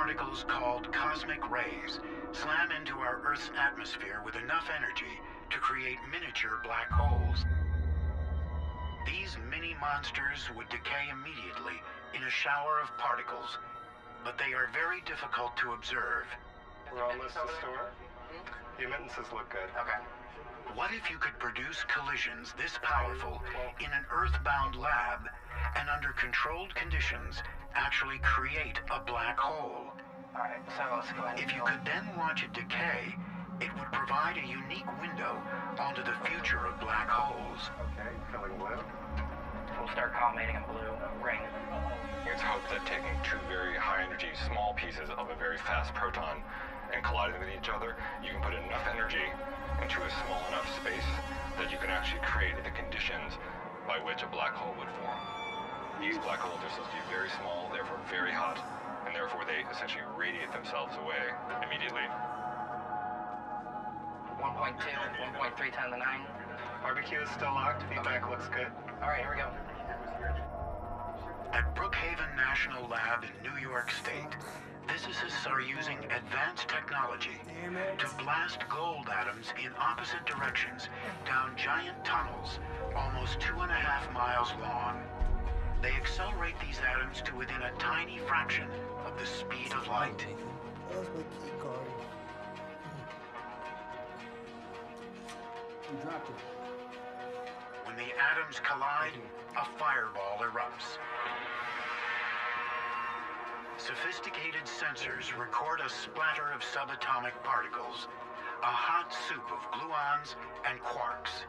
Particles, 0.09 0.45
called 0.49 0.91
cosmic 0.91 1.51
rays, 1.51 2.01
slam 2.33 2.73
into 2.73 2.97
our 2.97 3.21
Earth's 3.29 3.51
atmosphere 3.61 4.23
with 4.25 4.37
enough 4.37 4.67
energy 4.75 5.21
to 5.51 5.59
create 5.59 5.99
miniature 6.11 6.61
black 6.65 6.89
holes. 6.91 7.45
These 9.05 9.37
mini 9.51 9.77
monsters 9.79 10.49
would 10.57 10.69
decay 10.71 11.13
immediately 11.13 11.77
in 12.17 12.25
a 12.25 12.31
shower 12.31 12.81
of 12.81 12.89
particles, 12.97 13.59
but 14.25 14.39
they 14.39 14.57
are 14.57 14.73
very 14.73 15.03
difficult 15.05 15.55
to 15.59 15.73
observe. 15.73 16.25
We're 16.91 17.05
almost 17.05 17.35
to 17.35 17.45
store. 17.61 17.93
Mm-hmm. 18.33 18.81
The 18.81 18.85
emittances 18.89 19.29
look 19.31 19.53
good. 19.53 19.69
Okay. 19.77 20.01
What 20.73 20.89
if 20.97 21.11
you 21.11 21.19
could 21.19 21.37
produce 21.39 21.85
collisions 21.85 22.55
this 22.57 22.79
powerful 22.81 23.43
in 23.79 23.93
an 23.93 24.09
earthbound 24.09 24.75
lab 24.75 25.29
and 25.77 25.91
under 25.91 26.17
controlled 26.17 26.75
conditions 26.75 27.43
actually 27.75 28.19
create 28.25 28.81
a 28.91 29.01
black 29.05 29.39
hole? 29.39 29.88
Alright, 30.39 30.63
so 30.79 30.87
let's 30.95 31.11
go 31.19 31.27
ahead. 31.27 31.43
If 31.43 31.51
you 31.51 31.67
could 31.67 31.83
then 31.83 32.07
watch 32.15 32.47
it 32.47 32.55
decay, 32.55 33.11
it 33.59 33.75
would 33.75 33.91
provide 33.91 34.39
a 34.39 34.47
unique 34.47 34.87
window 35.03 35.35
onto 35.83 36.07
the 36.07 36.15
future 36.31 36.63
of 36.63 36.79
black 36.79 37.11
holes. 37.11 37.75
Okay, 37.99 38.15
filling 38.31 38.55
blue. 38.55 38.79
We'll 39.75 39.91
start 39.91 40.15
collimating 40.15 40.55
in 40.55 40.63
blue. 40.71 40.95
Ring. 41.19 41.43
It's 42.23 42.39
hoped 42.39 42.71
that 42.71 42.87
taking 42.87 43.19
two 43.27 43.43
very 43.51 43.75
high 43.75 44.07
energy 44.07 44.31
small 44.47 44.79
pieces 44.79 45.11
of 45.11 45.27
a 45.27 45.35
very 45.35 45.59
fast 45.59 45.91
proton 45.99 46.39
and 46.95 47.03
colliding 47.03 47.43
with 47.43 47.51
each 47.51 47.67
other, 47.67 47.99
you 48.23 48.31
can 48.31 48.39
put 48.39 48.55
enough 48.55 48.87
energy 48.95 49.27
into 49.83 49.99
a 50.07 50.11
small 50.23 50.39
enough 50.55 50.71
space 50.79 51.09
that 51.59 51.75
you 51.75 51.83
can 51.83 51.91
actually 51.91 52.23
create 52.23 52.55
the 52.63 52.71
conditions 52.79 53.35
by 53.91 53.99
which 54.07 54.23
a 54.23 54.31
black 54.31 54.55
hole 54.55 54.71
would 54.79 54.91
form. 55.03 55.19
These 55.99 56.23
black 56.23 56.39
holes 56.39 56.63
are 56.63 56.71
supposed 56.71 56.95
to 56.95 56.99
be 57.03 57.11
very 57.11 57.27
small, 57.43 57.67
therefore 57.75 57.99
very 58.07 58.31
hot, 58.31 58.63
and 59.07 59.15
therefore 59.15 59.45
they 59.47 59.65
essentially 59.71 60.03
radiate 60.17 60.53
themselves 60.53 60.95
away 60.97 61.33
immediately. 61.63 62.07
1.2, 64.41 64.79
1.3 64.79 65.57
10 65.57 65.85
to 65.85 65.91
the 65.91 65.97
9. 65.97 66.21
Barbecue 66.83 67.21
is 67.21 67.31
still 67.31 67.53
locked. 67.55 67.83
Feedback 67.91 68.29
looks 68.31 68.49
good. 68.49 68.69
All 69.03 69.09
right, 69.09 69.21
here 69.21 69.31
we 69.31 69.37
go. 69.37 69.51
At 71.53 71.75
Brookhaven 71.75 72.37
National 72.37 72.89
Lab 72.89 73.25
in 73.25 73.31
New 73.43 73.59
York 73.59 73.91
State, 73.91 74.37
physicists 74.87 75.47
are 75.47 75.61
using 75.61 75.99
advanced 76.11 76.69
technology 76.69 77.41
to 77.99 78.07
blast 78.19 78.61
gold 78.69 79.09
atoms 79.09 79.53
in 79.63 79.71
opposite 79.79 80.25
directions 80.27 80.89
down 81.27 81.53
giant 81.57 82.03
tunnels 82.05 82.59
almost 82.97 83.41
two 83.41 83.59
and 83.61 83.71
a 83.71 83.75
half 83.75 84.13
miles 84.13 84.53
long. 84.61 85.03
They 85.81 85.93
accelerate 85.93 86.55
these 86.61 86.81
atoms 86.81 87.23
to 87.23 87.37
within 87.37 87.63
a 87.63 87.71
tiny 87.79 88.19
fraction 88.27 88.69
of 89.07 89.19
the 89.19 89.27
speed 89.27 89.73
of 89.73 89.87
light. 89.87 90.27
My 90.91 91.03
key 91.03 91.53
card. 91.61 91.79
You 95.91 95.99
dropped 96.03 96.31
it. 96.31 96.37
When 97.85 97.97
the 97.97 98.11
atoms 98.19 98.61
collide, 98.61 99.13
a 99.57 99.65
fireball 99.79 100.39
erupts. 100.41 100.99
Sophisticated 103.77 104.65
sensors 104.65 105.39
record 105.39 105.81
a 105.81 105.89
splatter 105.89 106.51
of 106.53 106.61
subatomic 106.61 107.33
particles, 107.45 108.09
a 108.63 108.67
hot 108.67 109.15
soup 109.29 109.47
of 109.53 109.63
gluons 109.71 110.35
and 110.69 110.81
quarks. 110.81 111.47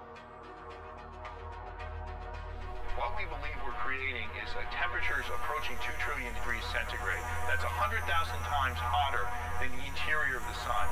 What 3.00 3.16
we 3.16 3.24
believe 3.32 3.56
we're 3.64 3.80
creating 3.80 4.28
is 4.44 4.52
a 4.60 4.68
temperatures 4.76 5.24
approaching 5.32 5.80
2 5.80 5.88
trillion 6.04 6.36
degrees 6.36 6.60
centigrade. 6.68 7.24
That's 7.48 7.64
100,000 7.64 8.04
times 8.04 8.76
hotter 8.76 9.24
than 9.64 9.72
the 9.72 9.88
interior 9.88 10.36
of 10.36 10.44
the 10.44 10.58
sun. 10.68 10.88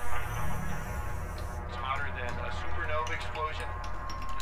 It's 1.68 1.76
hotter 1.76 2.08
than 2.16 2.32
a 2.32 2.50
supernova 2.64 3.12
explosion. 3.12 3.68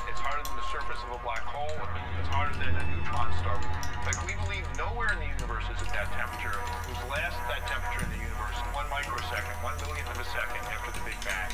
It's 0.05 0.21
hotter 0.21 0.45
than 0.45 0.61
the 0.61 0.69
surface 0.69 1.01
of 1.09 1.17
a 1.17 1.21
black 1.25 1.41
hole. 1.41 1.73
It's 2.21 2.29
hotter 2.29 2.53
than 2.61 2.69
a 2.69 2.85
neutron 2.85 3.33
star. 3.41 3.57
Like 4.05 4.21
we 4.29 4.37
believe 4.45 4.69
nowhere 4.77 5.09
in 5.17 5.25
the 5.25 5.31
universe 5.33 5.65
is 5.65 5.81
at 5.81 5.89
that 5.97 6.13
temperature. 6.13 6.53
It 6.53 6.93
was 6.93 7.01
last 7.09 7.33
at 7.33 7.49
that 7.49 7.65
temperature 7.65 8.05
in 8.05 8.13
the 8.13 8.21
universe, 8.29 8.61
one 8.77 8.85
microsecond, 8.93 9.57
one 9.65 9.73
millionth 9.81 10.13
of 10.13 10.21
a 10.21 10.27
second 10.29 10.61
after 10.69 10.93
the 10.93 11.01
Big 11.01 11.17
Bang. 11.25 11.49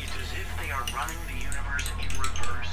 It's 0.00 0.16
as 0.16 0.32
if 0.40 0.48
they 0.56 0.72
are 0.72 0.84
running 0.96 1.20
the 1.28 1.33
universe 1.74 1.90
in 1.98 2.20
reverse, 2.20 2.70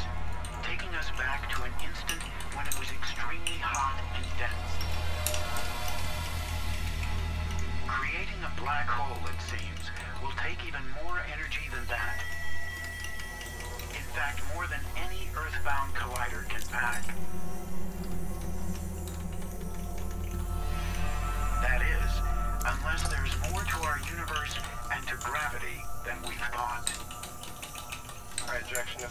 taking 0.61 0.94
us 0.95 1.10
back 1.18 1.49
to 1.49 1.64
an 1.64 1.72
instant 1.84 2.22
when 2.53 2.68
it 2.68 2.78
was 2.78 2.90
extremely 2.91 3.57
hot 3.57 3.98
and 4.14 4.26
dense. 4.38 4.73
Creating 7.88 8.38
a 8.45 8.61
black 8.61 8.88
hole, 8.88 9.18
it 9.26 9.41
seems, 9.41 9.90
will 10.22 10.34
take 10.38 10.61
even 10.68 10.82
more 11.03 11.18
energy 11.34 11.65
than 11.73 11.86
that. 11.88 12.22
In 13.90 14.06
fact, 14.14 14.41
more 14.53 14.68
than 14.68 14.82
any 14.98 15.30
Earthbound 15.36 15.95
collider 15.95 16.48
can 16.49 16.61
pack. 16.69 17.03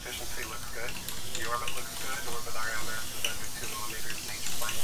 Efficiency 0.01 0.49
looks 0.49 0.65
good. 0.73 0.93
The 1.37 1.45
orbit 1.45 1.69
looks 1.77 1.93
good. 2.01 2.17
Orbit 2.33 2.57
mass 2.57 3.05
is 3.21 3.25
under 3.29 3.49
2 3.61 3.69
millimeters 3.69 4.17
in 4.17 4.33
each 4.33 4.49
plane. 4.57 4.81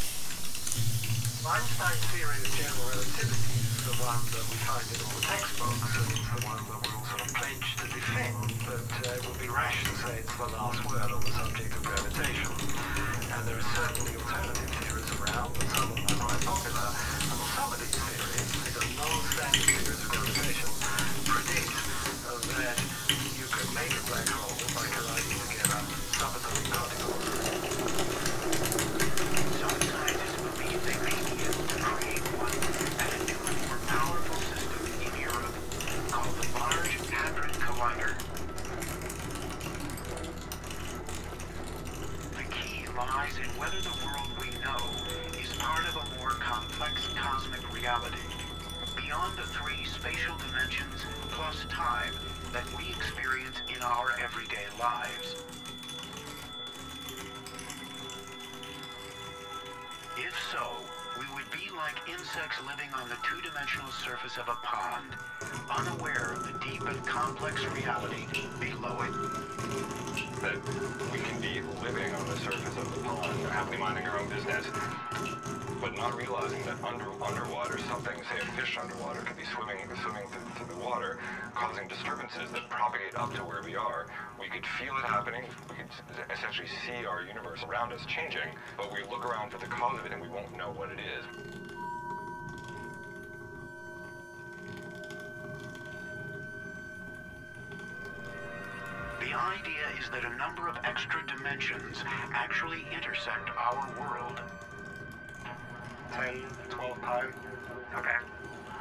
Einstein's 1.40 2.04
theory 2.12 2.36
of 2.36 2.52
general 2.52 2.84
relativity 2.92 3.56
is 3.56 3.80
the 3.88 3.96
one 4.04 4.20
that 4.36 4.44
we 4.44 4.60
find 4.68 4.84
in 4.92 5.00
all 5.08 5.16
the 5.16 5.24
textbooks, 5.24 5.88
and 5.96 6.20
it's 6.20 6.28
the 6.36 6.40
one 6.44 6.60
that 6.68 6.78
we're 6.84 7.00
all 7.00 7.06
sort 7.08 7.32
pledged 7.32 7.74
to 7.80 7.86
defend, 7.96 8.44
but 8.68 8.84
uh, 9.08 9.16
it 9.16 9.24
would 9.24 9.40
be 9.40 9.48
rash 9.48 9.88
to 9.88 9.94
say 10.04 10.20
it's 10.20 10.36
the 10.36 10.52
last 10.52 10.84
word 10.84 11.08
on 11.08 11.20
the 11.24 11.32
subject 11.32 11.72
of 11.72 11.80
gravitation. 11.80 12.52
And 13.32 13.40
there 13.48 13.56
are 13.56 13.70
certainly 13.72 14.20
alternative 14.20 14.68
theories 14.84 15.08
around, 15.16 15.56
and 15.56 15.68
some 15.72 15.96
of 15.96 15.96
them 15.96 16.12
are 16.12 16.28
quite 16.28 16.44
popular, 16.44 16.88
causing 81.76 81.88
disturbances 81.88 82.50
that 82.52 82.68
propagate 82.70 83.14
up 83.16 83.34
to 83.34 83.42
where 83.44 83.62
we 83.62 83.76
are. 83.76 84.06
We 84.40 84.48
could 84.48 84.64
feel 84.78 84.96
it 84.96 85.04
happening. 85.04 85.44
We 85.68 85.76
could 85.76 85.86
essentially 86.32 86.68
see 86.86 87.04
our 87.04 87.22
universe 87.22 87.62
around 87.68 87.92
us 87.92 88.00
changing, 88.06 88.48
but 88.78 88.90
we 88.92 89.02
look 89.10 89.26
around 89.26 89.50
for 89.50 89.58
the 89.58 89.66
cause 89.66 89.98
of 89.98 90.06
it 90.06 90.12
and 90.12 90.22
we 90.22 90.28
won't 90.28 90.56
know 90.56 90.70
what 90.70 90.90
it 90.90 90.98
is. 90.98 91.24
The 99.20 99.34
idea 99.34 99.84
is 100.00 100.08
that 100.10 100.24
a 100.24 100.34
number 100.36 100.68
of 100.68 100.76
extra 100.84 101.22
dimensions 101.26 102.02
actually 102.32 102.86
intersect 102.94 103.50
our 103.58 103.90
world. 104.00 104.40
10, 106.12 106.40
12 106.70 107.02
pi. 107.02 107.24
Okay. 107.98 108.35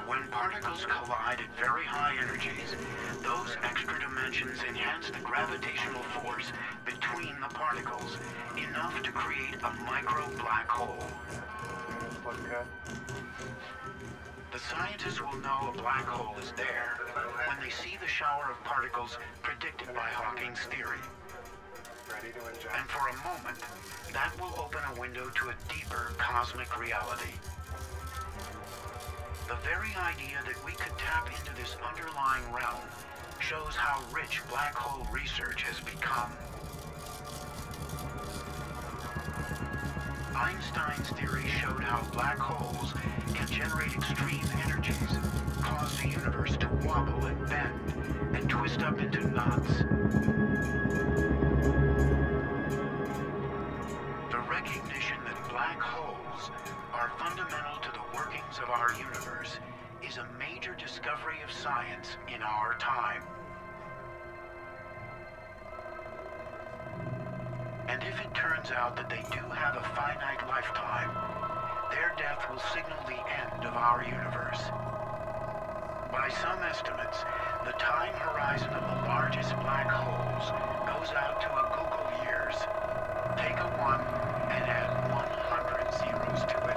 When 0.07 0.27
particles 0.29 0.85
collide 0.85 1.39
at 1.39 1.59
very 1.59 1.83
high 1.83 2.15
energies, 2.21 2.75
those 3.23 3.57
extra 3.63 3.99
dimensions 3.99 4.61
enhance 4.67 5.09
the 5.09 5.19
gravitational 5.23 6.03
force 6.21 6.51
between 6.85 7.33
the 7.41 7.47
particles 7.53 8.17
enough 8.55 9.01
to 9.01 9.11
create 9.11 9.55
a 9.63 9.71
micro 9.83 10.27
black 10.37 10.69
hole. 10.69 11.07
The 14.51 14.59
scientists 14.59 15.21
will 15.21 15.37
know 15.39 15.73
a 15.73 15.77
black 15.81 16.05
hole 16.05 16.37
is 16.37 16.51
there 16.55 16.99
when 17.47 17.59
they 17.59 17.71
see 17.71 17.97
the 17.99 18.07
shower 18.07 18.51
of 18.51 18.63
particles 18.63 19.17
predicted 19.41 19.87
by 19.87 20.09
Hawking's 20.13 20.59
theory. 20.69 21.01
And 22.77 22.89
for 22.89 23.09
a 23.09 23.15
moment, 23.25 23.57
that 24.13 24.31
will 24.39 24.53
open 24.61 24.81
a 24.95 24.99
window 24.99 25.29
to 25.29 25.49
a 25.49 25.55
deeper 25.67 26.13
cosmic 26.17 26.79
reality. 26.79 27.33
The 29.47 29.55
very 29.57 29.93
idea 29.95 30.39
that 30.47 30.65
we 30.65 30.71
could 30.71 30.97
tap 30.97 31.29
into 31.29 31.53
this 31.55 31.77
underlying 31.87 32.43
realm 32.51 32.81
shows 33.39 33.75
how 33.75 34.01
rich 34.11 34.41
black 34.49 34.73
hole 34.73 35.05
research 35.13 35.61
has 35.61 35.79
become. 35.81 36.31
Einstein's 40.35 41.09
theory 41.11 41.47
showed 41.47 41.83
how 41.83 42.01
black 42.11 42.39
holes 42.39 42.93
can 43.35 43.45
generate 43.47 43.93
extreme 43.93 44.45
energies, 44.65 45.13
cause 45.61 45.95
the 46.01 46.07
universe 46.07 46.57
to 46.57 46.67
wobble 46.83 47.25
and 47.25 47.47
bend, 47.47 47.93
and 48.35 48.49
twist 48.49 48.81
up 48.81 48.99
into 48.99 49.27
knots. 49.29 49.77
The 54.31 54.39
recognition 54.49 55.17
that 55.23 55.49
black 55.49 55.79
holes 55.79 56.49
are 56.95 57.11
fundamental 57.19 57.75
to 57.83 57.91
the 57.91 58.15
workings 58.15 58.57
of 58.63 58.69
our 58.69 58.93
universe 58.93 59.59
is 60.01 60.15
a 60.15 60.25
major 60.39 60.73
discovery 60.79 61.35
of 61.43 61.51
science 61.51 62.15
in 62.33 62.41
our 62.41 62.75
time. 62.79 63.21
And 67.89 68.01
if 68.01 68.15
it 68.21 68.33
turns 68.33 68.71
out 68.71 68.95
that 68.95 69.09
they 69.09 69.23
do 69.35 69.43
have 69.51 69.75
a 69.75 69.83
finite 69.91 70.47
lifetime, 70.47 71.11
their 71.91 72.15
death 72.17 72.47
will 72.49 72.63
signal 72.71 73.03
the 73.03 73.19
end 73.27 73.67
of 73.67 73.75
our 73.75 74.01
universe. 74.01 74.63
By 76.15 76.31
some 76.31 76.63
estimates, 76.63 77.19
the 77.65 77.75
time 77.75 78.15
horizon 78.15 78.71
of 78.71 78.83
the 78.87 79.07
largest 79.07 79.51
black 79.67 79.91
holes 79.91 80.47
goes 80.87 81.11
out 81.11 81.41
to 81.43 81.49
a 81.51 81.63
googol 81.75 82.07
years. 82.23 82.55
Take 83.35 83.59
a 83.59 83.67
1 83.83 83.99
and 84.55 84.63
add 84.63 85.11
100 85.11 85.91
zeros 85.99 86.41
to 86.47 86.69
it. 86.69 86.74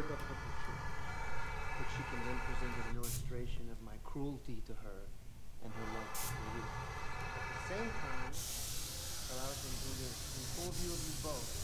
Rip 0.00 0.16
up 0.16 0.22
her 0.32 0.38
picture, 0.48 0.78
which 1.76 1.92
she 1.92 2.00
can 2.08 2.24
then 2.24 2.40
present 2.48 2.72
an 2.88 2.96
illustration 2.96 3.68
of 3.68 3.76
my 3.84 3.92
cruelty 4.02 4.64
to 4.64 4.72
her 4.80 5.00
and 5.60 5.68
her 5.68 5.86
love 5.92 6.08
for 6.16 6.40
you. 6.56 6.64
At 6.64 7.44
the 7.52 7.60
same 7.68 7.90
time, 8.00 8.32
allow 8.32 9.48
us 9.52 9.60
to 9.60 9.68
this 10.00 10.16
in 10.40 10.44
full 10.56 10.72
view 10.72 10.92
of 10.96 11.00
you 11.04 11.14
both. 11.20 11.59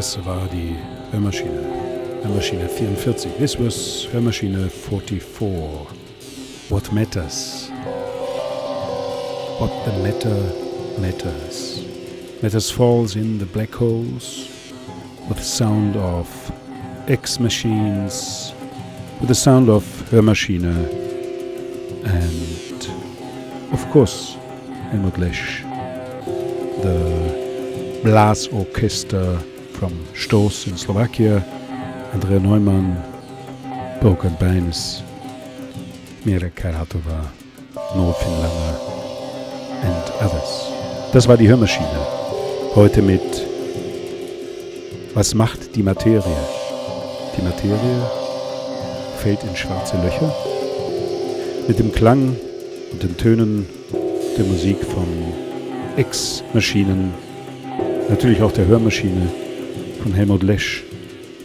Das 0.00 0.16
war 0.24 0.48
die 0.50 0.76
Hörmaschine. 1.12 1.62
Hörmaschine 2.22 2.70
44. 2.70 3.32
This 3.36 3.58
was 3.58 4.08
Hörmaschine 4.10 4.70
44. 4.70 5.88
What 6.70 6.90
matters? 6.90 7.70
What 9.58 9.70
the 9.84 9.92
matter 10.02 10.54
matters. 10.98 11.84
Matters 12.40 12.70
falls 12.70 13.14
in 13.14 13.38
the 13.38 13.44
black 13.44 13.74
holes 13.74 14.48
with 15.28 15.36
the 15.36 15.44
sound 15.44 15.94
of 15.96 16.26
X 17.06 17.38
machines, 17.38 18.54
with 19.20 19.28
the 19.28 19.34
sound 19.34 19.68
of 19.68 19.84
Hörmaschine, 20.10 20.88
and 22.06 22.88
of 23.70 23.86
course, 23.90 24.38
Helmut 24.92 25.18
Lesch, 25.18 25.60
the 26.80 28.00
Blas 28.02 28.48
Orchestra 28.48 29.38
from 29.80 29.92
Stoß 30.14 30.66
in 30.66 30.76
Slovakia, 30.76 31.42
Andrea 32.12 32.38
Neumann, 32.38 33.02
Broken 34.02 34.36
Baines, 34.38 35.02
Mira 36.22 36.50
Karatova, 36.50 37.32
Noel 37.94 38.12
Finlanger 38.12 38.74
and 39.82 40.12
others. 40.20 40.68
Das 41.14 41.26
war 41.26 41.38
die 41.38 41.48
Hörmaschine. 41.48 42.06
Heute 42.74 43.00
mit 43.00 43.22
Was 45.14 45.34
macht 45.34 45.74
die 45.74 45.82
Materie? 45.82 46.42
Die 47.38 47.42
Materie 47.42 48.02
fällt 49.16 49.42
in 49.44 49.56
schwarze 49.56 49.96
Löcher. 49.96 50.30
Mit 51.68 51.78
dem 51.78 51.90
Klang 51.90 52.36
und 52.92 53.02
den 53.02 53.16
Tönen 53.16 53.66
der 54.36 54.44
Musik 54.44 54.84
von 54.84 55.08
Ex-Maschinen, 55.96 57.14
natürlich 58.10 58.42
auch 58.42 58.52
der 58.52 58.66
Hörmaschine 58.66 59.39
von 60.02 60.14
Helmut 60.14 60.42
Lesch, 60.42 60.82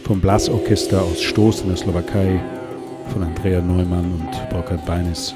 vom 0.04 0.20
Blasorchester 0.20 1.02
aus 1.02 1.22
Stoß 1.22 1.62
in 1.62 1.68
der 1.68 1.76
Slowakei, 1.76 2.40
von 3.12 3.22
Andrea 3.22 3.60
Neumann 3.60 4.12
und 4.12 4.50
Burkhard 4.50 4.84
Beinis, 4.86 5.34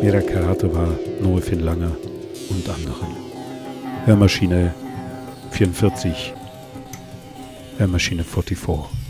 Mira 0.00 0.20
Karatova, 0.20 0.88
Noe 1.20 1.40
Finlanger 1.40 1.90
und 2.50 2.68
anderen. 2.68 3.08
Hörmaschine 4.04 4.74
44, 5.50 6.34
Hörmaschine 7.78 8.22
44. 8.22 9.03